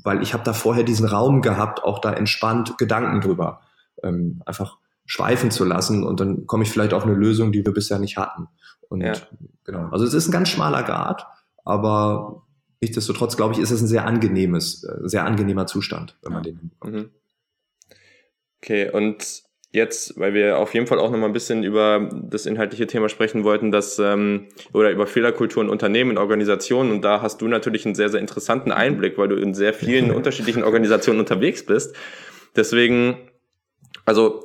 weil 0.02 0.22
ich 0.22 0.32
habe 0.32 0.44
da 0.44 0.52
vorher 0.52 0.84
diesen 0.84 1.06
Raum 1.06 1.42
gehabt, 1.42 1.82
auch 1.82 1.98
da 1.98 2.12
entspannt 2.12 2.78
Gedanken 2.78 3.20
drüber 3.20 3.60
ähm, 4.02 4.42
einfach 4.46 4.78
schweifen 5.06 5.50
zu 5.50 5.64
lassen 5.64 6.04
und 6.04 6.20
dann 6.20 6.46
komme 6.46 6.62
ich 6.62 6.70
vielleicht 6.70 6.94
auf 6.94 7.04
eine 7.04 7.14
Lösung, 7.14 7.52
die 7.52 7.64
wir 7.64 7.72
bisher 7.72 7.98
nicht 7.98 8.16
hatten. 8.16 8.48
Und 8.88 9.00
ja. 9.02 9.12
genau, 9.64 9.88
also 9.90 10.04
es 10.04 10.14
ist 10.14 10.28
ein 10.28 10.32
ganz 10.32 10.48
schmaler 10.48 10.82
Grad, 10.82 11.26
aber 11.64 12.42
nichtsdestotrotz 12.80 13.36
glaube 13.36 13.54
ich, 13.54 13.60
ist 13.60 13.70
es 13.70 13.80
ein 13.80 13.86
sehr 13.86 14.06
angenehmes, 14.06 14.84
äh, 14.84 15.08
sehr 15.08 15.24
angenehmer 15.24 15.66
Zustand, 15.66 16.16
wenn 16.22 16.32
man 16.32 16.42
den 16.42 16.58
hinbekommt. 16.58 16.94
Mhm. 16.94 17.10
Okay, 18.62 18.90
und 18.90 19.42
jetzt, 19.72 20.18
weil 20.18 20.34
wir 20.34 20.58
auf 20.58 20.74
jeden 20.74 20.86
Fall 20.86 20.98
auch 20.98 21.10
nochmal 21.10 21.30
ein 21.30 21.32
bisschen 21.32 21.62
über 21.62 22.10
das 22.12 22.46
inhaltliche 22.46 22.86
Thema 22.86 23.08
sprechen 23.08 23.44
wollten, 23.44 23.70
dass 23.70 23.98
ähm, 23.98 24.48
oder 24.72 24.90
über 24.90 25.06
Fehlerkulturen 25.06 25.68
Unternehmen, 25.68 26.18
Organisationen 26.18 26.90
und 26.90 27.02
da 27.02 27.22
hast 27.22 27.40
du 27.40 27.48
natürlich 27.48 27.86
einen 27.86 27.94
sehr, 27.94 28.08
sehr 28.08 28.20
interessanten 28.20 28.72
Einblick, 28.72 29.16
weil 29.16 29.28
du 29.28 29.36
in 29.36 29.54
sehr 29.54 29.72
vielen 29.72 30.10
unterschiedlichen 30.14 30.64
Organisationen 30.64 31.20
unterwegs 31.20 31.64
bist. 31.64 31.94
Deswegen, 32.56 33.16
also 34.04 34.44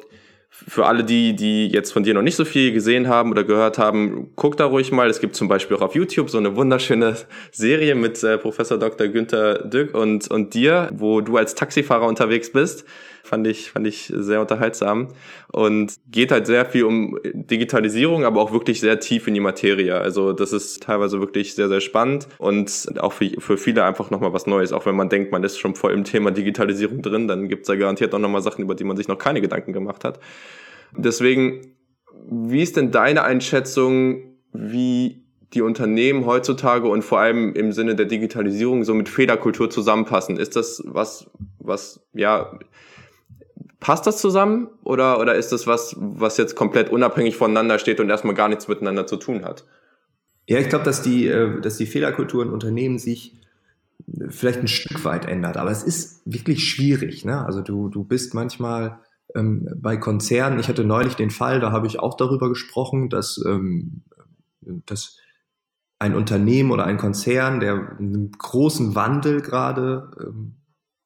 für 0.68 0.86
alle 0.86 1.04
die, 1.04 1.36
die 1.36 1.68
jetzt 1.68 1.91
von 1.91 2.04
dir 2.04 2.13
noch 2.13 2.22
nicht 2.22 2.36
so 2.36 2.46
viel 2.46 2.72
gesehen 2.72 3.08
haben 3.08 3.32
oder 3.32 3.44
gehört 3.44 3.78
haben, 3.78 4.32
guck 4.36 4.58
da 4.58 4.65
ruhig 4.65 4.91
mal. 4.91 5.10
Es 5.10 5.20
gibt 5.20 5.36
zum 5.36 5.48
Beispiel 5.48 5.78
auch 5.78 5.82
auf 5.82 5.96
YouTube 5.96 6.30
so 6.30 6.38
eine 6.38 6.56
wunderschöne 6.56 7.18
Serie 7.52 7.96
mit 7.96 8.24
äh, 8.24 8.38
Professor 8.38 8.78
Dr. 8.78 9.08
Günther 9.08 9.68
Dück 9.68 9.94
und, 9.94 10.30
und 10.32 10.54
dir, 10.54 10.89
wo 10.94 11.22
du 11.22 11.38
als 11.38 11.56
Taxifahrer 11.56 12.08
unterwegs 12.08 12.52
bist. 12.52 12.86
Fand 13.25 13.47
ich, 13.47 13.71
fand 13.71 13.88
ich 13.88 14.13
sehr 14.15 14.39
unterhaltsam. 14.39 15.09
Und 15.51 15.95
geht 16.07 16.31
halt 16.31 16.45
sehr 16.45 16.65
viel 16.65 16.83
um 16.83 17.17
Digitalisierung, 17.33 18.23
aber 18.23 18.41
auch 18.41 18.51
wirklich 18.51 18.79
sehr 18.79 18.99
tief 18.99 19.27
in 19.27 19.33
die 19.33 19.39
Materie. 19.39 19.95
Also 19.95 20.31
das 20.31 20.53
ist 20.53 20.83
teilweise 20.83 21.19
wirklich 21.19 21.55
sehr, 21.55 21.67
sehr 21.67 21.81
spannend 21.81 22.27
und 22.38 22.99
auch 22.99 23.13
für, 23.13 23.29
für 23.39 23.57
viele 23.57 23.83
einfach 23.83 24.11
nochmal 24.11 24.33
was 24.33 24.45
Neues. 24.45 24.73
Auch 24.73 24.85
wenn 24.85 24.95
man 24.95 25.09
denkt, 25.09 25.31
man 25.31 25.43
ist 25.43 25.57
schon 25.57 25.75
voll 25.75 25.93
im 25.93 26.03
Thema 26.03 26.31
Digitalisierung 26.31 27.01
drin, 27.01 27.27
dann 27.27 27.49
gibt's 27.49 27.67
da 27.67 27.75
garantiert 27.75 28.13
auch 28.13 28.19
nochmal 28.19 28.41
Sachen, 28.41 28.61
über 28.61 28.75
die 28.75 28.83
man 28.83 28.95
sich 28.95 29.07
noch 29.07 29.17
keine 29.17 29.41
Gedanken 29.41 29.73
gemacht 29.73 30.03
hat. 30.03 30.19
Deswegen, 30.95 31.75
wie 32.29 32.61
ist 32.61 32.77
denn 32.77 32.91
deine 32.91 33.23
Einschätzung, 33.23 34.38
wie 34.53 35.25
die 35.53 35.61
Unternehmen 35.61 36.25
heutzutage 36.25 36.88
und 36.88 37.01
vor 37.01 37.19
allem 37.19 37.53
im 37.53 37.71
Sinne 37.71 37.95
der 37.95 38.05
Digitalisierung 38.05 38.83
so 38.83 38.93
mit 38.93 39.09
Fehlerkultur 39.09 39.69
zusammenpassen? 39.69 40.38
Ist 40.38 40.55
das 40.55 40.83
was, 40.85 41.29
was, 41.59 42.05
ja, 42.13 42.59
Passt 43.86 44.08
das 44.08 44.17
zusammen 44.17 44.69
oder, 44.84 45.19
oder 45.19 45.36
ist 45.36 45.52
das 45.52 45.67
was, 45.67 45.95
was 46.00 46.38
jetzt 46.38 46.56
komplett 46.56 46.89
unabhängig 46.89 47.38
voneinander 47.38 47.78
steht 47.78 48.00
und 48.00 48.10
erstmal 48.10 48.34
gar 48.34 48.50
nichts 48.50 48.67
miteinander 48.67 49.06
zu 49.06 49.15
tun 49.15 49.45
hat? 49.45 49.63
Ja, 50.48 50.58
ich 50.58 50.69
glaube, 50.69 50.86
dass 50.86 51.04
die, 51.04 51.28
äh, 51.28 51.62
dass 51.62 51.78
die 51.78 51.86
Fehlerkultur 51.86 52.41
in 52.41 52.50
Unternehmen 52.50 52.98
sich 52.98 53.39
äh, 54.08 54.30
vielleicht 54.30 54.60
ein 54.60 54.67
Stück 54.67 55.06
weit 55.06 55.26
ändert, 55.26 55.58
aber 55.58 55.69
es 55.69 55.84
ist 55.84 56.24
wirklich 56.26 56.67
schwierig. 56.67 57.26
Ne? 57.26 57.45
Also 57.45 57.62
du, 57.62 57.89
du 57.89 58.04
bist 58.04 58.34
manchmal 58.34 59.02
ähm, 59.36 59.69
bei 59.76 59.98
Konzernen, 59.98 60.60
ich 60.60 60.67
hatte 60.67 60.84
neulich 60.84 61.13
den 61.13 61.30
Fall, 61.30 61.60
da 61.60 61.71
habe 61.71 61.86
ich 61.86 62.00
auch 62.00 62.17
darüber 62.17 62.50
gesprochen, 62.50 63.12
dass, 63.12 63.39
ähm, 63.45 64.02
dass 64.62 65.19
ein 66.00 66.15
Unternehmen 66.15 66.71
oder 66.71 66.86
ein 66.86 66.98
Konzern, 66.98 67.60
der 67.60 67.98
einen 68.00 68.32
großen 68.32 68.95
Wandel 68.95 69.41
gerade 69.41 70.10
ähm, 70.19 70.56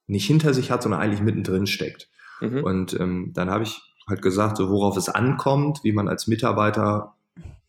nicht 0.07 0.27
hinter 0.27 0.53
sich 0.53 0.71
hat, 0.71 0.81
sondern 0.81 1.01
eigentlich 1.01 1.21
mittendrin 1.21 1.67
steckt. 1.67 2.09
Mhm. 2.41 2.63
Und 2.63 2.99
ähm, 2.99 3.31
dann 3.33 3.49
habe 3.49 3.63
ich 3.63 3.81
halt 4.07 4.21
gesagt, 4.21 4.57
so 4.57 4.69
worauf 4.69 4.97
es 4.97 5.09
ankommt, 5.09 5.83
wie 5.83 5.91
man 5.91 6.07
als 6.07 6.27
Mitarbeiter 6.27 7.15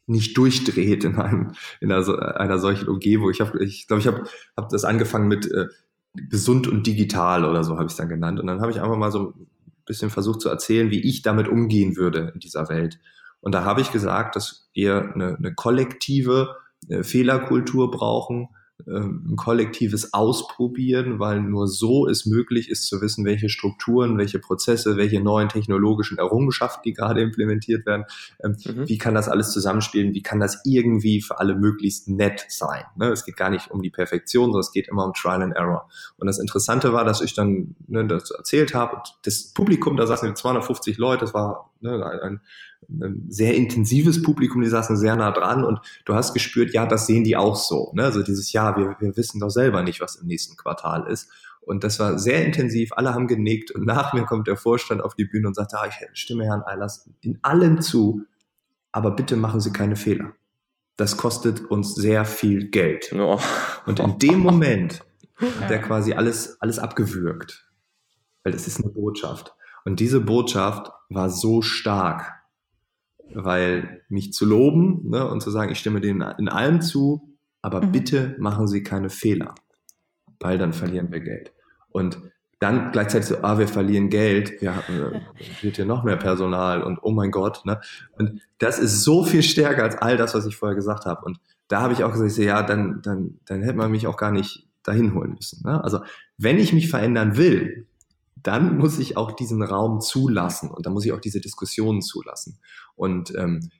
nicht 0.06 0.36
durchdreht 0.36 1.04
in, 1.04 1.16
einem, 1.16 1.52
in 1.80 1.92
einer, 1.92 2.36
einer 2.40 2.58
solchen 2.58 2.88
Umgebung. 2.88 3.30
Ich 3.30 3.36
glaube, 3.36 3.62
ich, 3.62 3.86
glaub, 3.86 4.00
ich 4.00 4.06
habe 4.06 4.24
hab 4.56 4.68
das 4.68 4.84
angefangen 4.84 5.28
mit 5.28 5.50
äh, 5.50 5.66
gesund 6.14 6.66
und 6.66 6.86
digital 6.86 7.44
oder 7.44 7.62
so 7.62 7.74
habe 7.74 7.84
ich 7.84 7.92
es 7.92 7.96
dann 7.96 8.08
genannt. 8.08 8.40
Und 8.40 8.46
dann 8.46 8.60
habe 8.60 8.72
ich 8.72 8.80
einfach 8.80 8.96
mal 8.96 9.12
so 9.12 9.34
ein 9.36 9.46
bisschen 9.86 10.10
versucht 10.10 10.40
zu 10.40 10.48
erzählen, 10.48 10.90
wie 10.90 11.00
ich 11.00 11.22
damit 11.22 11.48
umgehen 11.48 11.96
würde 11.96 12.32
in 12.34 12.40
dieser 12.40 12.68
Welt. 12.68 12.98
Und 13.40 13.54
da 13.54 13.64
habe 13.64 13.80
ich 13.80 13.92
gesagt, 13.92 14.36
dass 14.36 14.68
wir 14.74 15.12
eine, 15.14 15.36
eine 15.36 15.54
kollektive 15.54 16.56
äh, 16.88 17.02
Fehlerkultur 17.02 17.90
brauchen, 17.90 18.48
ein 18.96 19.36
kollektives 19.36 20.12
Ausprobieren, 20.12 21.18
weil 21.18 21.40
nur 21.40 21.68
so 21.68 22.08
es 22.08 22.26
möglich 22.26 22.68
ist 22.68 22.86
zu 22.86 23.00
wissen, 23.00 23.24
welche 23.24 23.48
Strukturen, 23.48 24.18
welche 24.18 24.38
Prozesse, 24.38 24.96
welche 24.96 25.20
neuen 25.20 25.48
technologischen 25.48 26.18
Errungenschaften, 26.18 26.82
die 26.84 26.92
gerade 26.92 27.20
implementiert 27.20 27.86
werden, 27.86 28.04
ähm, 28.42 28.56
mhm. 28.64 28.88
wie 28.88 28.98
kann 28.98 29.14
das 29.14 29.28
alles 29.28 29.52
zusammenspielen, 29.52 30.14
wie 30.14 30.22
kann 30.22 30.40
das 30.40 30.62
irgendwie 30.64 31.20
für 31.20 31.38
alle 31.38 31.54
möglichst 31.54 32.08
nett 32.08 32.44
sein. 32.48 32.84
Ne? 32.96 33.08
Es 33.08 33.24
geht 33.24 33.36
gar 33.36 33.50
nicht 33.50 33.70
um 33.70 33.82
die 33.82 33.90
Perfektion, 33.90 34.46
sondern 34.46 34.60
es 34.60 34.72
geht 34.72 34.88
immer 34.88 35.04
um 35.04 35.12
Trial 35.14 35.42
and 35.42 35.56
Error. 35.56 35.88
Und 36.18 36.26
das 36.26 36.38
Interessante 36.38 36.92
war, 36.92 37.04
dass 37.04 37.20
ich 37.20 37.34
dann 37.34 37.74
ne, 37.86 38.06
das 38.06 38.30
erzählt 38.30 38.74
habe 38.74 39.02
das 39.22 39.52
Publikum, 39.52 39.96
da 39.96 40.06
saßen 40.06 40.34
250 40.34 40.98
Leute, 40.98 41.20
das 41.20 41.34
war 41.34 41.70
ne, 41.80 42.04
ein 42.22 42.40
sehr 43.28 43.54
intensives 43.54 44.22
Publikum, 44.22 44.62
die 44.62 44.68
saßen 44.68 44.96
sehr 44.96 45.16
nah 45.16 45.30
dran 45.30 45.64
und 45.64 45.80
du 46.04 46.14
hast 46.14 46.32
gespürt, 46.32 46.72
ja, 46.72 46.86
das 46.86 47.06
sehen 47.06 47.24
die 47.24 47.36
auch 47.36 47.56
so. 47.56 47.92
Ne? 47.94 48.04
Also 48.04 48.22
dieses 48.22 48.52
Jahr, 48.52 48.76
wir, 48.76 48.96
wir 48.98 49.16
wissen 49.16 49.40
doch 49.40 49.50
selber 49.50 49.82
nicht, 49.82 50.00
was 50.00 50.16
im 50.16 50.26
nächsten 50.26 50.56
Quartal 50.56 51.06
ist. 51.06 51.30
Und 51.60 51.84
das 51.84 52.00
war 52.00 52.18
sehr 52.18 52.44
intensiv, 52.44 52.90
alle 52.92 53.14
haben 53.14 53.28
genickt 53.28 53.70
und 53.70 53.86
nach 53.86 54.12
mir 54.12 54.24
kommt 54.24 54.48
der 54.48 54.56
Vorstand 54.56 55.02
auf 55.02 55.14
die 55.14 55.26
Bühne 55.26 55.48
und 55.48 55.54
sagt, 55.54 55.74
ah, 55.74 55.86
ich 55.86 55.94
stimme 56.14 56.44
Herrn 56.44 56.62
Eilers 56.64 57.08
in 57.20 57.38
allem 57.42 57.80
zu, 57.80 58.22
aber 58.92 59.12
bitte 59.12 59.36
machen 59.36 59.60
Sie 59.60 59.72
keine 59.72 59.96
Fehler. 59.96 60.32
Das 60.96 61.16
kostet 61.16 61.60
uns 61.70 61.94
sehr 61.94 62.24
viel 62.24 62.70
Geld. 62.70 63.12
Oh. 63.12 63.38
Und 63.86 64.00
in 64.00 64.18
dem 64.18 64.38
Moment 64.40 65.04
hat 65.60 65.70
er 65.70 65.78
quasi 65.78 66.14
alles, 66.14 66.60
alles 66.60 66.78
abgewürgt. 66.78 67.66
Weil 68.42 68.52
das 68.52 68.66
ist 68.66 68.82
eine 68.82 68.92
Botschaft. 68.92 69.54
Und 69.84 70.00
diese 70.00 70.20
Botschaft 70.20 70.90
war 71.08 71.30
so 71.30 71.62
stark, 71.62 72.39
weil 73.34 74.02
mich 74.08 74.32
zu 74.32 74.44
loben 74.44 75.08
ne, 75.10 75.26
und 75.28 75.42
zu 75.42 75.50
sagen, 75.50 75.72
ich 75.72 75.78
stimme 75.78 76.00
denen 76.00 76.22
in 76.38 76.48
allem 76.48 76.80
zu, 76.80 77.36
aber 77.62 77.82
mhm. 77.82 77.92
bitte 77.92 78.36
machen 78.38 78.66
Sie 78.66 78.82
keine 78.82 79.10
Fehler, 79.10 79.54
weil 80.38 80.58
dann 80.58 80.72
verlieren 80.72 81.10
wir 81.12 81.20
Geld. 81.20 81.52
Und 81.90 82.18
dann 82.60 82.92
gleichzeitig 82.92 83.28
so, 83.28 83.36
ah, 83.42 83.58
wir 83.58 83.68
verlieren 83.68 84.10
Geld, 84.10 84.60
ja, 84.60 84.80
äh, 84.88 85.20
wird 85.62 85.76
hier 85.76 85.86
noch 85.86 86.04
mehr 86.04 86.18
Personal 86.18 86.82
und 86.82 86.98
oh 87.02 87.10
mein 87.10 87.30
Gott, 87.30 87.64
ne? 87.64 87.80
Und 88.18 88.42
das 88.58 88.78
ist 88.78 89.02
so 89.02 89.24
viel 89.24 89.42
stärker 89.42 89.82
als 89.82 89.96
all 89.96 90.18
das, 90.18 90.34
was 90.34 90.44
ich 90.44 90.56
vorher 90.56 90.76
gesagt 90.76 91.06
habe. 91.06 91.24
Und 91.24 91.40
da 91.68 91.80
habe 91.80 91.94
ich 91.94 92.04
auch 92.04 92.12
gesagt, 92.12 92.36
ja, 92.36 92.62
dann, 92.62 93.00
dann, 93.02 93.38
dann 93.46 93.62
hätte 93.62 93.78
man 93.78 93.90
mich 93.90 94.06
auch 94.06 94.18
gar 94.18 94.32
nicht 94.32 94.66
dahin 94.82 95.14
holen 95.14 95.34
müssen. 95.34 95.62
Ne? 95.64 95.82
Also 95.82 96.00
wenn 96.36 96.58
ich 96.58 96.72
mich 96.72 96.90
verändern 96.90 97.36
will, 97.36 97.86
dann 98.42 98.78
muss 98.78 98.98
ich 98.98 99.16
auch 99.16 99.32
diesen 99.32 99.62
Raum 99.62 100.00
zulassen 100.00 100.70
und 100.70 100.86
dann 100.86 100.92
muss 100.92 101.04
ich 101.04 101.12
auch 101.12 101.20
diese 101.20 101.40
Diskussionen 101.40 102.02
zulassen. 102.02 102.58
Und 102.96 103.34
ähm, 103.36 103.70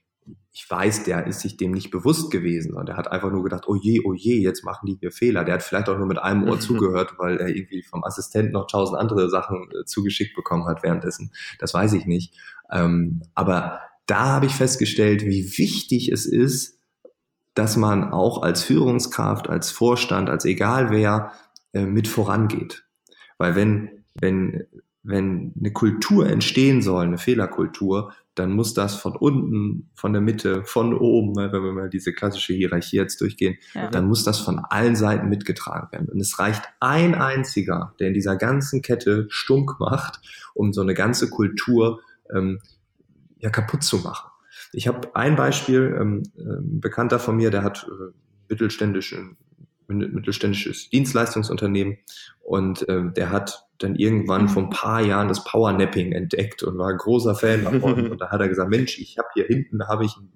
ich 0.53 0.69
weiß, 0.69 1.05
der 1.05 1.27
ist 1.27 1.41
sich 1.41 1.57
dem 1.57 1.73
nicht 1.73 1.91
bewusst 1.91 2.31
gewesen 2.31 2.75
und 2.75 2.89
der 2.89 2.97
hat 2.97 3.11
einfach 3.11 3.31
nur 3.31 3.43
gedacht, 3.43 3.65
oh 3.69 3.77
je, 3.77 4.01
oh 4.05 4.15
je, 4.15 4.39
jetzt 4.39 4.65
machen 4.65 4.87
die 4.87 4.97
hier 4.99 5.13
Fehler. 5.13 5.45
Der 5.45 5.55
hat 5.55 5.63
vielleicht 5.63 5.89
auch 5.89 5.97
nur 5.97 6.07
mit 6.07 6.19
einem 6.19 6.49
Ohr 6.49 6.59
zugehört, 6.61 7.15
weil 7.19 7.39
er 7.39 7.49
irgendwie 7.49 7.83
vom 7.83 8.05
Assistenten 8.05 8.53
noch 8.53 8.67
tausend 8.67 8.99
andere 8.99 9.31
Sachen 9.31 9.69
äh, 9.71 9.85
zugeschickt 9.85 10.35
bekommen 10.35 10.67
hat 10.67 10.83
währenddessen. 10.83 11.33
Das 11.59 11.73
weiß 11.73 11.93
ich 11.93 12.07
nicht. 12.07 12.35
Ähm, 12.71 13.23
aber 13.35 13.81
da 14.07 14.27
habe 14.27 14.47
ich 14.47 14.55
festgestellt, 14.55 15.25
wie 15.25 15.57
wichtig 15.57 16.11
es 16.11 16.27
ist, 16.27 16.79
dass 17.55 17.77
man 17.77 18.13
auch 18.13 18.43
als 18.43 18.63
Führungskraft, 18.63 19.49
als 19.49 19.71
Vorstand, 19.71 20.29
als 20.29 20.45
egal 20.45 20.91
wer 20.91 21.33
äh, 21.73 21.85
mit 21.85 22.09
vorangeht. 22.09 22.85
Weil 23.39 23.55
wenn 23.55 24.01
wenn, 24.15 24.67
wenn 25.03 25.55
eine 25.59 25.73
Kultur 25.73 26.29
entstehen 26.29 26.83
soll, 26.83 27.07
eine 27.07 27.19
Fehlerkultur, 27.19 28.13
dann 28.35 28.53
muss 28.53 28.75
das 28.75 28.95
von 28.95 29.17
unten, 29.17 29.91
von 29.95 30.13
der 30.13 30.23
Mitte, 30.23 30.65
von 30.65 30.95
oben, 30.95 31.33
ne, 31.33 31.53
wenn 31.53 31.63
wir 31.63 31.73
mal 31.73 31.91
diese 31.91 32.13
klassische 32.13 32.53
Hierarchie 32.53 32.97
jetzt 32.97 33.21
durchgehen, 33.21 33.57
ja. 33.75 33.91
dann 33.91 34.07
muss 34.07 34.25
das 34.25 34.39
von 34.41 34.59
allen 34.59 34.97
Seiten 34.97 35.29
mitgetragen 35.29 35.91
werden. 35.93 36.09
Und 36.09 36.21
es 36.21 36.39
reicht 36.39 36.63
ein 36.81 37.15
einziger, 37.15 37.95
der 37.99 38.09
in 38.09 38.15
dieser 38.15 38.37
ganzen 38.37 38.83
Kette 38.83 39.27
stunk 39.31 39.81
macht, 39.81 40.21
um 40.55 40.73
so 40.73 40.81
eine 40.81 40.95
ganze 40.95 41.29
Kultur 41.29 42.01
ähm, 42.35 42.61
ja 43.39 43.51
kaputt 43.51 43.83
zu 43.83 43.99
machen. 43.99 44.31
Ich 44.73 44.87
habe 44.87 45.15
ein 45.15 45.35
Beispiel, 45.37 45.97
ähm, 46.01 46.23
ein 46.39 46.81
Bekannter 46.81 47.19
von 47.19 47.37
mir, 47.37 47.51
der 47.51 47.65
hat 47.65 47.87
äh, 47.89 48.13
mittelständische 48.49 49.37
mittelständisches 49.91 50.91
Dienstleistungsunternehmen 50.91 51.99
und 52.41 52.89
äh, 52.89 53.11
der 53.13 53.31
hat 53.31 53.67
dann 53.79 53.97
irgendwann 53.97 54.49
vor 54.49 54.65
ein 54.65 54.71
paar 54.71 55.01
Jahren 55.01 55.29
das 55.29 55.45
Powernapping 55.45 56.13
entdeckt 56.13 56.63
und 56.63 56.79
war 56.79 56.89
ein 56.89 56.99
großer 56.99 57.35
Fan 57.35 57.65
davon. 57.65 58.11
und 58.11 58.21
da 58.21 58.31
hat 58.31 58.41
er 58.41 58.49
gesagt, 58.49 58.71
Mensch, 58.71 58.99
ich 58.99 59.19
habe 59.19 59.29
hier 59.35 59.47
hinten 59.47 59.89
habe 59.89 60.05
ich 60.05 60.17
ein 60.17 60.31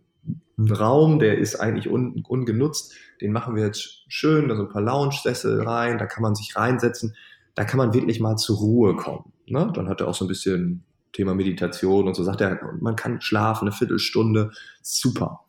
einen 0.57 0.73
Raum, 0.73 1.19
der 1.19 1.39
ist 1.39 1.57
eigentlich 1.57 1.91
un, 1.91 2.25
ungenutzt, 2.27 2.95
den 3.21 3.33
machen 3.33 3.57
wir 3.57 3.65
jetzt 3.65 4.05
schön, 4.09 4.49
da 4.49 4.57
so 4.57 4.63
ein 4.63 4.69
paar 4.69 4.83
Lounge-Sessel 4.83 5.63
rein, 5.63 5.99
da 5.99 6.07
kann 6.07 6.23
man 6.23 6.35
sich 6.35 6.57
reinsetzen, 6.57 7.17
da 7.55 7.65
kann 7.65 7.79
man 7.79 7.95
wirklich 7.95 8.21
mal 8.21 8.37
zur 8.37 8.59
Ruhe 8.59 8.97
kommen. 8.97 9.33
Ne? 9.47 9.71
Dann 9.75 9.89
hat 9.89 10.01
er 10.01 10.09
auch 10.09 10.15
so 10.15 10.25
ein 10.25 10.29
bisschen 10.29 10.85
Thema 11.13 11.35
Meditation 11.35 12.07
und 12.07 12.15
so 12.15 12.25
sagt 12.25 12.41
er, 12.41 12.61
man 12.81 12.97
kann 12.97 13.21
schlafen, 13.21 13.69
eine 13.69 13.77
Viertelstunde, 13.77 14.51
super. 14.83 15.41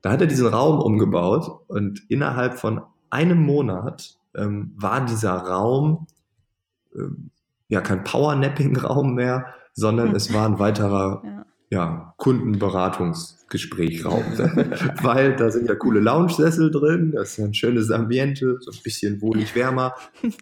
Da 0.00 0.10
hat 0.10 0.20
er 0.20 0.26
diesen 0.26 0.48
Raum 0.48 0.80
umgebaut 0.80 1.60
und 1.68 2.02
innerhalb 2.08 2.58
von 2.58 2.82
einem 3.12 3.42
Monat 3.42 4.16
ähm, 4.34 4.72
war 4.76 5.04
dieser 5.04 5.34
Raum 5.34 6.06
ähm, 6.94 7.30
ja 7.68 7.80
kein 7.80 8.04
Powernapping-Raum 8.04 9.14
mehr, 9.14 9.46
sondern 9.74 10.14
es 10.14 10.32
war 10.32 10.46
ein 10.46 10.58
weiterer 10.58 11.22
ja. 11.24 11.44
ja 11.70 12.14
Kundenberatungsgesprächraum, 12.16 14.22
weil 15.02 15.36
da 15.36 15.50
sind 15.50 15.68
ja 15.68 15.74
coole 15.74 16.00
Lounge-Sessel 16.00 16.70
drin, 16.70 17.12
das 17.12 17.38
ist 17.38 17.44
ein 17.44 17.54
schönes 17.54 17.90
Ambiente, 17.90 18.58
so 18.60 18.70
ein 18.70 18.82
bisschen 18.82 19.20
wohlig 19.20 19.54
wärmer 19.54 19.94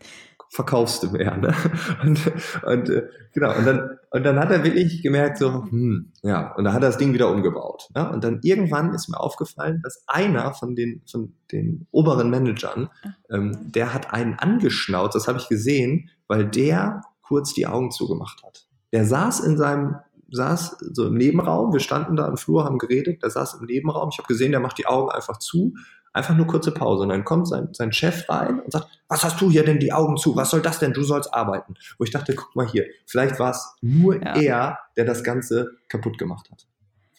verkaufst 0.50 1.04
du 1.04 1.10
mehr. 1.10 1.36
Ne? 1.36 1.54
Und, 2.02 2.20
und 2.64 2.90
äh, 2.90 3.08
genau, 3.32 3.56
und 3.56 3.64
dann, 3.64 3.98
und 4.10 4.24
dann 4.24 4.38
hat 4.38 4.50
er 4.50 4.64
wirklich 4.64 5.00
gemerkt, 5.02 5.38
so, 5.38 5.64
hm, 5.64 6.12
ja, 6.22 6.52
und 6.56 6.64
dann 6.64 6.74
hat 6.74 6.82
er 6.82 6.88
das 6.88 6.98
Ding 6.98 7.14
wieder 7.14 7.30
umgebaut. 7.30 7.88
Ne? 7.94 8.10
Und 8.10 8.24
dann 8.24 8.40
irgendwann 8.42 8.92
ist 8.92 9.08
mir 9.08 9.20
aufgefallen, 9.20 9.80
dass 9.82 10.02
einer 10.08 10.52
von 10.52 10.74
den, 10.74 11.02
von 11.10 11.34
den 11.52 11.86
oberen 11.92 12.30
Managern, 12.30 12.90
ähm, 13.30 13.56
der 13.62 13.94
hat 13.94 14.12
einen 14.12 14.34
angeschnauzt, 14.34 15.14
das 15.14 15.28
habe 15.28 15.38
ich 15.38 15.48
gesehen, 15.48 16.10
weil 16.26 16.46
der 16.46 17.02
kurz 17.22 17.54
die 17.54 17.66
Augen 17.66 17.92
zugemacht 17.92 18.42
hat. 18.44 18.66
Der 18.92 19.04
saß 19.04 19.40
in 19.40 19.56
seinem 19.56 19.96
saß 20.32 20.76
so 20.92 21.08
im 21.08 21.14
Nebenraum, 21.14 21.72
wir 21.72 21.80
standen 21.80 22.14
da 22.14 22.28
im 22.28 22.36
Flur, 22.36 22.64
haben 22.64 22.78
geredet, 22.78 23.20
der 23.20 23.30
saß 23.30 23.54
im 23.54 23.66
Nebenraum, 23.66 24.10
ich 24.12 24.18
habe 24.18 24.28
gesehen, 24.28 24.52
der 24.52 24.60
macht 24.60 24.78
die 24.78 24.86
Augen 24.86 25.10
einfach 25.10 25.38
zu 25.38 25.74
Einfach 26.12 26.34
nur 26.36 26.46
kurze 26.46 26.72
Pause. 26.72 27.04
Und 27.04 27.10
dann 27.10 27.24
kommt 27.24 27.46
sein, 27.48 27.68
sein 27.72 27.92
Chef 27.92 28.28
rein 28.28 28.60
und 28.60 28.72
sagt, 28.72 28.88
was 29.08 29.22
hast 29.22 29.40
du 29.40 29.50
hier 29.50 29.64
denn 29.64 29.78
die 29.78 29.92
Augen 29.92 30.16
zu? 30.16 30.34
Was 30.36 30.50
soll 30.50 30.60
das 30.60 30.78
denn? 30.78 30.92
Du 30.92 31.02
sollst 31.02 31.32
arbeiten. 31.32 31.74
Wo 31.98 32.04
ich 32.04 32.10
dachte, 32.10 32.34
guck 32.34 32.54
mal 32.56 32.66
hier, 32.66 32.86
vielleicht 33.06 33.38
war 33.38 33.50
es 33.50 33.74
nur 33.80 34.20
ja. 34.20 34.34
er, 34.34 34.78
der 34.96 35.04
das 35.04 35.22
Ganze 35.22 35.70
kaputt 35.88 36.18
gemacht 36.18 36.50
hat. 36.50 36.66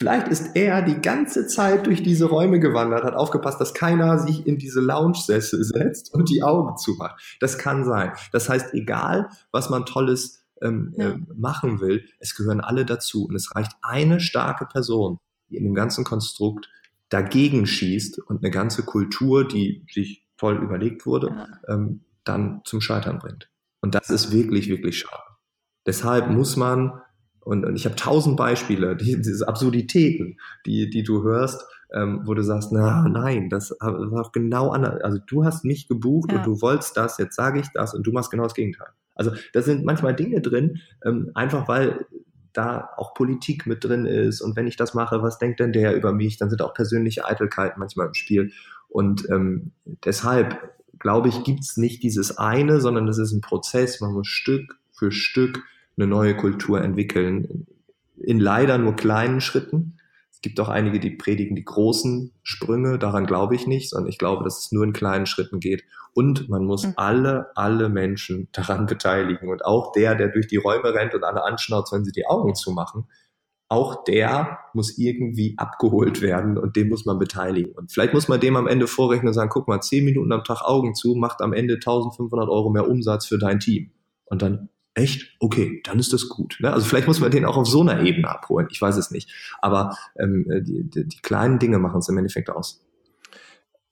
Vielleicht 0.02 0.30
ist 0.30 0.56
er 0.56 0.82
die 0.82 1.00
ganze 1.00 1.46
Zeit 1.46 1.86
durch 1.86 2.02
diese 2.02 2.26
Räume 2.26 2.60
gewandert, 2.60 3.04
hat 3.04 3.14
aufgepasst, 3.14 3.62
dass 3.62 3.76
keiner 3.76 4.18
sich 4.18 4.48
in 4.48 4.58
diese 4.58 4.82
Lounge-Sessel 4.82 5.64
setzt 5.64 6.12
und 6.12 6.28
die 6.28 6.42
Augen 6.42 6.76
zumacht. 6.76 7.38
Das 7.40 7.60
kann 7.60 7.86
sein. 7.86 8.12
Das 8.32 8.50
heißt, 8.50 8.74
egal, 8.74 9.30
was 9.52 9.70
man 9.70 9.86
Tolles 9.86 10.44
ähm, 10.60 10.96
ja. 10.98 11.10
äh, 11.10 11.18
machen 11.36 11.82
will, 11.82 12.04
es 12.18 12.36
gehören 12.36 12.62
alle 12.62 12.84
dazu. 12.84 13.28
Und 13.28 13.36
es 13.36 13.56
reicht 13.56 13.74
eine 13.84 14.20
starke 14.20 14.66
Person, 14.66 15.20
die 15.50 15.58
in 15.58 15.66
dem 15.66 15.76
ganzen 15.76 16.04
Konstrukt 16.04 16.68
dagegen 17.12 17.68
schießt 17.68 18.20
und 18.20 18.44
eine 18.44 18.50
ganze 18.50 18.84
Kultur, 18.84 19.48
die 19.48 19.86
sich 19.92 20.26
voll 20.38 20.56
überlegt 20.56 21.06
wurde, 21.06 21.28
ja. 21.28 21.48
ähm, 21.68 22.02
dann 22.24 22.62
zum 22.64 22.82
Scheitern 22.82 23.20
bringt. 23.20 23.50
Und 23.82 23.94
das 23.94 24.10
ist 24.10 24.32
wirklich, 24.32 24.70
wirklich 24.70 24.98
schade. 25.00 25.22
Deshalb 25.86 26.30
muss 26.30 26.56
man, 26.56 27.02
und, 27.42 27.66
und 27.66 27.76
ich 27.76 27.86
habe 27.86 27.96
tausend 27.96 28.38
Beispiele, 28.38 28.96
die, 28.98 29.22
diese 29.22 29.48
Absurditäten, 29.48 30.40
die, 30.66 30.90
die 30.90 31.04
du 31.04 31.22
hörst, 31.22 31.64
ähm, 31.94 32.22
wo 32.24 32.34
du 32.34 32.44
sagst, 32.44 32.72
na 32.72 33.08
nein, 33.10 33.50
das 33.50 33.72
war 33.80 34.30
genau 34.32 34.70
anders. 34.70 35.02
Also 35.02 35.20
du 35.28 35.44
hast 35.44 35.66
mich 35.66 35.90
gebucht 35.90 36.32
ja. 36.32 36.38
und 36.38 36.48
du 36.48 36.62
wolltest 36.62 36.96
das, 36.96 37.18
jetzt 37.18 37.36
sage 37.36 37.60
ich 37.60 37.68
das 37.74 37.94
und 37.94 38.08
du 38.08 38.14
machst 38.14 38.32
genau 38.32 38.44
das 38.44 38.54
Gegenteil. 38.54 38.88
Also 39.16 39.32
da 39.52 39.62
sind 39.62 39.84
manchmal 39.84 40.16
Dinge 40.16 40.40
drin, 40.40 40.80
ähm, 41.04 41.32
einfach 41.34 41.68
weil 41.68 42.06
da 42.54 42.90
auch 42.98 43.14
Politik 43.14 43.66
mit 43.66 43.84
drin 43.84 44.06
ist 44.06 44.42
und 44.42 44.56
wenn 44.56 44.68
ich 44.68 44.76
das 44.76 44.94
mache, 44.94 45.22
was 45.22 45.38
denkt 45.38 45.60
denn 45.60 45.74
der 45.74 45.96
über 45.96 46.12
mich? 46.14 46.38
Dann 46.38 46.50
sind 46.50 46.62
auch 46.62 46.74
persönliche 46.74 47.26
Eitelkeiten 47.26 47.80
manchmal 47.80 48.08
im 48.08 48.14
Spiel. 48.14 48.52
Und 48.90 49.30
ähm, 49.30 49.72
deshalb 50.04 50.58
glaube 51.02 51.30
ich, 51.30 51.44
gibt's 51.44 51.78
nicht 51.78 52.04
dieses 52.04 52.38
eine, 52.38 52.80
sondern 52.80 53.08
es 53.08 53.18
ist 53.18 53.32
ein 53.32 53.42
Prozess. 53.42 54.00
Man 54.02 54.14
muss 54.14 54.28
Stück 54.28 54.78
für 54.92 55.12
Stück 55.12 55.64
eine 55.98 56.08
neue 56.08 56.38
Kultur 56.38 56.82
entwickeln. 56.82 57.66
In 58.18 58.40
leider 58.40 58.78
nur 58.78 58.96
kleinen 58.96 59.42
Schritten. 59.42 59.98
Es 60.44 60.50
gibt 60.50 60.60
auch 60.60 60.70
einige, 60.70 61.00
die 61.00 61.12
predigen 61.12 61.56
die 61.56 61.64
großen 61.64 62.34
Sprünge. 62.42 62.98
Daran 62.98 63.28
glaube 63.28 63.54
ich 63.54 63.68
nicht, 63.68 63.92
sondern 63.92 64.10
ich 64.10 64.18
glaube, 64.18 64.44
dass 64.44 64.58
es 64.58 64.72
nur 64.72 64.84
in 64.84 64.92
kleinen 64.92 65.28
Schritten 65.28 65.60
geht. 65.60 65.84
Und 66.16 66.50
man 66.50 66.66
muss 66.66 66.84
mhm. 66.84 66.94
alle, 66.96 67.52
alle 67.54 67.90
Menschen 67.90 68.48
daran 68.52 68.88
beteiligen. 68.88 69.50
Und 69.50 69.64
auch 69.64 69.92
der, 69.92 70.16
der 70.16 70.30
durch 70.30 70.48
die 70.48 70.58
Räume 70.58 70.96
rennt 70.96 71.14
und 71.14 71.24
alle 71.24 71.44
anschnauzt, 71.44 71.94
wenn 71.94 72.04
sie 72.04 72.12
die 72.12 72.26
Augen 72.26 72.56
zumachen, 72.56 73.06
auch 73.70 74.04
der 74.04 74.58
muss 74.74 74.98
irgendwie 74.98 75.54
abgeholt 75.58 76.22
werden 76.22 76.58
und 76.58 76.76
den 76.76 76.90
muss 76.90 77.06
man 77.06 77.20
beteiligen. 77.20 77.74
Und 77.74 77.92
vielleicht 77.92 78.16
muss 78.16 78.28
man 78.28 78.40
dem 78.40 78.56
am 78.56 78.68
Ende 78.68 78.88
vorrechnen 78.88 79.28
und 79.28 79.34
sagen, 79.36 79.52
guck 79.54 79.68
mal, 79.68 79.80
zehn 79.80 80.04
Minuten 80.04 80.32
am 80.32 80.44
Tag 80.44 80.64
Augen 80.64 80.96
zu, 80.96 81.14
macht 81.14 81.40
am 81.42 81.54
Ende 81.54 81.76
1500 81.76 82.50
Euro 82.50 82.72
mehr 82.72 82.90
Umsatz 82.90 83.28
für 83.28 83.38
dein 83.38 83.60
Team. 83.60 83.92
Und 84.26 84.42
dann, 84.42 84.70
echt? 84.94 85.36
Okay, 85.40 85.82
dann 85.84 86.00
ist 86.00 86.14
das 86.14 86.30
gut. 86.30 86.58
Ne? 86.60 86.72
Also 86.72 86.86
vielleicht 86.86 87.08
muss 87.08 87.20
man 87.20 87.32
den 87.32 87.46
auch 87.46 87.58
auf 87.58 87.68
so 87.68 87.82
einer 87.82 88.02
Ebene 88.02 88.30
abholen. 88.30 88.68
Ich 88.72 88.82
weiß 88.82 88.98
es 88.98 89.12
nicht. 89.12 89.30
Aber 89.62 89.98
ähm, 90.20 90.46
die, 90.48 90.84
die, 90.84 91.08
die 91.08 91.22
kleinen 91.22 91.60
Dinge 91.60 91.80
machen 91.80 92.00
es 92.00 92.10
im 92.10 92.18
Endeffekt 92.18 92.50
aus. 92.50 92.84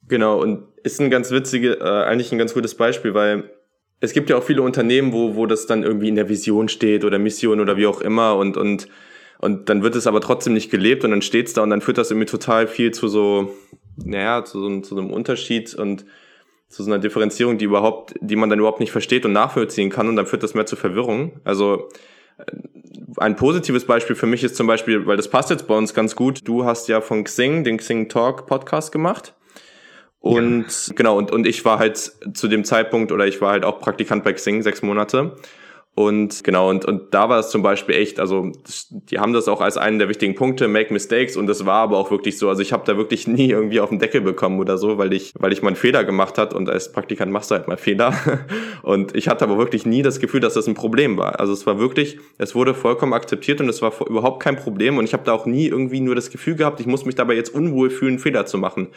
Genau, 0.08 0.41
und 0.41 0.64
ist 0.84 1.00
ein 1.00 1.10
ganz 1.10 1.32
witzige, 1.32 1.80
äh, 1.80 2.04
eigentlich 2.04 2.32
ein 2.32 2.39
ganz 2.39 2.54
gutes 2.54 2.76
Beispiel, 2.76 3.14
weil 3.14 3.52
es 4.00 4.14
gibt 4.14 4.30
ja 4.30 4.38
auch 4.38 4.43
viele 4.43 4.62
Unternehmen, 4.62 5.14
wo, 5.14 5.36
wo 5.36 5.45
das 5.45 5.68
dann 5.68 5.84
irgendwie 5.84 6.08
in 6.08 6.16
der 6.16 6.30
Vision 6.30 6.68
steht 6.68 7.06
oder 7.06 7.20
Mission 7.20 7.60
oder 7.60 7.78
wie 7.78 7.86
auch 7.86 8.02
immer 8.02 8.36
und, 8.36 8.58
und, 8.58 8.88
und 9.39 9.70
dann 9.70 9.84
wird 9.84 9.95
es 9.95 10.08
aber 10.08 10.22
trotzdem 10.22 10.54
nicht 10.54 10.72
gelebt 10.72 11.04
und 11.04 11.12
dann 11.12 11.22
steht's 11.22 11.54
da 11.54 11.62
und 11.62 11.70
dann 11.70 11.82
führt 11.82 11.97
das 11.97 12.10
irgendwie 12.10 12.26
total 12.26 12.68
viel 12.68 12.91
zu 12.91 13.08
so, 13.08 13.54
naja, 13.97 14.43
zu 14.45 14.60
so, 14.60 14.82
zu 14.82 14.95
so 14.95 15.02
einem 15.02 15.12
Unterschied 15.12 15.76
und 15.76 16.06
zu 16.70 16.84
so 16.84 16.91
einer 16.91 16.99
Differenzierung, 16.99 17.57
die 17.57 17.65
überhaupt, 17.65 18.13
die 18.22 18.36
man 18.36 18.49
dann 18.49 18.59
überhaupt 18.59 18.80
nicht 18.80 18.91
versteht 18.91 19.26
und 19.26 19.34
nachvollziehen 19.34 19.89
kann 19.89 20.07
und 20.07 20.15
dann 20.15 20.28
führt 20.28 20.43
das 20.43 20.53
mehr 20.53 20.67
zu 20.67 20.76
Verwirrung. 20.76 21.39
Also 21.43 21.89
äh, 22.38 22.43
ein 23.17 23.36
positives 23.36 23.86
Beispiel 23.86 24.15
für 24.15 24.28
mich 24.28 24.43
ist 24.43 24.55
zum 24.55 24.67
Beispiel, 24.67 25.05
weil 25.07 25.17
das 25.17 25.30
passt 25.30 25.49
jetzt 25.49 25.67
bei 25.67 25.76
uns 25.76 25.93
ganz 25.93 26.15
gut, 26.15 26.47
du 26.47 26.65
hast 26.65 26.88
ja 26.88 27.01
von 27.01 27.24
Xing 27.24 27.63
den 27.63 27.78
Xing 27.78 28.07
Talk 28.07 28.45
Podcast 28.45 28.91
gemacht. 28.91 29.34
Und 30.22 30.65
ja. 30.88 30.93
genau, 30.95 31.17
und, 31.17 31.32
und 31.32 31.47
ich 31.47 31.63
war 31.65 31.80
halt 31.80 31.97
zu 31.97 32.47
dem 32.47 32.63
Zeitpunkt, 32.65 33.11
oder 33.11 33.26
ich 33.26 33.41
war 33.41 33.51
halt 33.51 33.63
auch 33.63 33.80
Praktikant 33.80 34.24
bei 34.24 34.34
Xing, 34.34 34.61
sechs 34.61 34.82
Monate. 34.82 35.38
Und 36.00 36.45
genau, 36.45 36.70
und, 36.70 36.86
und 36.86 37.14
da 37.14 37.28
war 37.28 37.39
es 37.39 37.50
zum 37.50 37.62
Beispiel 37.62 37.95
echt, 37.95 38.22
also 38.22 38.54
die 38.89 39.20
haben 39.20 39.34
das 39.34 39.50
auch 39.50 39.60
als 39.60 39.76
einen 39.76 40.00
der 40.00 40.08
wichtigen 40.08 40.34
Punkte, 40.34 40.70
make 40.70 40.93
mistakes, 40.93 41.36
und 41.36 41.45
das 41.45 41.66
war 41.66 41.82
aber 41.82 41.97
auch 41.97 42.10
wirklich 42.10 42.38
so. 42.38 42.47
Also 42.47 42.62
ich 42.62 42.72
habe 42.72 42.86
da 42.86 42.95
wirklich 42.95 43.28
nie 43.28 43.50
irgendwie 43.50 43.82
auf 43.82 43.89
den 43.89 44.00
Deckel 44.00 44.22
bekommen 44.22 44.62
oder 44.62 44.78
so, 44.78 44.97
weil 44.97 45.12
ich, 45.12 45.34
weil 45.38 45.52
ich 45.52 45.62
mal 45.62 45.68
einen 45.68 45.76
Fehler 45.76 46.06
gemacht 46.06 46.38
hat 46.38 46.54
und 46.54 46.70
als 46.70 46.93
Praktikant 46.93 47.34
machst 47.34 47.52
du 47.52 47.56
halt 47.56 47.68
mal 47.68 47.76
Fehler. 47.76 48.14
Und 48.82 49.14
ich 49.14 49.28
hatte 49.28 49.43
aber 49.43 49.58
wirklich 49.58 49.86
nie 49.86 50.02
das 50.02 50.22
Gefühl, 50.22 50.39
dass 50.39 50.54
das 50.54 50.68
ein 50.68 50.74
Problem 50.74 51.18
war. 51.18 51.38
Also 51.41 51.52
es 51.52 51.68
war 51.68 51.80
wirklich, 51.80 52.18
es 52.38 52.56
wurde 52.56 52.74
vollkommen 52.74 53.12
akzeptiert 53.12 53.60
und 53.60 53.68
es 53.68 53.82
war 53.82 53.91
überhaupt 54.08 54.41
kein 54.41 54.56
Problem. 54.56 54.97
Und 54.97 55.04
ich 55.04 55.12
habe 55.12 55.26
da 55.26 55.34
auch 55.34 55.45
nie 55.45 55.68
irgendwie 55.68 56.00
nur 56.00 56.16
das 56.16 56.30
Gefühl 56.30 56.56
gehabt, 56.56 56.80
ich 56.80 56.88
muss 56.88 57.04
mich 57.04 57.16
dabei 57.16 57.34
jetzt 57.34 57.54
unwohl 57.54 57.89
fühlen, 57.89 58.20
Fehler 58.20 58.45
zu 58.45 58.58
machen. 58.58 58.88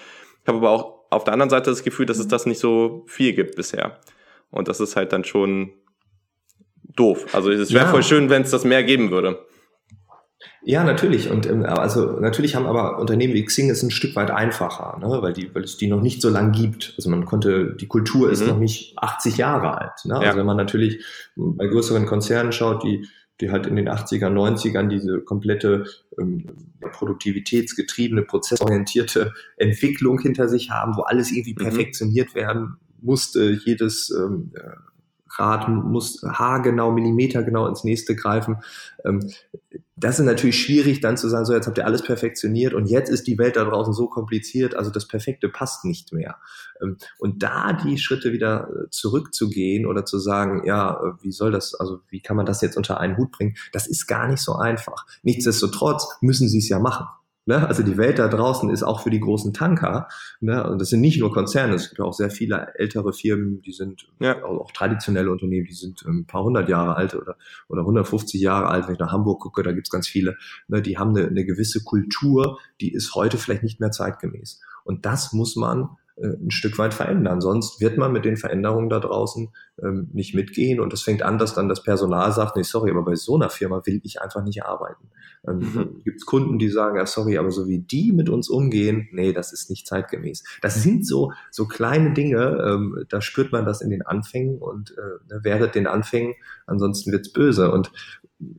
Ich 0.42 0.46
habe 0.46 0.58
aber 0.58 0.70
auch 0.70 0.94
auf 1.10 1.24
der 1.24 1.32
anderen 1.32 1.50
Seite 1.50 1.70
das 1.70 1.82
Gefühl, 1.82 2.06
dass 2.06 2.18
es 2.18 2.28
das 2.28 2.46
nicht 2.46 2.60
so 2.60 3.02
viel 3.08 3.32
gibt 3.32 3.56
bisher. 3.56 3.98
Und 4.52 4.68
das 4.68 4.78
ist 4.78 4.94
halt 4.94 5.12
dann 5.12 5.24
schon 5.24 5.72
doof. 6.96 7.34
Also 7.34 7.50
es 7.50 7.72
wäre 7.72 7.86
ja. 7.86 7.90
voll 7.90 8.02
schön, 8.02 8.30
wenn 8.30 8.42
es 8.42 8.50
das 8.50 8.64
mehr 8.64 8.82
geben 8.84 9.10
würde. 9.10 9.38
Ja, 10.64 10.84
natürlich. 10.84 11.28
Und 11.30 11.46
ähm, 11.46 11.64
also 11.64 12.20
natürlich 12.20 12.54
haben 12.54 12.66
aber 12.66 12.98
Unternehmen 12.98 13.34
wie 13.34 13.44
Xing 13.44 13.68
es 13.70 13.82
ein 13.82 13.90
Stück 13.90 14.14
weit 14.14 14.30
einfacher, 14.30 14.98
ne? 15.00 15.20
weil, 15.20 15.32
die, 15.32 15.52
weil 15.54 15.64
es 15.64 15.76
die 15.76 15.88
noch 15.88 16.00
nicht 16.00 16.22
so 16.22 16.28
lang 16.28 16.52
gibt. 16.52 16.94
Also 16.96 17.10
man 17.10 17.24
konnte, 17.24 17.74
die 17.74 17.88
Kultur 17.88 18.30
ist 18.30 18.42
mhm. 18.42 18.48
noch 18.48 18.58
nicht 18.58 18.94
80 18.96 19.36
Jahre 19.38 19.78
alt. 19.80 20.04
Ne? 20.04 20.14
Ja. 20.14 20.20
Also 20.20 20.38
wenn 20.38 20.46
man 20.46 20.56
natürlich 20.56 21.04
bei 21.34 21.66
größeren 21.66 22.06
Konzernen 22.06 22.52
schaut, 22.52 22.84
die 22.84 23.06
die 23.40 23.50
halt 23.50 23.66
in 23.66 23.74
den 23.74 23.88
80er, 23.88 24.28
90ern 24.28 24.88
diese 24.88 25.20
komplette 25.20 25.84
ähm, 26.16 26.46
produktivitätsgetriebene, 26.92 28.22
prozessorientierte 28.22 29.32
Entwicklung 29.56 30.20
hinter 30.20 30.48
sich 30.48 30.70
haben, 30.70 30.96
wo 30.96 31.02
alles 31.02 31.32
irgendwie 31.32 31.54
mhm. 31.54 31.64
perfektioniert 31.64 32.34
werden 32.36 32.76
musste, 33.00 33.50
jedes 33.64 34.10
ähm, 34.10 34.52
Rad 35.38 35.68
muss 35.68 36.22
haargenau, 36.22 36.92
millimetergenau 36.92 37.66
ins 37.66 37.84
nächste 37.84 38.14
greifen. 38.14 38.58
Ähm, 39.04 39.30
das 39.96 40.18
ist 40.18 40.24
natürlich 40.24 40.60
schwierig, 40.60 41.00
dann 41.00 41.16
zu 41.16 41.28
sagen, 41.28 41.44
so 41.44 41.54
jetzt 41.54 41.66
habt 41.66 41.78
ihr 41.78 41.86
alles 41.86 42.02
perfektioniert 42.02 42.74
und 42.74 42.86
jetzt 42.86 43.08
ist 43.08 43.26
die 43.26 43.38
Welt 43.38 43.56
da 43.56 43.64
draußen 43.64 43.92
so 43.92 44.08
kompliziert, 44.08 44.74
also 44.74 44.90
das 44.90 45.06
Perfekte 45.06 45.48
passt 45.48 45.84
nicht 45.84 46.12
mehr. 46.12 46.38
Ähm, 46.82 46.96
und 47.18 47.42
da 47.42 47.72
die 47.72 47.98
Schritte 47.98 48.32
wieder 48.32 48.68
äh, 48.68 48.90
zurückzugehen 48.90 49.86
oder 49.86 50.04
zu 50.04 50.18
sagen, 50.18 50.64
ja, 50.64 50.94
äh, 50.94 51.22
wie 51.22 51.32
soll 51.32 51.52
das, 51.52 51.74
also 51.74 52.00
wie 52.08 52.20
kann 52.20 52.36
man 52.36 52.46
das 52.46 52.60
jetzt 52.60 52.76
unter 52.76 53.00
einen 53.00 53.16
Hut 53.16 53.32
bringen, 53.32 53.56
das 53.72 53.86
ist 53.86 54.06
gar 54.06 54.28
nicht 54.28 54.42
so 54.42 54.54
einfach. 54.54 55.06
Nichtsdestotrotz 55.22 56.18
müssen 56.20 56.48
sie 56.48 56.58
es 56.58 56.68
ja 56.68 56.78
machen. 56.78 57.06
Ne? 57.44 57.66
Also 57.66 57.82
die 57.82 57.96
Welt 57.96 58.18
da 58.18 58.28
draußen 58.28 58.70
ist 58.70 58.84
auch 58.84 59.00
für 59.00 59.10
die 59.10 59.18
großen 59.18 59.52
Tanker. 59.52 60.08
Ne? 60.40 60.68
Und 60.68 60.80
das 60.80 60.90
sind 60.90 61.00
nicht 61.00 61.18
nur 61.18 61.32
Konzerne, 61.32 61.74
es 61.74 61.88
gibt 61.88 62.00
auch 62.00 62.12
sehr 62.12 62.30
viele 62.30 62.72
ältere 62.76 63.12
Firmen, 63.12 63.62
die 63.62 63.72
sind 63.72 64.08
ja. 64.20 64.42
auch, 64.44 64.60
auch, 64.60 64.70
traditionelle 64.70 65.30
Unternehmen, 65.30 65.66
die 65.66 65.74
sind 65.74 66.02
ein 66.06 66.24
paar 66.24 66.44
hundert 66.44 66.68
Jahre 66.68 66.96
alt 66.96 67.14
oder, 67.14 67.36
oder 67.68 67.80
150 67.80 68.40
Jahre 68.40 68.68
alt. 68.68 68.86
Wenn 68.86 68.94
ich 68.94 69.00
nach 69.00 69.12
Hamburg 69.12 69.40
gucke, 69.40 69.62
da 69.62 69.72
gibt's 69.72 69.90
ganz 69.90 70.06
viele, 70.06 70.36
ne? 70.68 70.82
die 70.82 70.98
haben 70.98 71.16
eine, 71.16 71.26
eine 71.26 71.44
gewisse 71.44 71.82
Kultur, 71.82 72.58
die 72.80 72.92
ist 72.92 73.14
heute 73.14 73.38
vielleicht 73.38 73.64
nicht 73.64 73.80
mehr 73.80 73.90
zeitgemäß. 73.90 74.60
Und 74.84 75.04
das 75.04 75.32
muss 75.32 75.56
man 75.56 75.96
ein 76.22 76.50
Stück 76.50 76.78
weit 76.78 76.94
verändern. 76.94 77.40
Sonst 77.40 77.80
wird 77.80 77.98
man 77.98 78.12
mit 78.12 78.24
den 78.24 78.36
Veränderungen 78.36 78.88
da 78.88 79.00
draußen 79.00 79.48
ähm, 79.82 80.08
nicht 80.12 80.34
mitgehen. 80.34 80.80
Und 80.80 80.92
das 80.92 81.02
fängt 81.02 81.22
an, 81.22 81.38
dass 81.38 81.54
dann 81.54 81.68
das 81.68 81.82
Personal 81.82 82.32
sagt, 82.32 82.56
nee, 82.56 82.62
sorry, 82.62 82.90
aber 82.90 83.04
bei 83.04 83.16
so 83.16 83.34
einer 83.34 83.50
Firma 83.50 83.82
will 83.84 84.00
ich 84.04 84.20
einfach 84.22 84.42
nicht 84.42 84.64
arbeiten. 84.64 85.08
Ähm, 85.46 85.58
mhm. 85.58 86.02
Gibt 86.04 86.18
es 86.18 86.26
Kunden, 86.26 86.58
die 86.58 86.68
sagen, 86.68 86.96
ja, 86.96 87.06
sorry, 87.06 87.38
aber 87.38 87.50
so 87.50 87.66
wie 87.66 87.80
die 87.80 88.12
mit 88.12 88.28
uns 88.28 88.48
umgehen, 88.48 89.08
nee, 89.12 89.32
das 89.32 89.52
ist 89.52 89.70
nicht 89.70 89.86
zeitgemäß. 89.86 90.44
Das 90.60 90.82
sind 90.82 91.06
so, 91.06 91.32
so 91.50 91.66
kleine 91.66 92.12
Dinge, 92.12 92.62
ähm, 92.64 93.04
da 93.08 93.20
spürt 93.20 93.52
man 93.52 93.64
das 93.64 93.80
in 93.80 93.90
den 93.90 94.02
Anfängen 94.02 94.58
und 94.58 94.92
äh, 94.92 95.44
werdet 95.44 95.74
den 95.74 95.86
Anfängen, 95.86 96.34
ansonsten 96.66 97.12
wird's 97.12 97.32
böse. 97.32 97.72
Und 97.72 97.90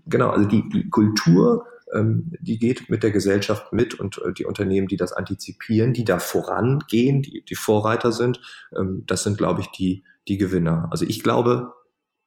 genau, 0.07 0.30
also 0.30 0.47
die, 0.47 0.68
die 0.70 0.89
Kultur 0.89 1.66
die 1.94 2.58
geht 2.58 2.89
mit 2.89 3.04
der 3.04 3.12
Gesellschaft 3.12 3.72
mit 3.72 3.94
und 4.00 4.20
äh, 4.20 4.34
die 4.34 4.46
Unternehmen, 4.46 4.88
die 4.88 4.98
das 4.98 5.14
antizipieren, 5.14 5.94
die 5.94 6.06
da 6.06 6.20
vorangehen, 6.20 7.22
die, 7.22 7.44
die 7.46 7.56
Vorreiter 7.56 8.12
sind, 8.12 8.41
ähm, 8.76 9.04
das 9.06 9.24
sind, 9.24 9.38
glaube 9.38 9.62
ich, 9.62 9.68
die, 9.68 10.04
die 10.28 10.38
Gewinner. 10.38 10.88
Also 10.91 11.06
ich 11.06 11.22
glaube, 11.22 11.74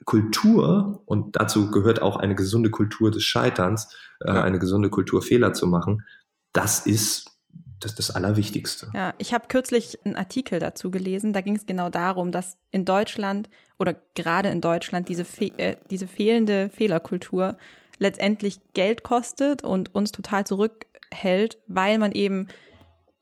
Kultur, 0.04 1.02
und 1.06 1.36
dazu 1.36 1.70
gehört 1.70 2.02
auch 2.02 2.16
eine 2.16 2.34
gesunde 2.34 2.70
Kultur 2.70 3.10
des 3.10 3.24
Scheiterns, 3.24 3.94
äh, 4.20 4.30
eine 4.30 4.58
gesunde 4.58 4.90
Kultur 4.90 5.22
Fehler 5.22 5.52
zu 5.52 5.66
machen, 5.66 6.04
das 6.52 6.86
ist 6.86 7.36
das, 7.80 7.94
das 7.94 8.10
Allerwichtigste. 8.10 8.90
Ja, 8.94 9.14
ich 9.18 9.34
habe 9.34 9.48
kürzlich 9.48 9.98
einen 10.04 10.16
Artikel 10.16 10.60
dazu 10.60 10.90
gelesen, 10.90 11.32
da 11.32 11.40
ging 11.40 11.56
es 11.56 11.66
genau 11.66 11.90
darum, 11.90 12.32
dass 12.32 12.56
in 12.70 12.84
Deutschland 12.84 13.50
oder 13.78 13.94
gerade 14.14 14.48
in 14.48 14.60
Deutschland 14.60 15.08
diese, 15.08 15.24
fe 15.24 15.52
äh, 15.58 15.76
diese 15.90 16.06
fehlende 16.06 16.70
Fehlerkultur 16.70 17.58
letztendlich 17.98 18.60
Geld 18.74 19.02
kostet 19.02 19.62
und 19.64 19.94
uns 19.94 20.12
total 20.12 20.46
zurückhält, 20.46 21.58
weil 21.66 21.98
man 21.98 22.12
eben 22.12 22.48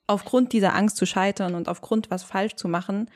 aufgrund 0.07 0.53
dieser 0.53 0.75
Angst 0.75 0.97
zu 0.97 1.07
scheitern 1.07 1.55
und 1.55 1.69
aufgrund 1.69 2.11
was 2.11 2.25
falsch 2.25 2.57
zu 2.57 2.69
machen, 2.69 3.11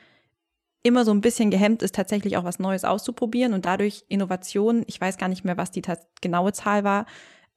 immer 0.81 1.05
so 1.05 1.11
ein 1.11 1.21
bisschen 1.21 1.51
gehemmt 1.51 1.81
ist, 1.83 1.95
tatsächlich 1.95 2.37
auch 2.37 2.45
was 2.45 2.59
Neues 2.59 2.85
auszuprobieren 2.85 3.53
und 3.53 3.65
dadurch 3.65 4.05
Innovationen, 4.07 4.83
ich 4.87 4.99
weiß 4.99 5.17
gar 5.17 5.27
nicht 5.27 5.43
mehr, 5.43 5.57
was 5.57 5.71
die 5.71 5.81
genaue 6.21 6.53
Zahl 6.53 6.83
war, 6.83 7.05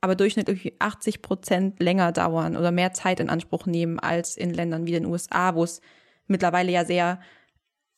aber 0.01 0.17
durchschnittlich 0.17 0.75
80 0.81 1.23
Prozent 1.23 1.81
länger 1.81 2.11
dauern 2.11 2.57
oder 2.57 2.73
mehr 2.73 2.93
Zeit 2.93 3.21
in 3.21 3.31
Anspruch 3.31 3.67
nehmen 3.67 4.01
als 4.01 4.37
in 4.37 4.53
Ländern 4.53 4.87
wie 4.87 4.91
den 4.91 5.07
USA, 5.07 5.55
wo 5.55 5.63
es 5.63 5.81
mittlerweile 6.27 6.73
ja 6.73 6.85
sehr 6.85 7.21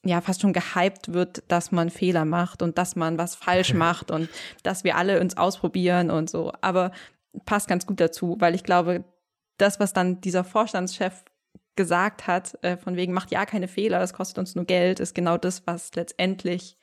ja 0.09 0.21
fast 0.21 0.41
schon 0.41 0.53
gehypt 0.53 1.13
wird, 1.13 1.43
dass 1.49 1.73
man 1.73 1.91
Fehler 1.91 2.25
macht 2.25 2.63
und 2.63 2.79
dass 2.79 2.97
man 2.97 3.19
was 3.19 3.35
falsch 3.35 3.75
macht 3.75 4.11
und 4.11 4.29
dass 4.63 4.85
wir 4.85 4.97
alle 4.97 5.21
uns 5.21 5.37
ausprobieren 5.37 6.11
und 6.11 6.31
so. 6.31 6.53
Aber 6.61 6.93
passt 7.45 7.69
ganz 7.69 7.87
gut 7.87 8.01
dazu, 8.01 8.37
weil 8.39 8.55
ich 8.55 8.65
glaube, 8.65 9.05
das, 9.59 9.81
was 9.81 9.93
dann 9.93 10.21
dieser 10.21 10.45
Vorstandschef 10.45 11.25
gesagt 11.77 12.27
hat, 12.27 12.57
äh, 12.63 12.77
von 12.77 12.97
wegen 12.97 13.13
macht 13.13 13.31
ja 13.31 13.47
keine 13.47 13.69
Fehler, 13.69 13.99
das 13.99 14.13
kostet 14.13 14.39
uns 14.39 14.55
nur 14.55 14.65
Geld, 14.65 15.01
ist 15.01 15.15
genau 15.15 15.39
das, 15.39 15.67
was 15.67 15.95
letztendlich 15.95 16.77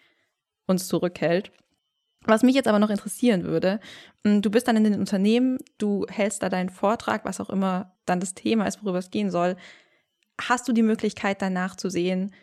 uns 0.67 0.87
zurückhält. 0.87 1.51
Was 2.25 2.43
mich 2.43 2.55
jetzt 2.55 2.67
aber 2.67 2.79
noch 2.79 2.89
interessieren 2.89 3.43
würde, 3.43 3.79
hm, 4.23 4.41
du 4.41 4.51
bist 4.51 4.67
dann 4.67 4.77
in 4.77 4.83
den 4.83 4.99
Unternehmen, 4.99 5.57
du 5.77 6.05
hältst 6.09 6.43
da 6.43 6.49
deinen 6.49 6.69
Vortrag, 6.69 7.25
was 7.25 7.39
auch 7.39 7.49
immer 7.49 7.95
dann 8.05 8.19
das 8.19 8.35
Thema 8.35 8.67
ist, 8.67 8.83
worüber 8.83 8.99
es 8.99 9.09
gehen 9.09 9.31
soll. 9.31 9.55
Hast 10.39 10.67
du 10.67 10.73
die 10.73 10.83
Möglichkeit 10.83 11.41
danach 11.41 11.75
zu 11.75 11.89
sehen, 11.89 12.33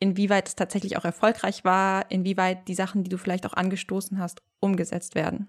inwieweit 0.00 0.48
es 0.48 0.56
tatsächlich 0.56 0.96
auch 0.96 1.04
erfolgreich 1.04 1.64
war, 1.64 2.10
inwieweit 2.10 2.68
die 2.68 2.74
Sachen, 2.74 3.04
die 3.04 3.10
du 3.10 3.18
vielleicht 3.18 3.46
auch 3.46 3.54
angestoßen 3.54 4.18
hast, 4.18 4.42
umgesetzt 4.60 5.14
werden? 5.14 5.48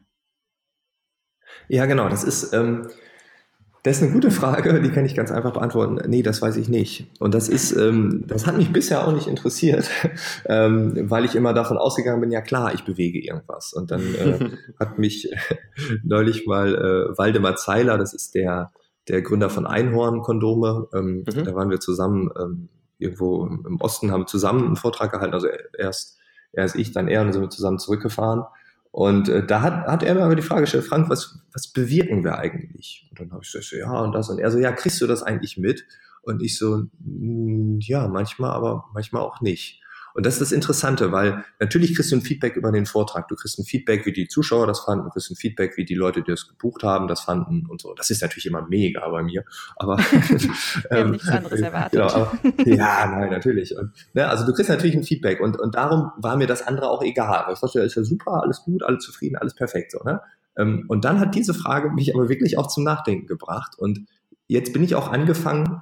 Ja, 1.68 1.86
genau. 1.86 2.10
Das 2.10 2.24
ist, 2.24 2.54
ähm, 2.54 2.88
das 3.84 3.98
ist 3.98 4.04
eine 4.04 4.12
gute 4.12 4.32
Frage, 4.32 4.82
die 4.82 4.90
kann 4.90 5.06
ich 5.06 5.16
ganz 5.16 5.32
einfach 5.32 5.54
beantworten. 5.54 6.00
Nee, 6.08 6.22
das 6.22 6.42
weiß 6.42 6.58
ich 6.58 6.68
nicht. 6.68 7.08
Und 7.20 7.34
das 7.34 7.48
ist, 7.48 7.72
ähm, 7.72 8.26
das 8.28 8.46
hat 8.46 8.58
mich 8.58 8.74
bisher 8.74 9.08
auch 9.08 9.14
nicht 9.14 9.28
interessiert, 9.28 9.90
ähm, 10.46 11.10
weil 11.10 11.26
ich 11.26 11.36
immer 11.36 11.54
davon 11.54 11.78
ausgegangen 11.78 12.22
bin, 12.22 12.32
ja 12.32 12.42
klar, 12.42 12.74
ich 12.74 12.84
bewege 12.84 13.20
irgendwas. 13.20 13.74
Und 13.74 13.92
dann 13.92 14.02
äh, 14.16 14.50
hat 14.80 14.98
mich 14.98 15.32
neulich 16.04 16.46
mal 16.46 16.76
äh, 16.76 17.18
Waldemar 17.18 17.56
Zeiler, 17.56 17.98
das 17.98 18.14
ist 18.14 18.36
der, 18.36 18.72
der 19.08 19.22
Gründer 19.22 19.50
von 19.50 19.66
Einhorn-Kondome, 19.66 20.90
ähm, 20.94 21.24
mhm. 21.26 21.46
da 21.46 21.56
waren 21.56 21.70
wir 21.70 21.80
zusammen 21.80 22.30
ähm, 22.38 22.70
irgendwo 23.00 23.46
im 23.48 23.82
Osten, 23.82 24.12
haben 24.12 24.28
zusammen 24.28 24.66
einen 24.66 24.76
Vortrag 24.76 25.12
gehalten, 25.12 25.34
also 25.34 25.48
erst, 25.78 26.20
erst 26.52 26.76
ich, 26.76 26.92
dann 26.92 27.08
er 27.08 27.22
und 27.22 27.34
sind 27.34 27.42
wir 27.42 27.50
zusammen 27.50 27.80
zurückgefahren. 27.80 28.44
Und 28.92 29.30
äh, 29.30 29.46
da 29.46 29.62
hat, 29.62 29.88
hat 29.88 30.04
er 30.04 30.16
mir 30.16 30.24
aber 30.24 30.36
die 30.36 30.42
Frage 30.42 30.62
gestellt, 30.62 30.86
Frank, 30.86 31.10
was, 31.10 31.40
was 31.54 31.68
bewirken 31.68 32.24
wir 32.24 32.38
eigentlich? 32.38 33.08
Und 33.10 33.20
dann 33.20 33.32
habe 33.32 33.42
ich 33.44 33.52
gesagt, 33.52 33.72
ja 33.72 33.92
und 34.02 34.14
das. 34.14 34.30
Und 34.30 34.40
er 34.40 34.52
so, 34.52 34.60
ja, 34.60 34.72
kriegst 34.72 35.00
du 35.02 35.08
das 35.08 35.24
eigentlich 35.24 35.58
mit? 35.58 35.86
Und 36.22 36.42
ich 36.42 36.58
so, 36.58 36.84
mm, 37.00 37.80
ja, 37.82 38.08
manchmal, 38.08 38.52
aber 38.52 38.86
manchmal 38.94 39.22
auch 39.22 39.42
nicht. 39.42 39.82
Und 40.20 40.26
das 40.26 40.34
ist 40.34 40.42
das 40.42 40.52
Interessante, 40.52 41.14
weil 41.14 41.46
natürlich 41.62 41.96
kriegst 41.96 42.12
du 42.12 42.18
ein 42.18 42.22
Feedback 42.22 42.58
über 42.58 42.74
den 42.74 42.86
Vortrag. 42.86 43.30
Du 43.30 43.36
kriegst 43.36 43.58
ein 43.58 43.64
Feedback, 43.64 44.06
wie 44.06 44.12
die 44.12 44.28
Zuschauer 44.28 44.68
das 44.68 44.82
fanden, 44.82 45.06
du 45.06 45.12
kriegst 45.12 45.32
ein 45.32 45.38
Feedback, 45.38 45.78
wie 45.78 45.86
die 45.86 45.96
Leute, 45.96 46.22
die 46.22 46.32
das 46.32 46.46
gebucht 46.46 46.84
haben, 46.84 47.08
das 47.08 47.22
fanden 47.22 47.66
und 47.68 47.80
so. 47.80 47.94
Das 47.94 48.10
ist 48.10 48.22
natürlich 48.22 48.46
immer 48.46 48.68
mega 48.68 49.08
bei 49.08 49.24
mir. 49.24 49.46
Aber 49.78 49.98
ähm, 50.92 51.12
nichts 51.12 51.30
anderes 51.30 51.62
erwartet. 51.62 51.94
Genau, 51.94 52.10
aber, 52.10 52.38
ja, 52.66 53.08
nein, 53.10 53.30
natürlich. 53.30 53.74
Und, 53.78 53.94
ne, 54.14 54.28
also 54.28 54.46
du 54.46 54.52
kriegst 54.52 54.70
natürlich 54.70 54.98
ein 54.98 55.06
Feedback 55.06 55.40
und, 55.40 55.58
und 55.58 55.76
darum 55.76 56.12
war 56.18 56.36
mir 56.36 56.48
das 56.48 56.68
andere 56.68 56.90
auch 56.90 57.02
egal. 57.02 57.46
Ich 57.54 57.62
dachte, 57.62 57.80
ist 57.80 57.96
ja 57.96 58.04
super, 58.04 58.44
alles 58.44 58.64
gut, 58.64 58.84
alles 58.84 59.06
zufrieden, 59.06 59.38
alles 59.38 59.56
perfekt. 59.56 59.94
So, 59.94 60.00
ne? 60.04 60.20
Ähm, 60.58 60.84
und 60.90 61.06
dann 61.06 61.22
hat 61.22 61.34
diese 61.34 61.54
Frage 61.54 61.92
mich 61.92 62.14
aber 62.14 62.28
wirklich 62.28 62.58
auch 62.58 62.68
zum 62.68 62.84
Nachdenken 62.84 63.26
gebracht. 63.26 63.76
Und 63.78 64.02
jetzt 64.48 64.74
bin 64.74 64.84
ich 64.84 64.96
auch 64.96 65.14
angefangen, 65.14 65.82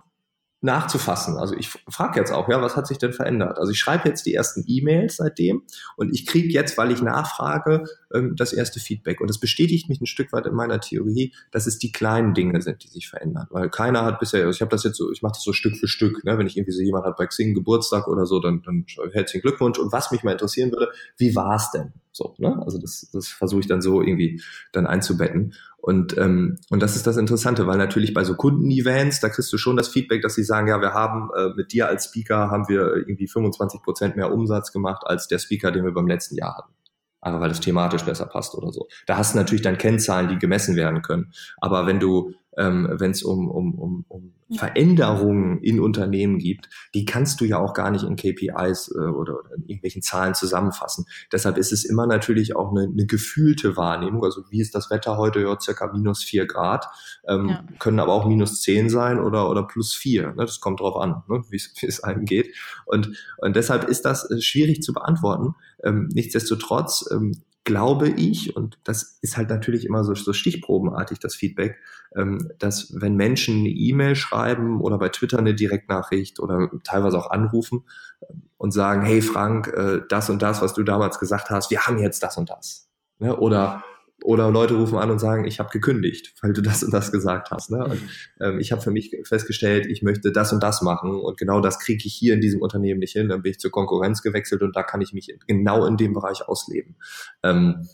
nachzufassen. 0.61 1.37
Also 1.37 1.55
ich 1.55 1.69
frage 1.69 2.19
jetzt 2.19 2.31
auch, 2.31 2.49
ja, 2.49 2.61
was 2.61 2.75
hat 2.75 2.87
sich 2.87 2.97
denn 2.97 3.13
verändert? 3.13 3.59
Also 3.59 3.71
ich 3.71 3.79
schreibe 3.79 4.09
jetzt 4.09 4.25
die 4.25 4.33
ersten 4.33 4.63
E-Mails 4.65 5.17
seitdem 5.17 5.61
und 5.97 6.13
ich 6.13 6.25
kriege 6.25 6.49
jetzt, 6.49 6.77
weil 6.77 6.91
ich 6.91 7.01
nachfrage, 7.01 7.83
ähm, 8.13 8.35
das 8.35 8.53
erste 8.53 8.79
Feedback. 8.79 9.21
Und 9.21 9.29
das 9.29 9.39
bestätigt 9.39 9.87
mich 9.87 10.01
ein 10.01 10.07
Stück 10.07 10.33
weit 10.33 10.47
in 10.47 10.55
meiner 10.55 10.79
Theorie, 10.79 11.33
dass 11.51 11.67
es 11.67 11.77
die 11.77 11.91
kleinen 11.91 12.33
Dinge 12.33 12.61
sind, 12.61 12.83
die 12.83 12.87
sich 12.87 13.07
verändern. 13.07 13.47
Weil 13.51 13.69
keiner 13.69 14.03
hat 14.03 14.19
bisher, 14.19 14.45
also 14.45 14.55
ich 14.55 14.61
habe 14.61 14.71
das 14.71 14.83
jetzt 14.83 14.97
so, 14.97 15.11
ich 15.11 15.21
mache 15.21 15.33
das 15.33 15.43
so 15.43 15.53
Stück 15.53 15.77
für 15.77 15.87
Stück. 15.87 16.23
Ne? 16.23 16.37
Wenn 16.39 16.47
ich 16.47 16.57
irgendwie 16.57 16.71
so 16.71 16.81
jemand 16.81 17.05
hat 17.05 17.17
bei 17.17 17.27
Xing 17.27 17.53
Geburtstag 17.53 18.07
oder 18.07 18.25
so, 18.25 18.39
dann, 18.39 18.63
dann 18.63 18.85
herzlichen 19.11 19.41
Glückwunsch. 19.41 19.77
Und 19.77 19.91
was 19.91 20.11
mich 20.11 20.23
mal 20.23 20.31
interessieren 20.31 20.71
würde, 20.71 20.89
wie 21.17 21.35
war 21.35 21.55
es 21.55 21.69
denn? 21.69 21.93
So, 22.11 22.33
ne? 22.39 22.59
Also 22.65 22.79
das, 22.79 23.07
das 23.13 23.27
versuche 23.27 23.59
ich 23.59 23.67
dann 23.67 23.81
so 23.81 24.01
irgendwie 24.01 24.41
dann 24.71 24.87
einzubetten. 24.87 25.53
Und, 25.87 26.17
ähm, 26.17 26.57
und 26.69 26.83
das 26.83 26.97
ist 26.97 27.07
das 27.07 27.15
Interessante, 27.15 27.65
weil 27.65 27.77
natürlich 27.77 28.13
bei 28.13 28.25
so 28.25 28.35
Kundenevents, 28.35 29.21
da 29.21 29.29
kriegst 29.29 29.53
du 29.53 29.57
schon 29.57 29.77
das 29.77 29.87
Feedback, 29.87 30.21
dass 30.21 30.35
sie 30.35 30.43
sagen, 30.43 30.67
ja, 30.67 30.81
wir 30.81 30.93
haben 30.93 31.29
äh, 31.33 31.51
mit 31.55 31.71
dir 31.71 31.87
als 31.87 32.07
Speaker 32.07 32.51
haben 32.51 32.67
wir 32.67 32.93
irgendwie 32.93 33.25
25 33.25 33.81
Prozent 33.81 34.17
mehr 34.17 34.33
Umsatz 34.33 34.73
gemacht 34.73 35.03
als 35.05 35.29
der 35.29 35.39
Speaker, 35.39 35.71
den 35.71 35.85
wir 35.85 35.93
beim 35.93 36.09
letzten 36.09 36.35
Jahr 36.35 36.57
hatten. 36.57 36.73
Einfach 37.21 37.39
weil 37.39 37.47
das 37.47 37.61
thematisch 37.61 38.01
besser 38.01 38.25
passt 38.25 38.53
oder 38.55 38.73
so. 38.73 38.89
Da 39.05 39.15
hast 39.15 39.33
du 39.33 39.37
natürlich 39.37 39.61
dann 39.61 39.77
Kennzahlen, 39.77 40.27
die 40.27 40.37
gemessen 40.37 40.75
werden 40.75 41.03
können. 41.03 41.31
Aber 41.61 41.87
wenn 41.87 42.01
du 42.01 42.33
ähm, 42.57 42.87
wenn 42.91 43.11
es 43.11 43.23
um, 43.23 43.49
um, 43.49 43.75
um, 43.75 44.05
um 44.07 44.33
Veränderungen 44.55 45.61
in 45.61 45.79
Unternehmen 45.79 46.37
gibt, 46.39 46.69
die 46.93 47.03
kannst 47.03 47.41
du 47.41 47.45
ja 47.45 47.59
auch 47.59 47.73
gar 47.73 47.91
nicht 47.91 48.03
in 48.03 48.15
KPIs 48.15 48.93
äh, 48.95 48.99
oder, 48.99 49.39
oder 49.39 49.55
in 49.55 49.63
irgendwelchen 49.63 50.01
Zahlen 50.01 50.35
zusammenfassen. 50.35 51.05
Deshalb 51.31 51.57
ist 51.57 51.73
es 51.73 51.83
immer 51.83 52.07
natürlich 52.07 52.55
auch 52.55 52.71
eine, 52.71 52.83
eine 52.83 53.05
gefühlte 53.05 53.75
Wahrnehmung. 53.75 54.23
Also 54.23 54.43
wie 54.49 54.61
ist 54.61 54.73
das 54.73 54.89
Wetter 54.89 55.17
heute? 55.17 55.41
Ja, 55.41 55.59
circa 55.59 55.91
minus 55.91 56.23
vier 56.23 56.45
Grad. 56.45 56.85
Ähm, 57.27 57.49
ja. 57.49 57.63
Können 57.79 57.99
aber 57.99 58.13
auch 58.13 58.25
minus 58.25 58.61
zehn 58.61 58.89
sein 58.89 59.19
oder, 59.19 59.49
oder 59.49 59.63
plus 59.63 59.93
vier. 59.93 60.27
Ne? 60.29 60.45
Das 60.45 60.61
kommt 60.61 60.79
drauf 60.79 60.95
an, 60.95 61.23
ne? 61.27 61.43
wie 61.49 61.57
es 61.85 62.03
einem 62.03 62.25
geht. 62.25 62.55
Und, 62.85 63.17
und 63.37 63.55
deshalb 63.55 63.83
ist 63.89 64.05
das 64.05 64.29
äh, 64.31 64.39
schwierig 64.41 64.81
zu 64.81 64.93
beantworten. 64.93 65.55
Ähm, 65.83 66.09
nichtsdestotrotz 66.13 67.05
ähm, 67.11 67.33
glaube 67.67 68.07
ich, 68.07 68.55
und 68.55 68.79
das 68.85 69.19
ist 69.21 69.35
halt 69.35 69.49
natürlich 69.49 69.85
immer 69.85 70.05
so, 70.05 70.15
so 70.15 70.31
stichprobenartig, 70.31 71.19
das 71.19 71.35
Feedback, 71.35 71.77
ähm, 72.15 72.49
dass 72.59 72.93
wenn 72.95 73.17
Menschen 73.17 73.59
eine 73.59 73.69
E-Mail 73.69 74.15
schreiben 74.15 74.79
oder 74.79 74.97
bei 74.97 75.09
Twitter 75.09 75.37
eine 75.37 75.53
Direktnachricht 75.53 76.39
oder 76.39 76.71
teilweise 76.85 77.17
auch 77.17 77.29
anrufen 77.29 77.83
äh, 78.21 78.33
und 78.55 78.71
sagen, 78.71 79.01
hey 79.01 79.21
Frank, 79.21 79.67
äh, 79.67 79.99
das 80.07 80.29
und 80.29 80.41
das, 80.41 80.61
was 80.61 80.75
du 80.75 80.83
damals 80.83 81.19
gesagt 81.19 81.49
hast, 81.49 81.69
wir 81.69 81.81
haben 81.81 81.99
jetzt 81.99 82.23
das 82.23 82.37
und 82.37 82.49
das. 82.49 82.87
Ne? 83.19 83.35
Oder 83.35 83.83
oder 84.23 84.51
Leute 84.51 84.75
rufen 84.75 84.97
an 84.97 85.11
und 85.11 85.19
sagen, 85.19 85.45
ich 85.45 85.59
habe 85.59 85.69
gekündigt, 85.69 86.33
weil 86.41 86.53
du 86.53 86.61
das 86.61 86.83
und 86.83 86.93
das 86.93 87.11
gesagt 87.11 87.51
hast. 87.51 87.71
Ne? 87.71 87.85
Und, 87.85 88.01
ähm, 88.39 88.59
ich 88.59 88.71
habe 88.71 88.81
für 88.81 88.91
mich 88.91 89.15
festgestellt, 89.23 89.85
ich 89.85 90.01
möchte 90.01 90.31
das 90.31 90.51
und 90.51 90.61
das 90.63 90.81
machen 90.81 91.11
und 91.11 91.37
genau 91.37 91.61
das 91.61 91.79
kriege 91.79 92.03
ich 92.05 92.13
hier 92.13 92.33
in 92.33 92.41
diesem 92.41 92.61
Unternehmen 92.61 92.99
nicht 92.99 93.13
hin. 93.13 93.29
Dann 93.29 93.43
bin 93.43 93.51
ich 93.51 93.59
zur 93.59 93.71
Konkurrenz 93.71 94.21
gewechselt 94.21 94.61
und 94.63 94.75
da 94.75 94.83
kann 94.83 95.01
ich 95.01 95.13
mich 95.13 95.33
genau 95.47 95.85
in 95.85 95.97
dem 95.97 96.13
Bereich 96.13 96.47
ausleben. 96.47 96.97
Ähm, 97.43 97.87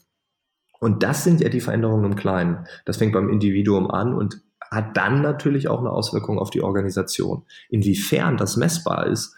und 0.80 1.04
das 1.04 1.24
sind 1.24 1.42
ja 1.42 1.50
die 1.50 1.62
Veränderungen 1.62 2.12
im 2.12 2.16
Kleinen. 2.16 2.66
Das 2.86 2.98
fängt 2.98 3.14
beim 3.14 3.30
Individuum 3.30 3.90
an 3.90 4.14
und 4.14 4.42
hat 4.70 4.98
dann 4.98 5.22
natürlich 5.22 5.68
auch 5.68 5.80
eine 5.80 5.92
Auswirkung 5.92 6.40
auf 6.40 6.50
die 6.50 6.62
Organisation. 6.62 7.46
Inwiefern 7.70 8.38
das 8.38 8.58
messbar 8.58 9.08
ist, 9.08 9.36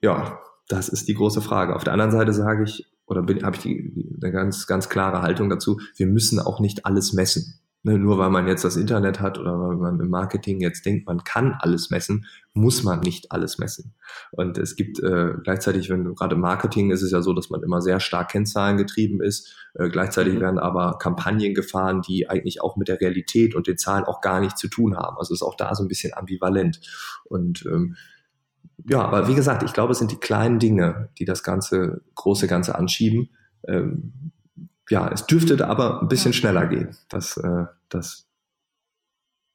ja, 0.00 0.38
das 0.68 0.88
ist 0.88 1.08
die 1.08 1.14
große 1.14 1.40
Frage. 1.40 1.74
Auf 1.74 1.84
der 1.84 1.92
anderen 1.92 2.12
Seite 2.12 2.32
sage 2.32 2.64
ich, 2.64 2.86
oder 3.06 3.20
habe 3.20 3.56
ich 3.56 3.62
die, 3.62 3.92
die, 3.94 4.18
eine 4.22 4.32
ganz, 4.32 4.66
ganz 4.66 4.88
klare 4.88 5.22
Haltung 5.22 5.50
dazu, 5.50 5.80
wir 5.96 6.06
müssen 6.06 6.40
auch 6.40 6.60
nicht 6.60 6.86
alles 6.86 7.12
messen. 7.12 7.60
Ne, 7.86 7.98
nur 7.98 8.16
weil 8.16 8.30
man 8.30 8.48
jetzt 8.48 8.64
das 8.64 8.78
Internet 8.78 9.20
hat 9.20 9.38
oder 9.38 9.60
weil 9.60 9.76
man 9.76 10.00
im 10.00 10.08
Marketing 10.08 10.58
jetzt 10.58 10.86
denkt, 10.86 11.06
man 11.06 11.22
kann 11.22 11.54
alles 11.60 11.90
messen, 11.90 12.24
muss 12.54 12.82
man 12.82 13.00
nicht 13.00 13.30
alles 13.30 13.58
messen. 13.58 13.92
Und 14.30 14.56
es 14.56 14.74
gibt 14.74 15.00
äh, 15.00 15.34
gleichzeitig, 15.42 15.90
wenn 15.90 16.14
gerade 16.14 16.34
Marketing 16.34 16.90
ist 16.90 17.02
es 17.02 17.10
ja 17.10 17.20
so, 17.20 17.34
dass 17.34 17.50
man 17.50 17.62
immer 17.62 17.82
sehr 17.82 18.00
stark 18.00 18.30
Kennzahlen 18.30 18.78
getrieben 18.78 19.20
ist. 19.20 19.54
Äh, 19.74 19.90
gleichzeitig 19.90 20.36
mhm. 20.36 20.40
werden 20.40 20.58
aber 20.58 20.96
Kampagnen 20.98 21.52
gefahren, 21.52 22.00
die 22.00 22.26
eigentlich 22.26 22.62
auch 22.62 22.76
mit 22.76 22.88
der 22.88 23.02
Realität 23.02 23.54
und 23.54 23.66
den 23.66 23.76
Zahlen 23.76 24.04
auch 24.04 24.22
gar 24.22 24.40
nichts 24.40 24.58
zu 24.58 24.68
tun 24.68 24.96
haben. 24.96 25.18
Also 25.18 25.34
ist 25.34 25.42
auch 25.42 25.56
da 25.56 25.74
so 25.74 25.84
ein 25.84 25.88
bisschen 25.88 26.14
ambivalent. 26.14 26.80
Und 27.24 27.66
ähm, 27.66 27.96
ja, 28.88 29.02
aber 29.02 29.28
wie 29.28 29.34
gesagt, 29.34 29.62
ich 29.62 29.72
glaube, 29.72 29.92
es 29.92 29.98
sind 29.98 30.10
die 30.10 30.18
kleinen 30.18 30.58
Dinge, 30.58 31.08
die 31.18 31.24
das 31.24 31.42
ganze 31.42 32.02
große 32.14 32.46
Ganze 32.46 32.74
anschieben. 32.74 33.30
Ähm, 33.66 34.32
ja, 34.90 35.08
es 35.10 35.26
dürfte 35.26 35.66
aber 35.66 36.02
ein 36.02 36.08
bisschen 36.08 36.32
schneller 36.32 36.66
gehen. 36.66 36.96
Das, 37.08 37.36
äh, 37.38 37.64
das, 37.88 38.28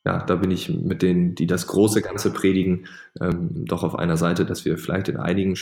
ja, 0.05 0.23
da 0.23 0.35
bin 0.35 0.49
ich 0.49 0.69
mit 0.69 1.01
denen, 1.01 1.35
die 1.35 1.45
das 1.45 1.67
große 1.67 2.01
Ganze 2.01 2.31
predigen, 2.31 2.87
ähm, 3.21 3.65
doch 3.65 3.83
auf 3.83 3.95
einer 3.95 4.17
Seite, 4.17 4.45
dass 4.45 4.65
wir 4.65 4.77
vielleicht 4.77 5.09
in 5.09 5.17
einigen 5.17 5.55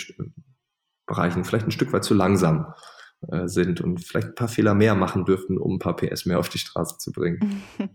Bereichen 1.05 1.43
vielleicht 1.43 1.65
ein 1.65 1.71
Stück 1.71 1.91
weit 1.91 2.05
zu 2.05 2.13
langsam 2.13 2.73
äh, 3.29 3.47
sind 3.47 3.81
und 3.81 4.03
vielleicht 4.03 4.29
ein 4.29 4.35
paar 4.35 4.47
Fehler 4.47 4.75
mehr 4.75 4.95
machen 4.95 5.25
dürften, 5.25 5.57
um 5.57 5.75
ein 5.75 5.79
paar 5.79 5.95
PS 5.95 6.25
mehr 6.25 6.39
auf 6.39 6.49
die 6.49 6.59
Straße 6.59 6.97
zu 6.97 7.11
bringen. 7.11 7.63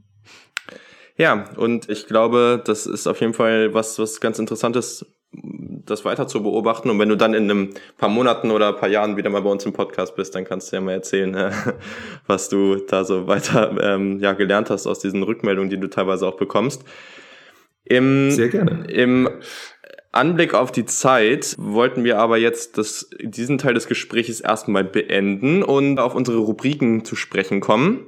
Ja, 1.19 1.45
und 1.57 1.91
ich 1.91 2.07
glaube, 2.07 2.63
das 2.65 2.87
ist 2.87 3.07
auf 3.07 3.21
jeden 3.21 3.35
Fall 3.35 3.75
was, 3.75 3.99
was 3.99 4.21
ganz 4.21 4.39
Interessantes, 4.39 5.05
das 5.33 6.05
weiter 6.05 6.29
zu 6.29 6.43
beobachten. 6.43 6.91
Und 6.91 6.99
wenn 6.99 7.09
du 7.09 7.17
dann 7.17 7.35
in 7.35 7.51
einem 7.51 7.71
paar 7.97 8.09
Monaten 8.09 8.51
oder 8.51 8.69
ein 8.69 8.77
paar 8.77 8.89
Jahren 8.89 9.17
wieder 9.17 9.31
mal 9.31 9.43
bei 9.43 9.51
uns 9.51 9.65
im 9.65 9.73
Podcast 9.73 10.15
bist, 10.15 10.35
dann 10.35 10.45
kannst 10.45 10.71
du 10.71 10.77
ja 10.77 10.83
mal 10.83 10.93
erzählen, 10.93 11.35
äh, 11.35 11.51
was 12.27 12.49
du 12.49 12.77
da 12.77 13.05
so 13.05 13.27
weiter 13.27 13.77
ähm, 13.81 14.21
ja, 14.21 14.33
gelernt 14.33 14.71
hast 14.71 14.87
aus 14.87 14.99
diesen 14.99 15.23
Rückmeldungen, 15.23 15.71
die 15.71 15.81
du 15.81 15.89
teilweise 15.89 16.27
auch 16.27 16.37
bekommst. 16.37 16.85
Im, 17.85 18.31
Sehr 18.31 18.49
gerne. 18.49 18.87
Im 18.89 19.29
Anblick 20.13 20.53
auf 20.55 20.71
die 20.71 20.85
Zeit 20.85 21.55
wollten 21.59 22.05
wir 22.05 22.19
aber 22.19 22.37
jetzt 22.37 22.77
das, 22.77 23.09
diesen 23.21 23.57
Teil 23.57 23.75
des 23.75 23.87
Gesprächs 23.87 24.41
erstmal 24.41 24.85
beenden 24.85 25.63
und 25.63 25.99
auf 25.99 26.15
unsere 26.15 26.39
Rubriken 26.39 27.05
zu 27.05 27.17
sprechen 27.17 27.61
kommen. 27.61 28.07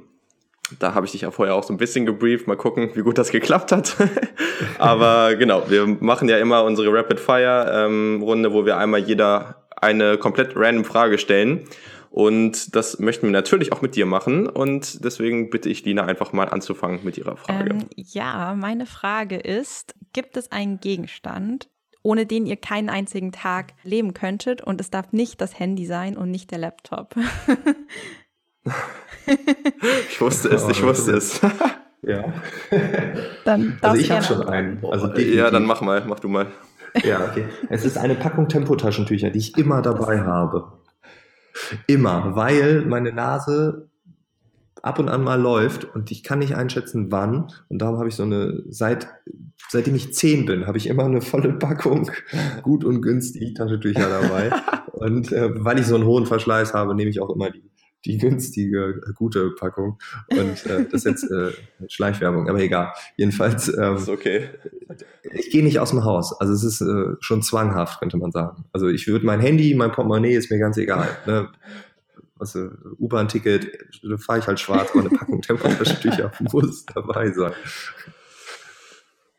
Da 0.79 0.95
habe 0.95 1.05
ich 1.05 1.11
dich 1.11 1.21
ja 1.21 1.31
vorher 1.31 1.55
auch 1.55 1.63
so 1.63 1.73
ein 1.73 1.77
bisschen 1.77 2.05
gebrieft. 2.05 2.47
Mal 2.47 2.57
gucken, 2.57 2.89
wie 2.95 3.01
gut 3.01 3.17
das 3.17 3.29
geklappt 3.29 3.71
hat. 3.71 3.95
Aber 4.79 5.35
genau, 5.35 5.69
wir 5.69 5.85
machen 5.85 6.27
ja 6.27 6.37
immer 6.37 6.63
unsere 6.63 6.91
Rapid-Fire-Runde, 6.91 8.47
ähm, 8.47 8.53
wo 8.53 8.65
wir 8.65 8.77
einmal 8.77 9.01
jeder 9.01 9.67
eine 9.75 10.17
komplett 10.17 10.53
random 10.55 10.85
Frage 10.85 11.17
stellen. 11.17 11.67
Und 12.09 12.75
das 12.75 12.97
möchten 12.97 13.27
wir 13.27 13.31
natürlich 13.31 13.73
auch 13.73 13.81
mit 13.81 13.95
dir 13.95 14.05
machen. 14.05 14.47
Und 14.47 15.03
deswegen 15.03 15.49
bitte 15.49 15.69
ich 15.69 15.83
Lina 15.83 16.05
einfach 16.05 16.31
mal 16.31 16.47
anzufangen 16.47 17.01
mit 17.03 17.17
ihrer 17.17 17.35
Frage. 17.35 17.71
Ähm, 17.71 17.89
ja, 17.95 18.55
meine 18.57 18.85
Frage 18.85 19.35
ist, 19.35 19.93
gibt 20.13 20.37
es 20.37 20.51
einen 20.51 20.79
Gegenstand, 20.79 21.69
ohne 22.03 22.25
den 22.25 22.45
ihr 22.45 22.55
keinen 22.55 22.89
einzigen 22.89 23.33
Tag 23.33 23.73
leben 23.83 24.13
könntet? 24.13 24.61
Und 24.61 24.79
es 24.79 24.89
darf 24.89 25.11
nicht 25.11 25.41
das 25.41 25.59
Handy 25.59 25.85
sein 25.85 26.15
und 26.15 26.31
nicht 26.31 26.51
der 26.51 26.59
Laptop. 26.59 27.15
ich 30.09 30.21
wusste 30.21 30.49
es, 30.49 30.67
ich 30.67 30.83
wusste 30.83 31.13
es. 31.13 31.41
ja. 32.01 32.33
Dann 33.45 33.77
also 33.81 34.01
ich 34.01 34.11
habe 34.11 34.23
schon 34.23 34.47
einen. 34.47 34.83
Also 34.85 35.13
ja, 35.15 35.51
dann 35.51 35.65
mach 35.65 35.81
mal, 35.81 36.03
mach 36.07 36.19
du 36.19 36.27
mal. 36.27 36.47
Ja, 37.03 37.25
okay. 37.25 37.45
Es 37.69 37.85
ist 37.85 37.97
eine 37.97 38.15
Packung 38.15 38.47
Tempotaschentücher, 38.47 39.29
die 39.29 39.39
ich 39.39 39.57
immer 39.57 39.81
dabei 39.81 40.21
habe. 40.21 40.71
Immer, 41.87 42.35
weil 42.35 42.81
meine 42.85 43.11
Nase 43.11 43.89
ab 44.81 44.99
und 44.99 45.09
an 45.09 45.23
mal 45.23 45.41
läuft 45.41 45.83
und 45.83 46.11
ich 46.11 46.23
kann 46.23 46.39
nicht 46.39 46.55
einschätzen, 46.55 47.11
wann. 47.11 47.51
Und 47.69 47.81
darum 47.81 47.97
habe 47.97 48.07
ich 48.07 48.15
so 48.15 48.23
eine, 48.23 48.63
seit, 48.69 49.07
seitdem 49.69 49.95
ich 49.95 50.13
zehn 50.13 50.45
bin, 50.45 50.67
habe 50.67 50.77
ich 50.77 50.87
immer 50.87 51.05
eine 51.05 51.21
volle 51.21 51.53
Packung 51.53 52.11
gut 52.61 52.85
und 52.85 53.01
günstig 53.01 53.55
Taschentücher 53.55 54.07
dabei. 54.07 54.51
und 54.91 55.31
äh, 55.31 55.49
weil 55.63 55.79
ich 55.79 55.87
so 55.87 55.95
einen 55.95 56.05
hohen 56.05 56.27
Verschleiß 56.27 56.73
habe, 56.73 56.93
nehme 56.93 57.09
ich 57.09 57.19
auch 57.19 57.33
immer 57.33 57.49
die 57.49 57.63
die 58.05 58.17
günstige, 58.17 59.01
gute 59.15 59.51
Packung. 59.51 59.97
Und 60.31 60.65
äh, 60.65 60.85
das 60.85 61.05
ist 61.05 61.05
jetzt 61.05 61.23
äh, 61.31 61.51
Schleichwerbung, 61.87 62.49
aber 62.49 62.59
egal. 62.59 62.93
Jedenfalls. 63.17 63.67
Ähm, 63.75 63.95
ist 63.95 64.09
okay. 64.09 64.49
Ich 65.33 65.49
gehe 65.49 65.63
nicht 65.63 65.79
aus 65.79 65.89
dem 65.89 66.03
Haus. 66.03 66.39
Also 66.39 66.53
es 66.53 66.63
ist 66.63 66.81
äh, 66.81 67.15
schon 67.19 67.41
zwanghaft, 67.41 67.99
könnte 67.99 68.17
man 68.17 68.31
sagen. 68.31 68.65
Also 68.71 68.87
ich 68.87 69.07
würde 69.07 69.25
mein 69.25 69.39
Handy, 69.39 69.73
mein 69.75 69.91
Portemonnaie 69.91 70.35
ist 70.35 70.51
mir 70.51 70.59
ganz 70.59 70.77
egal. 70.77 71.09
Ne? 71.25 71.49
Also 72.37 72.69
U-Bahn-Ticket, 72.99 73.85
da 74.03 74.17
fahre 74.17 74.39
ich 74.39 74.47
halt 74.47 74.59
schwarz, 74.59 74.91
aber 74.91 75.01
eine 75.01 75.09
Packung 75.09 75.41
Tempotaschentücher 75.41 76.31
muss 76.51 76.85
dabei 76.85 77.31
sein. 77.31 77.53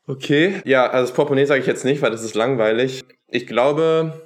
Okay, 0.06 0.62
ja, 0.64 0.86
also 0.86 1.08
das 1.08 1.14
Portemonnaie 1.14 1.46
sage 1.46 1.60
ich 1.60 1.66
jetzt 1.66 1.84
nicht, 1.84 2.00
weil 2.00 2.10
das 2.10 2.22
ist 2.22 2.34
langweilig. 2.34 3.04
Ich 3.28 3.46
glaube, 3.46 4.25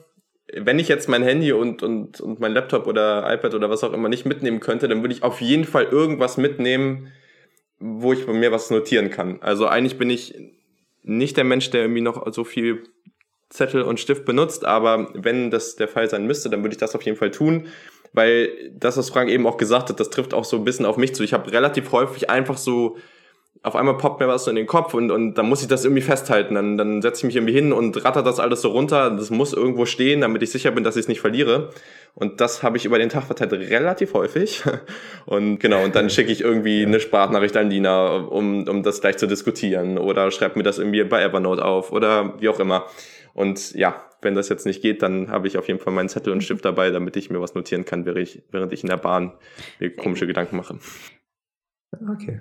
wenn 0.56 0.78
ich 0.78 0.88
jetzt 0.88 1.08
mein 1.08 1.22
Handy 1.22 1.52
und, 1.52 1.82
und, 1.82 2.20
und 2.20 2.40
mein 2.40 2.52
Laptop 2.52 2.86
oder 2.86 3.32
iPad 3.32 3.54
oder 3.54 3.70
was 3.70 3.84
auch 3.84 3.92
immer 3.92 4.08
nicht 4.08 4.26
mitnehmen 4.26 4.60
könnte, 4.60 4.88
dann 4.88 5.02
würde 5.02 5.14
ich 5.14 5.22
auf 5.22 5.40
jeden 5.40 5.64
Fall 5.64 5.84
irgendwas 5.84 6.36
mitnehmen, 6.36 7.12
wo 7.78 8.12
ich 8.12 8.26
bei 8.26 8.32
mir 8.32 8.52
was 8.52 8.70
notieren 8.70 9.10
kann. 9.10 9.38
Also 9.40 9.66
eigentlich 9.66 9.98
bin 9.98 10.10
ich 10.10 10.34
nicht 11.02 11.36
der 11.36 11.44
Mensch, 11.44 11.70
der 11.70 11.82
irgendwie 11.82 12.02
noch 12.02 12.32
so 12.32 12.44
viel 12.44 12.82
Zettel 13.48 13.82
und 13.82 13.98
Stift 13.98 14.24
benutzt, 14.24 14.64
aber 14.64 15.10
wenn 15.14 15.50
das 15.50 15.76
der 15.76 15.88
Fall 15.88 16.08
sein 16.08 16.26
müsste, 16.26 16.50
dann 16.50 16.62
würde 16.62 16.74
ich 16.74 16.78
das 16.78 16.94
auf 16.94 17.02
jeden 17.02 17.16
Fall 17.16 17.30
tun, 17.30 17.66
weil 18.12 18.50
das, 18.72 18.96
was 18.96 19.10
Frank 19.10 19.30
eben 19.30 19.46
auch 19.46 19.56
gesagt 19.56 19.88
hat, 19.88 19.98
das 19.98 20.10
trifft 20.10 20.34
auch 20.34 20.44
so 20.44 20.56
ein 20.56 20.64
bisschen 20.64 20.86
auf 20.86 20.96
mich 20.96 21.14
zu. 21.14 21.24
Ich 21.24 21.32
habe 21.32 21.50
relativ 21.50 21.90
häufig 21.92 22.30
einfach 22.30 22.58
so 22.58 22.96
auf 23.62 23.76
einmal 23.76 23.98
poppt 23.98 24.20
mir 24.20 24.28
was 24.28 24.44
so 24.44 24.50
in 24.50 24.56
den 24.56 24.66
Kopf 24.66 24.94
und, 24.94 25.10
und 25.10 25.34
dann 25.34 25.46
muss 25.46 25.60
ich 25.60 25.68
das 25.68 25.84
irgendwie 25.84 26.02
festhalten. 26.02 26.54
Dann, 26.54 26.78
dann 26.78 27.02
setze 27.02 27.20
ich 27.20 27.24
mich 27.24 27.36
irgendwie 27.36 27.52
hin 27.52 27.72
und 27.72 28.04
ratter 28.04 28.22
das 28.22 28.40
alles 28.40 28.62
so 28.62 28.70
runter. 28.70 29.10
Das 29.10 29.28
muss 29.30 29.52
irgendwo 29.52 29.84
stehen, 29.84 30.22
damit 30.22 30.42
ich 30.42 30.50
sicher 30.50 30.70
bin, 30.70 30.82
dass 30.82 30.96
ich 30.96 31.02
es 31.02 31.08
nicht 31.08 31.20
verliere. 31.20 31.68
Und 32.14 32.40
das 32.40 32.62
habe 32.62 32.78
ich 32.78 32.86
über 32.86 32.98
den 32.98 33.10
Tag 33.10 33.24
verteilt 33.24 33.52
relativ 33.52 34.14
häufig. 34.14 34.62
Und 35.26 35.58
genau, 35.58 35.84
und 35.84 35.94
dann 35.94 36.10
schicke 36.10 36.32
ich 36.32 36.40
irgendwie 36.40 36.84
eine 36.84 37.00
Sprachnachricht 37.00 37.56
an 37.56 37.70
Lina, 37.70 38.16
um, 38.16 38.66
um 38.66 38.82
das 38.82 39.00
gleich 39.00 39.18
zu 39.18 39.26
diskutieren. 39.26 39.98
Oder 39.98 40.30
schreibe 40.30 40.58
mir 40.58 40.64
das 40.64 40.78
irgendwie 40.78 41.04
bei 41.04 41.22
Evernote 41.22 41.64
auf 41.64 41.92
oder 41.92 42.40
wie 42.40 42.48
auch 42.48 42.58
immer. 42.58 42.86
Und 43.34 43.74
ja, 43.74 44.04
wenn 44.22 44.34
das 44.34 44.48
jetzt 44.48 44.66
nicht 44.66 44.82
geht, 44.82 45.02
dann 45.02 45.30
habe 45.30 45.46
ich 45.46 45.56
auf 45.56 45.68
jeden 45.68 45.78
Fall 45.78 45.92
meinen 45.92 46.08
Zettel 46.08 46.32
und 46.32 46.42
Stift 46.42 46.64
dabei, 46.64 46.90
damit 46.90 47.16
ich 47.16 47.30
mir 47.30 47.40
was 47.40 47.54
notieren 47.54 47.84
kann, 47.84 48.06
während 48.06 48.20
ich, 48.20 48.42
während 48.50 48.72
ich 48.72 48.82
in 48.82 48.88
der 48.88 48.96
Bahn 48.96 49.34
mir 49.78 49.94
komische 49.94 50.26
Gedanken 50.26 50.56
mache. 50.56 50.78
Okay. 51.92 52.40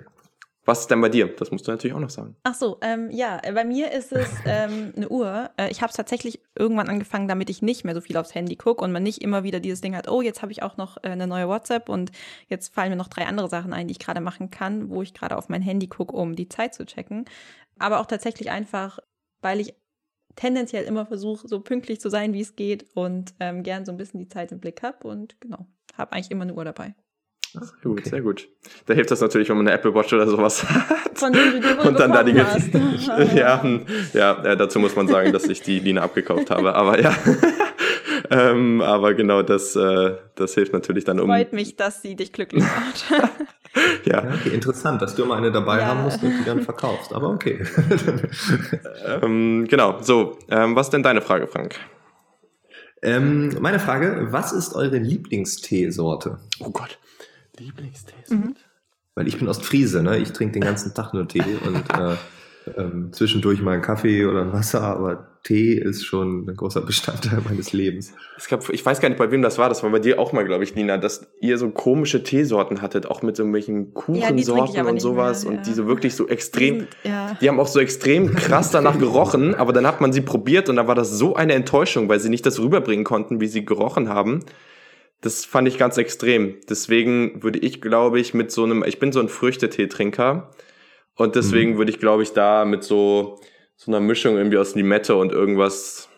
Was 0.70 0.82
ist 0.82 0.90
denn 0.92 1.00
bei 1.00 1.08
dir? 1.08 1.26
Das 1.26 1.50
musst 1.50 1.66
du 1.66 1.72
natürlich 1.72 1.96
auch 1.96 2.00
noch 2.00 2.10
sagen. 2.10 2.36
Ach 2.44 2.54
so, 2.54 2.78
ähm, 2.80 3.10
ja, 3.10 3.40
bei 3.54 3.64
mir 3.64 3.90
ist 3.90 4.12
es 4.12 4.28
ähm, 4.46 4.92
eine 4.94 5.08
Uhr. 5.08 5.50
Äh, 5.56 5.68
ich 5.68 5.82
habe 5.82 5.90
es 5.90 5.96
tatsächlich 5.96 6.40
irgendwann 6.56 6.88
angefangen, 6.88 7.26
damit 7.26 7.50
ich 7.50 7.60
nicht 7.60 7.82
mehr 7.82 7.92
so 7.92 8.00
viel 8.00 8.16
aufs 8.16 8.36
Handy 8.36 8.54
gucke 8.54 8.84
und 8.84 8.92
man 8.92 9.02
nicht 9.02 9.20
immer 9.20 9.42
wieder 9.42 9.58
dieses 9.58 9.80
Ding 9.80 9.96
hat, 9.96 10.08
oh, 10.08 10.22
jetzt 10.22 10.42
habe 10.42 10.52
ich 10.52 10.62
auch 10.62 10.76
noch 10.76 10.96
äh, 10.98 11.08
eine 11.08 11.26
neue 11.26 11.48
WhatsApp 11.48 11.88
und 11.88 12.12
jetzt 12.46 12.72
fallen 12.72 12.90
mir 12.90 12.96
noch 12.96 13.08
drei 13.08 13.26
andere 13.26 13.48
Sachen 13.48 13.72
ein, 13.72 13.88
die 13.88 13.92
ich 13.92 13.98
gerade 13.98 14.20
machen 14.20 14.52
kann, 14.52 14.90
wo 14.90 15.02
ich 15.02 15.12
gerade 15.12 15.36
auf 15.36 15.48
mein 15.48 15.60
Handy 15.60 15.88
gucke, 15.88 16.14
um 16.14 16.36
die 16.36 16.48
Zeit 16.48 16.72
zu 16.72 16.86
checken. 16.86 17.24
Aber 17.80 17.98
auch 17.98 18.06
tatsächlich 18.06 18.52
einfach, 18.52 19.00
weil 19.40 19.58
ich 19.58 19.74
tendenziell 20.36 20.84
immer 20.84 21.04
versuche, 21.04 21.48
so 21.48 21.58
pünktlich 21.58 22.00
zu 22.00 22.10
sein, 22.10 22.32
wie 22.32 22.42
es 22.42 22.54
geht 22.54 22.86
und 22.94 23.34
ähm, 23.40 23.64
gern 23.64 23.84
so 23.84 23.90
ein 23.90 23.98
bisschen 23.98 24.20
die 24.20 24.28
Zeit 24.28 24.52
im 24.52 24.60
Blick 24.60 24.84
habe 24.84 25.08
und 25.08 25.40
genau, 25.40 25.66
habe 25.98 26.12
eigentlich 26.12 26.30
immer 26.30 26.42
eine 26.42 26.54
Uhr 26.54 26.64
dabei. 26.64 26.94
Ach, 27.56 27.72
gut, 27.82 28.00
okay. 28.00 28.08
sehr 28.08 28.20
gut. 28.20 28.48
Da 28.86 28.94
hilft 28.94 29.10
das 29.10 29.20
natürlich, 29.20 29.48
wenn 29.48 29.56
man 29.56 29.66
eine 29.66 29.76
Apple 29.76 29.94
Watch 29.94 30.12
oder 30.12 30.26
sowas 30.26 30.62
hat. 30.68 31.18
Von 31.18 31.32
dem 31.32 31.60
du 31.60 31.88
Und 31.88 31.98
dann 31.98 32.12
da 32.12 32.22
die 32.22 32.40
hast. 32.40 32.72
ja, 33.34 33.62
ja, 34.12 34.44
ja, 34.44 34.56
dazu 34.56 34.78
muss 34.78 34.94
man 34.94 35.08
sagen, 35.08 35.32
dass 35.32 35.44
ich 35.44 35.62
die 35.62 35.80
Line 35.80 36.00
abgekauft 36.00 36.50
habe. 36.50 36.74
Aber 36.74 37.00
ja. 37.00 37.14
ähm, 38.30 38.80
aber 38.80 39.14
genau, 39.14 39.42
das, 39.42 39.74
äh, 39.74 40.16
das 40.36 40.54
hilft 40.54 40.72
natürlich 40.72 41.04
dann 41.04 41.18
um. 41.18 41.26
Freut 41.26 41.52
mich, 41.52 41.76
dass 41.76 42.02
sie 42.02 42.14
dich 42.14 42.32
glücklich 42.32 42.62
macht. 42.62 43.10
ja. 44.04 44.22
ja 44.22 44.34
okay, 44.34 44.50
interessant, 44.50 45.02
dass 45.02 45.16
du 45.16 45.24
immer 45.24 45.36
eine 45.36 45.50
dabei 45.50 45.78
ja. 45.78 45.86
haben 45.86 46.02
musst 46.02 46.22
und 46.22 46.38
die 46.38 46.44
dann 46.44 46.62
verkaufst. 46.62 47.12
Aber 47.12 47.30
okay. 47.30 47.64
ähm, 49.22 49.66
genau, 49.68 49.98
so. 50.00 50.38
Ähm, 50.48 50.76
was 50.76 50.86
ist 50.86 50.92
denn 50.92 51.02
deine 51.02 51.20
Frage, 51.20 51.48
Frank? 51.48 51.76
Ähm, 53.02 53.56
meine 53.60 53.80
Frage, 53.80 54.28
was 54.30 54.52
ist 54.52 54.74
eure 54.74 54.98
Lieblingsteesorte? 54.98 56.38
Oh 56.60 56.70
Gott. 56.70 56.98
Lieblingstee. 57.60 58.14
Mhm. 58.28 58.56
Weil 59.14 59.28
ich 59.28 59.38
bin 59.38 59.48
Ostfriese, 59.48 60.02
ne? 60.02 60.18
Ich 60.18 60.32
trinke 60.32 60.54
den 60.54 60.62
ganzen 60.62 60.94
Tag 60.94 61.12
nur 61.12 61.28
Tee 61.28 61.42
und 61.64 61.90
äh, 61.98 62.16
ähm, 62.76 63.12
zwischendurch 63.12 63.60
mal 63.60 63.72
einen 63.72 63.82
Kaffee 63.82 64.24
oder 64.26 64.42
ein 64.42 64.52
Wasser, 64.52 64.82
aber 64.82 65.26
Tee 65.42 65.72
ist 65.74 66.04
schon 66.04 66.46
ein 66.46 66.56
großer 66.56 66.82
Bestandteil 66.82 67.40
meines 67.48 67.72
Lebens. 67.72 68.12
Es 68.36 68.48
gab, 68.48 68.68
ich 68.68 68.84
weiß 68.84 69.00
gar 69.00 69.08
nicht, 69.08 69.18
bei 69.18 69.30
wem 69.30 69.42
das 69.42 69.58
war. 69.58 69.68
Das 69.68 69.82
war 69.82 69.90
bei 69.90 69.98
dir 69.98 70.18
auch 70.18 70.32
mal, 70.32 70.44
glaube 70.44 70.64
ich, 70.64 70.74
Nina, 70.74 70.98
dass 70.98 71.26
ihr 71.40 71.56
so 71.58 71.70
komische 71.70 72.22
Teesorten 72.22 72.82
hattet, 72.82 73.06
auch 73.06 73.22
mit 73.22 73.36
so 73.36 73.42
irgendwelchen 73.42 73.94
Kuchensorten 73.94 74.76
ja, 74.76 74.84
und 74.84 75.00
sowas 75.00 75.44
mehr, 75.44 75.52
ja. 75.52 75.58
und 75.58 75.66
die 75.66 75.72
so 75.72 75.86
wirklich 75.86 76.14
so 76.14 76.28
extrem, 76.28 76.86
ja. 77.04 77.36
die 77.40 77.48
haben 77.48 77.58
auch 77.58 77.66
so 77.66 77.80
extrem 77.80 78.34
krass 78.34 78.70
danach 78.70 78.98
gerochen, 78.98 79.54
aber 79.54 79.72
dann 79.72 79.86
hat 79.86 80.00
man 80.00 80.12
sie 80.12 80.20
probiert 80.20 80.68
und 80.68 80.76
dann 80.76 80.86
war 80.86 80.94
das 80.94 81.10
so 81.10 81.34
eine 81.34 81.54
Enttäuschung, 81.54 82.08
weil 82.08 82.20
sie 82.20 82.28
nicht 82.28 82.44
das 82.44 82.60
rüberbringen 82.60 83.04
konnten, 83.04 83.40
wie 83.40 83.46
sie 83.46 83.64
gerochen 83.64 84.08
haben. 84.08 84.44
Das 85.20 85.44
fand 85.44 85.68
ich 85.68 85.78
ganz 85.78 85.98
extrem. 85.98 86.56
Deswegen 86.68 87.42
würde 87.42 87.58
ich, 87.58 87.80
glaube 87.80 88.20
ich, 88.20 88.32
mit 88.32 88.50
so 88.50 88.64
einem, 88.64 88.84
ich 88.84 88.98
bin 88.98 89.12
so 89.12 89.20
ein 89.20 89.28
Früchteteetrinker 89.28 90.50
und 91.14 91.34
deswegen 91.36 91.72
mhm. 91.72 91.78
würde 91.78 91.90
ich, 91.90 91.98
glaube 91.98 92.22
ich, 92.22 92.32
da 92.32 92.64
mit 92.64 92.84
so 92.84 93.38
so 93.80 93.90
einer 93.90 94.00
Mischung 94.00 94.36
irgendwie 94.36 94.58
aus 94.58 94.74
Limette 94.74 95.16
und 95.16 95.32
irgendwas 95.32 96.10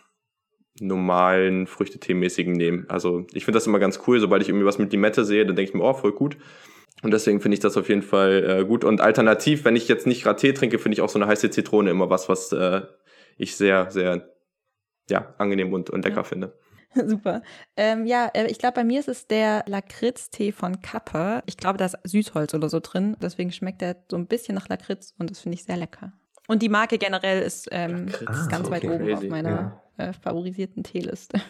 normalen 0.81 1.69
Früchtetee-mäßigen 1.69 2.57
nehmen. 2.57 2.87
Also 2.89 3.25
ich 3.33 3.45
finde 3.45 3.59
das 3.59 3.69
immer 3.69 3.79
ganz 3.79 4.01
cool, 4.09 4.19
sobald 4.19 4.43
ich 4.43 4.49
irgendwie 4.49 4.67
was 4.67 4.79
mit 4.79 4.91
Limette 4.91 5.25
sehe, 5.25 5.47
dann 5.47 5.55
denke 5.55 5.71
ich 5.71 5.75
mir, 5.75 5.85
oh, 5.85 5.95
voll 5.95 6.11
gut. 6.11 6.37
Und 7.03 7.13
deswegen 7.13 7.41
finde 7.41 7.55
ich 7.55 7.61
das 7.61 7.77
auf 7.77 7.89
jeden 7.89 8.03
Fall 8.03 8.45
äh, 8.63 8.65
gut. 8.65 8.83
Und 8.83 9.01
alternativ, 9.01 9.65
wenn 9.65 9.77
ich 9.77 9.87
jetzt 9.87 10.09
nicht 10.09 10.25
gerade 10.25 10.41
Tee 10.41 10.53
trinke, 10.53 10.81
finde 10.81 10.95
ich 10.95 11.03
auch 11.03 11.09
so 11.09 11.21
eine 11.21 11.29
heiße 11.29 11.51
Zitrone 11.51 11.89
immer 11.89 12.11
was, 12.11 12.29
was 12.29 12.51
äh, 12.51 12.83
ich 13.37 13.55
sehr, 13.57 13.93
sehr 13.93 14.29
ja, 15.09 15.33
angenehm 15.39 15.73
und, 15.73 15.89
und 15.89 16.05
lecker 16.05 16.17
ja. 16.17 16.25
finde. 16.25 16.59
Super. 17.07 17.43
Ähm, 17.77 18.07
ja, 18.07 18.31
äh, 18.35 18.47
ich 18.47 18.59
glaube, 18.59 18.75
bei 18.75 18.85
mir 18.85 19.01
ist 19.01 19.09
es 19.09 19.27
der 19.27 19.65
Lakritz-Tee 19.67 20.53
von 20.53 20.81
Kappe. 20.81 21.43
Ich 21.47 21.57
glaube, 21.57 21.79
da 21.79 21.87
ist 21.87 21.97
Süßholz 22.05 22.55
oder 22.55 22.69
so 22.69 22.81
drin. 22.81 23.17
Deswegen 23.21 23.53
schmeckt 23.53 23.81
der 23.81 23.97
so 24.11 24.17
ein 24.17 24.27
bisschen 24.27 24.55
nach 24.55 24.69
Lakritz 24.69 25.15
und 25.19 25.31
das 25.31 25.41
finde 25.41 25.57
ich 25.57 25.65
sehr 25.65 25.77
lecker. 25.77 26.13
Und 26.49 26.63
die 26.63 26.69
Marke 26.69 26.99
generell 26.99 27.43
ist, 27.43 27.69
ähm, 27.71 28.09
ist 28.09 28.51
ganz 28.51 28.69
ah, 28.69 28.71
weit 28.71 28.85
oben 28.85 29.13
auf 29.15 29.23
meiner 29.23 29.81
ja. 29.99 30.09
äh, 30.09 30.13
favorisierten 30.13 30.83
Teeliste. 30.83 31.41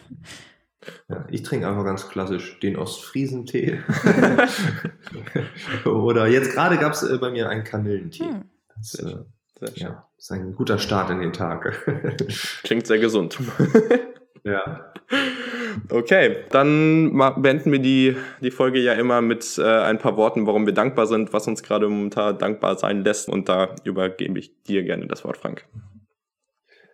Ja, 1.09 1.25
ich 1.29 1.43
trinke 1.43 1.67
einfach 1.67 1.83
ganz 1.83 2.07
klassisch 2.09 2.59
den 2.59 2.75
Ostfriesentee. 2.75 3.81
Oder 5.85 6.27
jetzt 6.27 6.51
gerade 6.51 6.77
gab 6.77 6.93
es 6.93 7.03
äh, 7.03 7.17
bei 7.17 7.31
mir 7.31 7.49
einen 7.49 7.63
Kamillentee. 7.63 8.25
Hm. 8.25 8.45
Das 8.75 8.95
äh, 8.95 9.15
ja, 9.75 10.07
ist 10.17 10.31
ein 10.31 10.55
guter 10.55 10.77
Start 10.77 11.09
in 11.09 11.19
den 11.19 11.33
Tag. 11.33 11.73
Klingt 12.63 12.87
sehr 12.87 12.99
gesund. 12.99 13.39
Ja. 14.43 14.93
Okay, 15.89 16.37
dann 16.51 17.17
beenden 17.37 17.71
wir 17.71 17.79
die, 17.79 18.15
die 18.41 18.51
Folge 18.51 18.79
ja 18.79 18.93
immer 18.93 19.21
mit 19.21 19.57
äh, 19.57 19.63
ein 19.63 19.99
paar 19.99 20.17
Worten, 20.17 20.45
warum 20.45 20.65
wir 20.65 20.73
dankbar 20.73 21.07
sind, 21.07 21.33
was 21.33 21.47
uns 21.47 21.63
gerade 21.63 21.87
momentan 21.87 22.37
dankbar 22.37 22.77
sein 22.77 23.03
lässt. 23.03 23.29
Und 23.29 23.49
da 23.49 23.75
übergebe 23.83 24.39
ich 24.39 24.63
dir 24.63 24.83
gerne 24.83 25.07
das 25.07 25.23
Wort, 25.23 25.37
Frank. 25.37 25.65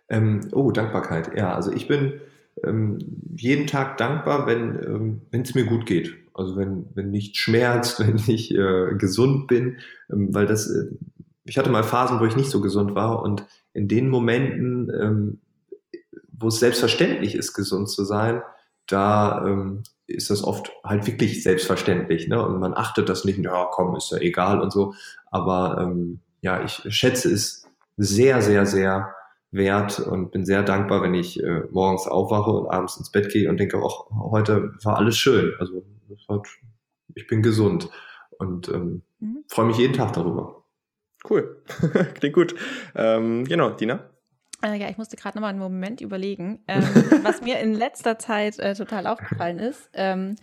Ähm, 0.08 0.40
oh, 0.52 0.70
Dankbarkeit. 0.70 1.36
Ja, 1.36 1.54
also 1.54 1.72
ich 1.72 1.88
bin 1.88 2.20
ähm, 2.64 2.98
jeden 3.36 3.66
Tag 3.66 3.96
dankbar, 3.96 4.46
wenn 4.46 4.80
ähm, 4.82 5.20
es 5.30 5.54
mir 5.54 5.64
gut 5.64 5.86
geht. 5.86 6.14
Also 6.34 6.56
wenn, 6.56 6.86
wenn 6.94 7.10
nicht 7.10 7.36
schmerzt, 7.36 8.00
wenn 8.06 8.16
ich 8.16 8.54
äh, 8.54 8.94
gesund 8.96 9.46
bin, 9.46 9.78
ähm, 10.12 10.34
weil 10.34 10.46
das, 10.46 10.70
äh, 10.70 10.86
ich 11.44 11.58
hatte 11.58 11.70
mal 11.70 11.82
Phasen, 11.82 12.20
wo 12.20 12.24
ich 12.24 12.36
nicht 12.36 12.50
so 12.50 12.60
gesund 12.60 12.94
war 12.94 13.22
und 13.22 13.46
in 13.72 13.88
den 13.88 14.08
Momenten, 14.08 14.90
ähm, 15.00 15.40
wo 16.40 16.48
es 16.48 16.58
selbstverständlich 16.58 17.34
ist, 17.34 17.52
gesund 17.52 17.88
zu 17.88 18.04
sein, 18.04 18.42
da 18.86 19.44
ähm, 19.46 19.82
ist 20.06 20.30
das 20.30 20.42
oft 20.42 20.72
halt 20.84 21.06
wirklich 21.06 21.42
selbstverständlich, 21.42 22.28
ne? 22.28 22.44
Und 22.44 22.58
man 22.58 22.74
achtet 22.74 23.08
das 23.08 23.24
nicht, 23.24 23.38
ja, 23.38 23.68
komm, 23.70 23.94
ist 23.94 24.10
ja 24.10 24.18
egal 24.18 24.60
und 24.60 24.72
so. 24.72 24.94
Aber 25.30 25.78
ähm, 25.80 26.20
ja, 26.40 26.64
ich 26.64 26.82
schätze 26.88 27.30
es 27.32 27.68
sehr, 27.96 28.42
sehr, 28.42 28.66
sehr 28.66 29.14
wert 29.52 30.00
und 30.00 30.30
bin 30.30 30.44
sehr 30.44 30.62
dankbar, 30.62 31.02
wenn 31.02 31.14
ich 31.14 31.42
äh, 31.42 31.62
morgens 31.70 32.06
aufwache 32.06 32.50
und 32.50 32.68
abends 32.68 32.96
ins 32.96 33.10
Bett 33.10 33.30
gehe 33.32 33.48
und 33.48 33.58
denke, 33.58 33.78
auch 33.78 34.10
heute 34.30 34.72
war 34.82 34.96
alles 34.96 35.16
schön. 35.16 35.54
Also 35.58 35.84
hat, 36.28 36.46
ich 37.14 37.26
bin 37.26 37.42
gesund 37.42 37.88
und 38.38 38.68
ähm, 38.68 39.02
mhm. 39.18 39.44
freue 39.48 39.66
mich 39.66 39.78
jeden 39.78 39.94
Tag 39.94 40.12
darüber. 40.12 40.64
Cool, 41.28 41.62
klingt 42.14 42.34
gut. 42.34 42.54
Ähm, 42.94 43.44
genau, 43.44 43.70
Dina. 43.70 44.09
Äh, 44.62 44.76
ja, 44.76 44.88
ich 44.88 44.98
musste 44.98 45.16
gerade 45.16 45.36
nochmal 45.36 45.50
einen 45.50 45.58
Moment 45.58 46.00
überlegen. 46.00 46.62
Ähm, 46.68 46.82
was 47.22 47.40
mir 47.40 47.60
in 47.60 47.74
letzter 47.74 48.18
Zeit 48.18 48.58
äh, 48.58 48.74
total 48.74 49.06
aufgefallen 49.06 49.58
ist, 49.58 49.88
ähm, 49.94 50.36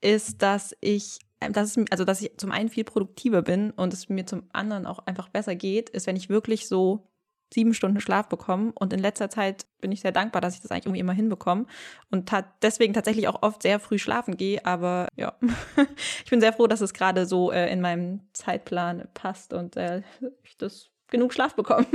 ist, 0.00 0.42
dass 0.42 0.76
ich, 0.80 1.18
äh, 1.40 1.50
dass 1.50 1.76
es, 1.76 1.84
also 1.90 2.04
dass 2.04 2.20
ich 2.20 2.36
zum 2.36 2.52
einen 2.52 2.68
viel 2.68 2.84
produktiver 2.84 3.42
bin 3.42 3.70
und 3.70 3.92
es 3.92 4.08
mir 4.08 4.26
zum 4.26 4.44
anderen 4.52 4.86
auch 4.86 5.00
einfach 5.06 5.28
besser 5.28 5.54
geht, 5.54 5.90
ist, 5.90 6.06
wenn 6.06 6.16
ich 6.16 6.28
wirklich 6.28 6.68
so 6.68 7.08
sieben 7.52 7.74
Stunden 7.74 8.00
Schlaf 8.00 8.28
bekomme. 8.28 8.72
Und 8.74 8.92
in 8.92 8.98
letzter 8.98 9.30
Zeit 9.30 9.66
bin 9.80 9.92
ich 9.92 10.00
sehr 10.00 10.12
dankbar, 10.12 10.40
dass 10.40 10.54
ich 10.54 10.60
das 10.60 10.70
eigentlich 10.70 10.86
irgendwie 10.86 11.00
immer 11.00 11.12
hinbekomme 11.12 11.66
und 12.10 12.30
deswegen 12.62 12.94
tatsächlich 12.94 13.28
auch 13.28 13.42
oft 13.42 13.62
sehr 13.62 13.78
früh 13.78 13.98
schlafen 13.98 14.36
gehe. 14.36 14.64
Aber 14.64 15.08
ja, 15.16 15.34
ich 16.24 16.30
bin 16.30 16.40
sehr 16.40 16.52
froh, 16.52 16.66
dass 16.66 16.80
es 16.80 16.94
gerade 16.94 17.26
so 17.26 17.52
äh, 17.52 17.70
in 17.70 17.80
meinem 17.80 18.20
Zeitplan 18.32 19.08
passt 19.14 19.52
und 19.52 19.76
äh, 19.76 20.02
ich 20.42 20.56
das 20.56 20.88
genug 21.08 21.32
Schlaf 21.34 21.54
bekomme. 21.54 21.86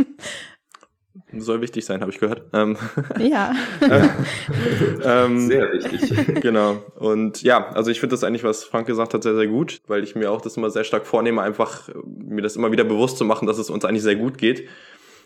Soll 1.38 1.62
wichtig 1.62 1.86
sein, 1.86 2.02
habe 2.02 2.12
ich 2.12 2.20
gehört. 2.20 2.44
Ähm, 2.54 2.78
ja. 3.20 3.54
ähm, 5.04 5.48
sehr 5.48 5.72
wichtig. 5.74 6.42
Genau. 6.42 6.84
Und 6.96 7.42
ja, 7.42 7.70
also 7.72 7.92
ich 7.92 8.00
finde 8.00 8.14
das 8.14 8.24
eigentlich, 8.24 8.44
was 8.44 8.64
Frank 8.64 8.88
gesagt 8.88 9.14
hat, 9.14 9.24
sehr, 9.24 9.36
sehr 9.36 9.48
gut, 9.48 9.82
weil 9.88 10.04
ich 10.04 10.16
mir 10.16 10.32
auch 10.32 10.42
das 10.42 10.56
immer 10.58 10.70
sehr 10.70 10.84
stark 10.84 11.06
vornehme, 11.06 11.42
einfach 11.42 11.90
mir 12.06 12.42
das 12.42 12.56
immer 12.56 12.72
wieder 12.72 12.84
bewusst 12.84 13.18
zu 13.18 13.26
machen, 13.26 13.48
dass 13.48 13.58
es 13.58 13.70
uns 13.70 13.86
eigentlich 13.86 14.04
sehr 14.04 14.16
gut 14.16 14.38
geht. 14.38 14.68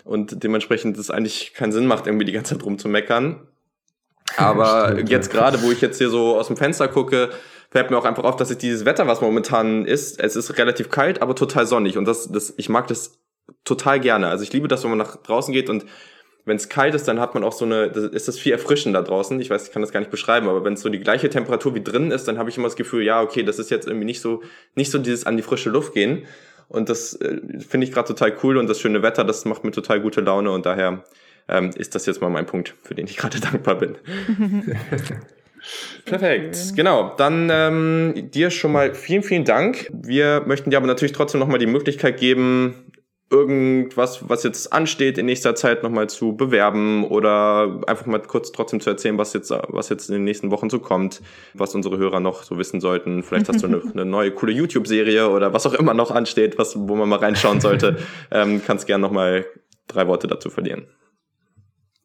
Und 0.03 0.43
dementsprechend 0.43 0.97
es 0.97 1.11
eigentlich 1.11 1.53
keinen 1.53 1.71
Sinn 1.71 1.85
macht, 1.85 2.07
irgendwie 2.07 2.25
die 2.25 2.31
ganze 2.31 2.55
Zeit 2.55 2.65
rumzumeckern. 2.65 3.47
Aber 4.37 4.91
Stimmt, 4.93 5.09
jetzt 5.09 5.33
ja. 5.33 5.39
gerade, 5.39 5.61
wo 5.61 5.71
ich 5.71 5.81
jetzt 5.81 5.97
hier 5.97 6.09
so 6.09 6.37
aus 6.37 6.47
dem 6.47 6.57
Fenster 6.57 6.87
gucke, 6.87 7.29
fällt 7.69 7.91
mir 7.91 7.97
auch 7.97 8.05
einfach 8.05 8.23
auf, 8.23 8.35
dass 8.35 8.51
ich 8.51 8.57
dieses 8.57 8.85
Wetter, 8.85 9.07
was 9.07 9.21
momentan 9.21 9.85
ist, 9.85 10.19
es 10.19 10.35
ist 10.35 10.57
relativ 10.57 10.89
kalt, 10.89 11.21
aber 11.21 11.35
total 11.35 11.65
sonnig. 11.65 11.97
Und 11.97 12.05
das, 12.05 12.31
das, 12.31 12.53
ich 12.57 12.69
mag 12.69 12.87
das 12.87 13.19
total 13.63 13.99
gerne. 13.99 14.27
Also 14.27 14.43
ich 14.43 14.53
liebe 14.53 14.67
das, 14.67 14.83
wenn 14.83 14.89
man 14.91 14.99
nach 14.99 15.17
draußen 15.17 15.53
geht 15.53 15.69
und 15.69 15.85
wenn 16.45 16.57
es 16.57 16.69
kalt 16.69 16.95
ist, 16.95 17.07
dann 17.07 17.19
hat 17.19 17.35
man 17.35 17.43
auch 17.43 17.51
so 17.51 17.65
eine, 17.65 17.89
das 17.89 18.05
ist 18.05 18.27
das 18.27 18.39
viel 18.39 18.51
erfrischend 18.51 18.95
da 18.95 19.01
draußen. 19.01 19.39
Ich 19.39 19.49
weiß, 19.49 19.67
ich 19.67 19.71
kann 19.71 19.81
das 19.81 19.91
gar 19.91 19.99
nicht 19.99 20.11
beschreiben, 20.11 20.49
aber 20.49 20.63
wenn 20.63 20.73
es 20.73 20.81
so 20.81 20.89
die 20.89 20.99
gleiche 20.99 21.29
Temperatur 21.29 21.75
wie 21.75 21.83
drinnen 21.83 22.11
ist, 22.11 22.27
dann 22.27 22.37
habe 22.37 22.49
ich 22.49 22.57
immer 22.57 22.67
das 22.67 22.75
Gefühl, 22.75 23.03
ja, 23.03 23.21
okay, 23.21 23.43
das 23.43 23.59
ist 23.59 23.69
jetzt 23.69 23.87
irgendwie 23.87 24.05
nicht 24.05 24.21
so, 24.21 24.41
nicht 24.75 24.91
so 24.91 24.97
dieses 24.97 25.25
an 25.25 25.37
die 25.37 25.43
frische 25.43 25.69
Luft 25.69 25.93
gehen. 25.93 26.25
Und 26.67 26.89
das 26.89 27.13
äh, 27.15 27.41
finde 27.59 27.85
ich 27.85 27.91
gerade 27.91 28.07
total 28.07 28.35
cool 28.43 28.57
und 28.57 28.67
das 28.67 28.79
schöne 28.79 29.03
Wetter, 29.03 29.23
das 29.23 29.45
macht 29.45 29.63
mir 29.63 29.71
total 29.71 29.99
gute 30.01 30.21
Laune 30.21 30.51
und 30.51 30.65
daher 30.65 31.03
ähm, 31.47 31.71
ist 31.75 31.95
das 31.95 32.05
jetzt 32.05 32.21
mal 32.21 32.29
mein 32.29 32.45
Punkt, 32.45 32.75
für 32.81 32.95
den 32.95 33.07
ich 33.07 33.17
gerade 33.17 33.39
dankbar 33.41 33.75
bin. 33.75 33.97
Perfekt, 36.05 36.73
genau. 36.75 37.13
Dann 37.17 37.49
ähm, 37.51 38.31
dir 38.31 38.49
schon 38.49 38.71
mal 38.71 38.95
vielen, 38.95 39.21
vielen 39.21 39.45
Dank. 39.45 39.89
Wir 39.93 40.43
möchten 40.47 40.71
dir 40.71 40.77
aber 40.77 40.87
natürlich 40.87 41.11
trotzdem 41.11 41.39
nochmal 41.39 41.59
die 41.59 41.67
Möglichkeit 41.67 42.17
geben, 42.17 42.91
irgendwas, 43.31 44.29
was 44.29 44.43
jetzt 44.43 44.73
ansteht, 44.73 45.17
in 45.17 45.25
nächster 45.25 45.55
Zeit 45.55 45.83
nochmal 45.83 46.09
zu 46.09 46.35
bewerben 46.35 47.05
oder 47.05 47.81
einfach 47.87 48.05
mal 48.05 48.21
kurz 48.21 48.51
trotzdem 48.51 48.81
zu 48.81 48.89
erzählen, 48.89 49.17
was 49.17 49.33
jetzt, 49.33 49.51
was 49.51 49.89
jetzt 49.89 50.09
in 50.09 50.15
den 50.15 50.23
nächsten 50.25 50.51
Wochen 50.51 50.69
so 50.69 50.79
kommt, 50.79 51.21
was 51.53 51.73
unsere 51.73 51.97
Hörer 51.97 52.19
noch 52.19 52.43
so 52.43 52.57
wissen 52.57 52.81
sollten. 52.81 53.23
Vielleicht 53.23 53.47
hast 53.49 53.63
du 53.63 53.67
eine, 53.67 53.81
eine 53.93 54.05
neue 54.05 54.31
coole 54.31 54.51
YouTube-Serie 54.51 55.29
oder 55.29 55.53
was 55.53 55.65
auch 55.65 55.73
immer 55.73 55.93
noch 55.93 56.11
ansteht, 56.11 56.57
was, 56.57 56.75
wo 56.77 56.95
man 56.95 57.07
mal 57.07 57.19
reinschauen 57.19 57.61
sollte. 57.61 57.97
ähm, 58.31 58.61
kannst 58.65 58.85
gern 58.85 59.01
nochmal 59.01 59.45
drei 59.87 60.07
Worte 60.07 60.27
dazu 60.27 60.49
verlieren. 60.49 60.87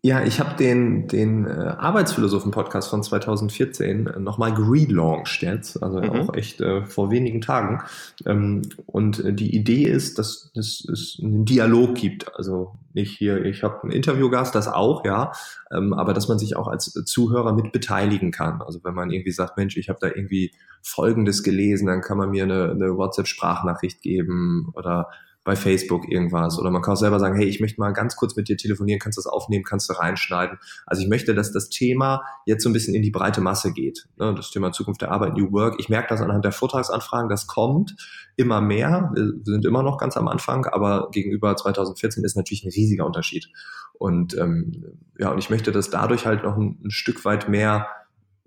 Ja, 0.07 0.23
ich 0.23 0.39
habe 0.39 0.55
den, 0.55 1.09
den 1.09 1.47
äh, 1.47 1.51
Arbeitsphilosophen-Podcast 1.51 2.91
von 2.91 3.03
2014 3.03 4.07
äh, 4.07 4.21
nochmal 4.21 4.55
gelauncht 4.55 5.43
jetzt, 5.43 5.83
also 5.83 6.01
mhm. 6.01 6.11
auch 6.11 6.35
echt 6.35 6.61
äh, 6.61 6.85
vor 6.85 7.11
wenigen 7.11 7.41
Tagen. 7.41 7.83
Ähm, 8.25 8.63
und 8.87 9.25
äh, 9.25 9.33
die 9.33 9.53
Idee 9.57 9.83
ist, 9.83 10.21
dass, 10.21 10.53
dass 10.55 10.87
es 10.89 11.19
einen 11.21 11.45
Dialog 11.45 11.97
gibt. 11.97 12.33
Also 12.37 12.77
nicht 12.95 13.19
hier, 13.19 13.45
ich 13.45 13.65
habe 13.65 13.83
einen 13.83 13.91
Interviewgast, 13.91 14.55
das 14.55 14.69
auch, 14.69 15.05
ja, 15.05 15.33
ähm, 15.73 15.93
aber 15.93 16.15
dass 16.15 16.29
man 16.29 16.39
sich 16.39 16.55
auch 16.55 16.69
als 16.69 16.85
Zuhörer 16.85 17.53
mit 17.53 17.73
beteiligen 17.73 18.31
kann. 18.31 18.63
Also 18.63 18.85
wenn 18.85 18.95
man 18.95 19.11
irgendwie 19.11 19.33
sagt, 19.33 19.57
Mensch, 19.57 19.77
ich 19.77 19.89
habe 19.89 19.99
da 20.01 20.07
irgendwie 20.07 20.53
Folgendes 20.83 21.43
gelesen, 21.43 21.89
dann 21.89 22.01
kann 22.01 22.17
man 22.17 22.31
mir 22.31 22.45
eine, 22.45 22.71
eine 22.71 22.97
WhatsApp-Sprachnachricht 22.97 24.03
geben 24.03 24.71
oder 24.75 25.09
bei 25.47 25.55
Facebook 25.55 26.11
irgendwas. 26.11 26.59
Oder 26.59 26.73
man 26.73 26.83
kann 26.83 26.95
auch 26.95 26.99
selber 26.99 27.21
sagen, 27.21 27.37
hey, 27.37 27.47
ich 27.47 27.61
möchte 27.61 27.81
mal 27.81 27.93
ganz 27.93 28.17
kurz 28.17 28.35
mit 28.35 28.49
dir 28.49 28.57
telefonieren, 28.57 28.99
kannst 28.99 29.17
du 29.17 29.23
das 29.23 29.29
aufnehmen, 29.29 29.65
kannst 29.65 29.89
du 29.89 29.93
reinschneiden. 29.93 30.59
Also 30.87 31.03
ich 31.03 31.09
möchte, 31.09 31.37
dass 31.37 31.53
das 31.53 31.69
Thema 31.69 32.23
jetzt 32.47 32.65
so 32.65 32.69
ein 32.69 32.73
bisschen 32.73 32.97
in 32.97 33.03
die 33.03 33.13
breite 33.13 33.41
Masse 33.41 33.73
geht. 33.73 34.09
Ne? 34.19 34.35
Das 34.35 34.51
Thema 34.51 34.73
Zukunft 34.73 35.03
der 35.03 35.13
Arbeit, 35.13 35.37
New 35.37 35.53
Work. 35.53 35.77
Ich 35.79 35.89
merke 35.89 36.09
das 36.09 36.21
anhand 36.21 36.45
der 36.45 36.51
Vortragsanfragen, 36.51 37.29
das 37.29 37.47
kommt 37.47 37.95
immer 38.35 38.61
mehr. 38.61 39.13
Wir 39.15 39.35
sind 39.45 39.65
immer 39.65 39.85
noch 39.85 39.99
ganz 39.99 40.17
am 40.17 40.27
Anfang, 40.27 40.67
aber 40.67 41.11
gegenüber 41.13 41.57
2014 41.57 42.25
ist 42.25 42.37
natürlich 42.37 42.65
ein 42.65 42.73
riesiger 42.73 43.07
Unterschied. 43.07 43.49
Und 43.95 44.37
ähm, 44.37 44.99
ja, 45.17 45.31
und 45.31 45.39
ich 45.39 45.49
möchte 45.49 45.71
das 45.71 45.91
dadurch 45.91 46.27
halt 46.27 46.43
noch 46.43 46.57
ein, 46.57 46.81
ein 46.85 46.91
Stück 46.91 47.25
weit 47.25 47.49
mehr 47.49 47.87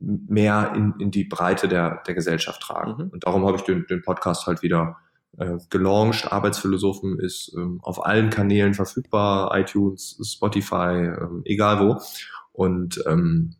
mehr 0.01 0.73
in, 0.75 0.93
in 0.99 1.11
die 1.11 1.25
Breite 1.25 1.67
der, 1.67 2.01
der 2.07 2.13
Gesellschaft 2.13 2.61
tragen. 2.61 2.95
Mhm. 2.97 3.09
Und 3.09 3.25
darum 3.25 3.45
habe 3.45 3.57
ich 3.57 3.63
den, 3.63 3.85
den 3.89 4.01
Podcast 4.01 4.47
halt 4.47 4.61
wieder 4.61 4.97
äh, 5.37 5.57
gelauncht. 5.69 6.31
Arbeitsphilosophen 6.31 7.19
ist 7.19 7.53
ähm, 7.55 7.79
auf 7.83 8.05
allen 8.05 8.29
Kanälen 8.29 8.73
verfügbar, 8.73 9.57
iTunes, 9.57 10.19
Spotify, 10.23 11.11
ähm, 11.21 11.41
egal 11.45 11.79
wo. 11.79 12.01
Und 12.51 13.03
ähm, 13.07 13.55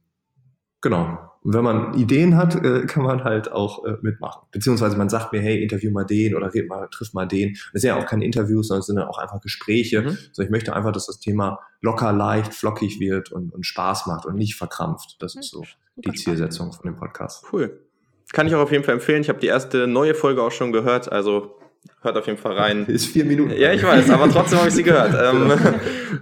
genau, 0.81 1.29
und 1.41 1.53
wenn 1.53 1.63
man 1.63 1.93
Ideen 1.93 2.35
hat, 2.35 2.55
äh, 2.55 2.85
kann 2.85 3.03
man 3.03 3.23
halt 3.23 3.51
auch 3.51 3.85
äh, 3.85 3.95
mitmachen. 4.01 4.41
Beziehungsweise 4.51 4.97
man 4.97 5.07
sagt 5.07 5.31
mir, 5.31 5.39
hey, 5.39 5.63
interview 5.63 5.89
mal 5.89 6.03
den 6.03 6.35
oder 6.35 6.53
red 6.53 6.67
mal, 6.67 6.87
triff 6.91 7.13
mal 7.13 7.27
den. 7.27 7.57
Das 7.71 7.81
sind 7.81 7.89
ja 7.89 7.95
auch 7.95 8.05
keine 8.05 8.25
Interviews, 8.25 8.67
sondern 8.67 8.81
es 8.81 8.87
sind 8.87 8.99
auch 8.99 9.17
einfach 9.17 9.39
Gespräche. 9.41 10.01
Mhm. 10.01 10.17
Also 10.29 10.41
ich 10.43 10.49
möchte 10.49 10.75
einfach, 10.75 10.91
dass 10.91 11.07
das 11.07 11.19
Thema 11.19 11.59
locker, 11.81 12.11
leicht, 12.11 12.53
flockig 12.53 12.99
wird 12.99 13.31
und, 13.31 13.53
und 13.53 13.65
Spaß 13.65 14.05
macht 14.07 14.25
und 14.25 14.35
nicht 14.35 14.55
verkrampft. 14.55 15.15
Das 15.19 15.35
ist 15.35 15.51
so 15.51 15.63
die 15.95 16.11
Zielsetzung 16.11 16.73
von 16.73 16.83
dem 16.83 16.97
Podcast. 16.97 17.45
Cool. 17.51 17.88
Kann 18.31 18.47
ich 18.47 18.55
auch 18.55 18.61
auf 18.61 18.71
jeden 18.71 18.83
Fall 18.83 18.95
empfehlen. 18.95 19.21
Ich 19.21 19.29
habe 19.29 19.39
die 19.39 19.47
erste 19.47 19.87
neue 19.87 20.13
Folge 20.13 20.43
auch 20.43 20.51
schon 20.51 20.71
gehört. 20.71 21.11
Also 21.11 21.59
hört 22.01 22.17
auf 22.17 22.27
jeden 22.27 22.37
Fall 22.37 22.53
rein. 22.53 22.85
Ist 22.85 23.07
vier 23.07 23.25
Minuten. 23.25 23.51
Ja, 23.51 23.73
ich 23.73 23.83
weiß, 23.83 24.09
aber 24.09 24.29
trotzdem 24.29 24.59
habe 24.59 24.69
ich 24.69 24.75
sie 24.75 24.83
gehört. 24.83 25.13
Ähm, 25.19 25.51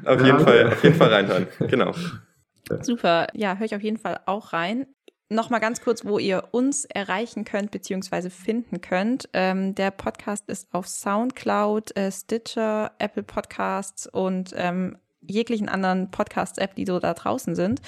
auf 0.05 0.23
jeden 0.23 0.39
Fall, 0.39 0.67
auf 0.67 0.83
jeden 0.83 0.95
Fall 0.95 1.13
reinhören. 1.13 1.47
Genau. 1.59 1.93
Super. 2.81 3.27
Ja, 3.33 3.55
höre 3.55 3.65
ich 3.65 3.75
auf 3.75 3.81
jeden 3.81 3.97
Fall 3.97 4.19
auch 4.25 4.53
rein. 4.53 4.87
Nochmal 5.29 5.59
ganz 5.59 5.81
kurz, 5.81 6.05
wo 6.05 6.19
ihr 6.19 6.45
uns 6.51 6.85
erreichen 6.85 7.43
könnt 7.43 7.71
bzw. 7.71 8.29
finden 8.29 8.79
könnt. 8.79 9.27
Ähm, 9.33 9.75
der 9.75 9.91
Podcast 9.91 10.47
ist 10.47 10.73
auf 10.73 10.87
Soundcloud, 10.87 11.97
äh, 11.97 12.11
Stitcher, 12.11 12.93
Apple 12.97 13.23
Podcasts 13.23 14.07
und 14.07 14.53
ähm, 14.55 14.97
jeglichen 15.21 15.67
anderen 15.67 16.11
Podcast-App, 16.11 16.75
die 16.75 16.85
so 16.85 16.99
da 16.99 17.13
draußen 17.13 17.55
sind. 17.55 17.81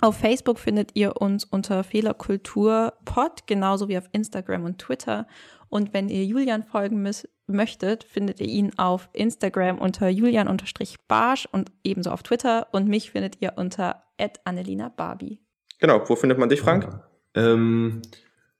Auf 0.00 0.16
Facebook 0.16 0.58
findet 0.58 0.92
ihr 0.94 1.20
uns 1.20 1.44
unter 1.44 1.84
Fehlerkultur 1.84 2.94
Pod, 3.04 3.46
genauso 3.46 3.88
wie 3.88 3.98
auf 3.98 4.08
Instagram 4.12 4.64
und 4.64 4.78
Twitter. 4.78 5.26
Und 5.68 5.92
wenn 5.92 6.08
ihr 6.08 6.24
Julian 6.24 6.64
folgen 6.64 7.06
möchtet, 7.46 8.04
findet 8.04 8.40
ihr 8.40 8.48
ihn 8.48 8.72
auf 8.78 9.08
Instagram 9.12 9.78
unter 9.78 10.08
julian-barsch 10.08 11.48
und 11.52 11.70
ebenso 11.84 12.10
auf 12.10 12.22
Twitter. 12.22 12.68
Und 12.72 12.88
mich 12.88 13.10
findet 13.10 13.40
ihr 13.40 13.54
unter 13.56 14.02
Annelina 14.44 14.88
Barbie. 14.88 15.40
Genau, 15.78 16.02
wo 16.06 16.16
findet 16.16 16.38
man 16.38 16.48
dich, 16.48 16.60
Frank? 16.60 16.88
Ähm, 17.34 18.02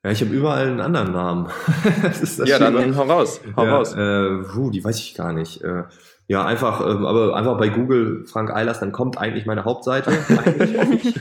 ja, 0.04 0.10
ich 0.10 0.22
habe 0.22 0.32
überall 0.32 0.68
einen 0.68 0.80
anderen 0.80 1.12
Namen. 1.12 1.50
ja, 2.44 2.58
dann 2.58 2.96
hau 2.96 3.02
raus. 3.02 3.40
Hau 3.56 3.64
ja, 3.64 3.76
raus. 3.76 3.92
Äh, 3.92 4.48
puh, 4.50 4.70
die 4.70 4.82
weiß 4.82 4.98
ich 4.98 5.14
gar 5.14 5.32
nicht. 5.32 5.62
Äh, 5.62 5.84
ja, 6.30 6.46
einfach, 6.46 6.80
ähm, 6.80 7.06
aber 7.06 7.34
einfach 7.34 7.58
bei 7.58 7.70
Google 7.70 8.24
Frank 8.24 8.52
Eilers, 8.54 8.78
dann 8.78 8.92
kommt 8.92 9.18
eigentlich 9.18 9.46
meine 9.46 9.64
Hauptseite. 9.64 10.12
eigentlich 10.12 11.16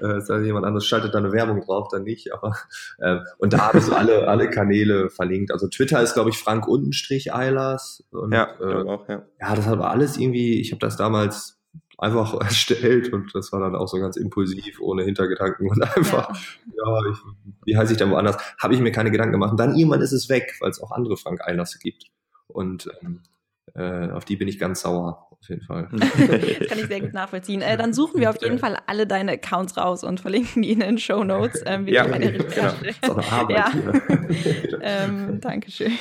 äh, 0.00 0.46
jemand 0.46 0.64
anderes 0.64 0.86
schaltet 0.86 1.12
da 1.12 1.18
eine 1.18 1.32
Werbung 1.32 1.60
drauf, 1.60 1.88
dann 1.90 2.04
nicht. 2.04 2.32
Aber 2.32 2.54
äh, 2.98 3.18
und 3.38 3.52
da 3.52 3.66
habe 3.66 3.78
ich 3.78 3.84
so 3.84 3.96
alle 3.96 4.28
alle 4.28 4.48
Kanäle 4.48 5.10
verlinkt. 5.10 5.50
Also 5.50 5.66
Twitter 5.66 6.00
ist 6.00 6.14
glaube 6.14 6.30
ich 6.30 6.38
Frank 6.38 6.68
Untenstrich 6.68 7.34
Eilers. 7.34 8.04
Und, 8.12 8.30
ja, 8.30 8.48
äh, 8.60 8.88
auch, 8.88 9.08
ja. 9.08 9.22
Ja, 9.40 9.56
das 9.56 9.68
war 9.68 9.90
alles 9.90 10.18
irgendwie. 10.18 10.60
Ich 10.60 10.70
habe 10.70 10.78
das 10.78 10.96
damals 10.96 11.58
einfach 11.98 12.34
erstellt 12.40 13.12
und 13.12 13.34
das 13.34 13.50
war 13.50 13.58
dann 13.58 13.74
auch 13.74 13.88
so 13.88 13.98
ganz 13.98 14.16
impulsiv, 14.16 14.80
ohne 14.80 15.02
Hintergedanken 15.02 15.68
und 15.68 15.82
einfach, 15.82 16.28
ja, 16.76 17.00
ja 17.02 17.10
ich, 17.10 17.18
wie 17.64 17.76
heiße 17.76 17.94
ich 17.94 17.98
dann 17.98 18.12
woanders, 18.12 18.36
habe 18.62 18.72
ich 18.72 18.78
mir 18.78 18.92
keine 18.92 19.10
Gedanken 19.10 19.32
gemacht. 19.32 19.50
Und 19.50 19.58
dann 19.58 19.74
irgendwann 19.74 20.00
ist 20.00 20.12
es 20.12 20.28
weg, 20.28 20.54
weil 20.60 20.70
es 20.70 20.80
auch 20.80 20.92
andere 20.92 21.16
Frank 21.16 21.40
Einlasse 21.44 21.80
gibt. 21.80 22.04
Und 22.46 22.88
ähm, 23.02 23.22
äh, 23.74 24.10
auf 24.10 24.24
die 24.24 24.36
bin 24.36 24.46
ich 24.46 24.58
ganz 24.58 24.82
sauer, 24.82 25.26
auf 25.30 25.48
jeden 25.48 25.62
Fall. 25.62 25.88
das 25.92 26.68
kann 26.68 26.78
ich 26.78 26.86
sehr 26.86 27.00
gut 27.00 27.12
nachvollziehen. 27.12 27.60
Äh, 27.60 27.76
dann 27.76 27.92
suchen 27.92 28.20
wir 28.20 28.30
auf 28.30 28.40
jeden 28.40 28.58
Fall 28.58 28.78
alle 28.86 29.06
deine 29.06 29.32
Accounts 29.32 29.76
raus 29.76 30.04
und 30.04 30.20
verlinken 30.20 30.62
die 30.62 30.72
in 30.72 30.80
den 30.80 30.98
Show 30.98 31.24
Notes. 31.24 31.62
Ähm, 31.66 31.88
ja, 31.88 32.04
genau. 32.04 32.44
Das 32.54 32.82
ist 32.82 33.10
auch 33.10 33.16
eine 33.16 33.32
Arbeit 33.32 33.56
ja. 33.56 33.72
hier. 33.72 34.78
ähm, 34.82 35.40
Dankeschön. 35.40 35.92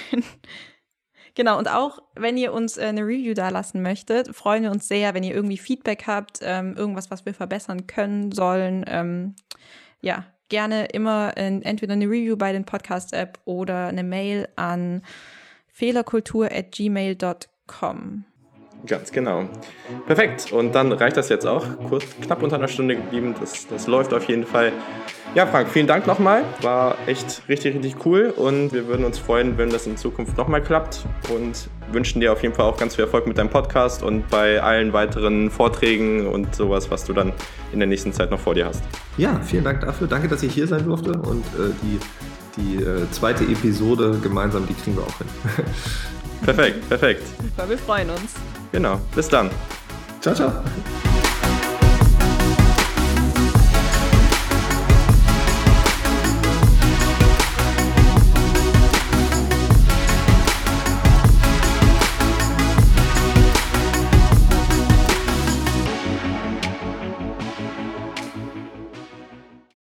Genau, 1.36 1.58
und 1.58 1.68
auch 1.68 1.98
wenn 2.16 2.38
ihr 2.38 2.54
uns 2.54 2.78
äh, 2.78 2.84
eine 2.84 3.02
Review 3.02 3.34
da 3.34 3.50
lassen 3.50 3.82
möchtet, 3.82 4.36
freuen 4.36 4.62
wir 4.62 4.72
uns 4.72 4.88
sehr, 4.88 5.16
wenn 5.16 5.24
ihr 5.24 5.34
irgendwie 5.34 5.58
Feedback 5.58 6.04
habt, 6.06 6.40
ähm, 6.44 6.76
irgendwas, 6.78 7.10
was 7.10 7.26
wir 7.26 7.34
verbessern 7.34 7.88
können 7.88 8.32
sollen. 8.32 8.86
Ähm, 8.88 9.36
ja, 10.02 10.26
gerne 10.50 10.86
immer 10.86 11.36
in, 11.38 11.64
entweder 11.64 11.94
eine 11.94 12.06
Review 12.06 12.38
bei 12.38 12.52
den 12.52 12.66
Podcast-App 12.66 13.40
oder 13.46 13.88
eine 13.88 14.04
Mail 14.04 14.48
an 14.56 15.02
fehlerkultur.gmail.com. 17.68 18.26
Ganz 18.86 19.14
genau. 19.14 19.45
Perfekt. 20.07 20.51
Und 20.51 20.76
dann 20.76 20.91
reicht 20.91 21.16
das 21.16 21.30
jetzt 21.30 21.45
auch. 21.45 21.66
Kurz, 21.88 22.03
knapp 22.20 22.43
unter 22.43 22.57
einer 22.57 22.68
Stunde 22.68 22.97
geblieben. 22.97 23.34
Das, 23.39 23.66
das 23.66 23.88
läuft 23.88 24.14
auf 24.14 24.26
jeden 24.26 24.45
Fall. 24.45 24.74
Ja, 25.36 25.47
Frank, 25.47 25.70
vielen 25.70 25.88
Dank 25.88 26.05
nochmal. 26.05 26.43
War 26.61 26.97
echt 27.07 27.43
richtig, 27.47 27.76
richtig 27.76 28.05
cool 28.05 28.34
und 28.36 28.74
wir 28.74 28.88
würden 28.88 29.05
uns 29.05 29.20
freuen, 29.20 29.57
wenn 29.57 29.70
das 29.70 29.88
in 29.88 29.95
Zukunft 29.95 30.38
nochmal 30.38 30.61
klappt 30.61 31.05
und 31.34 31.70
wünschen 31.93 32.20
dir 32.20 32.34
auf 32.34 32.43
jeden 32.43 32.53
Fall 32.53 32.66
auch 32.66 32.76
ganz 32.76 32.95
viel 32.95 33.05
Erfolg 33.05 33.26
mit 33.26 33.38
deinem 33.38 33.49
Podcast 33.49 34.03
und 34.03 34.30
bei 34.30 34.61
allen 34.61 34.91
weiteren 34.91 35.49
Vorträgen 35.49 36.28
und 36.28 36.53
sowas, 36.53 36.91
was 36.91 37.05
du 37.05 37.14
dann 37.14 37.32
in 37.72 37.80
der 37.80 37.88
nächsten 37.88 38.11
Zeit 38.11 38.32
noch 38.32 38.39
vor 38.39 38.53
dir 38.53 38.66
hast. 38.66 38.84
Ja, 39.18 39.39
vielen 39.39 39.64
Dank 39.64 39.80
dafür. 39.80 40.07
Danke, 40.07 40.28
dass 40.28 40.43
ich 40.43 40.53
hier 40.53 40.68
sein 40.68 40.84
durfte 40.84 41.14
und 41.14 41.45
äh, 41.55 41.72
die, 41.82 41.99
die 42.57 42.84
äh, 42.84 43.09
zweite 43.11 43.45
Episode 43.45 44.20
gemeinsam, 44.22 44.68
die 44.68 44.74
kriegen 44.74 44.97
wir 44.97 45.03
auch 45.03 45.18
hin. 45.18 45.28
perfekt, 46.46 46.89
perfekt. 46.89 47.24
Super, 47.41 47.70
wir 47.70 47.78
freuen 47.78 48.10
uns. 48.10 48.34
Genau, 48.72 49.00
bis 49.16 49.28
dann. 49.30 49.50
Ciao, 50.22 50.34
ciao. 50.34 50.64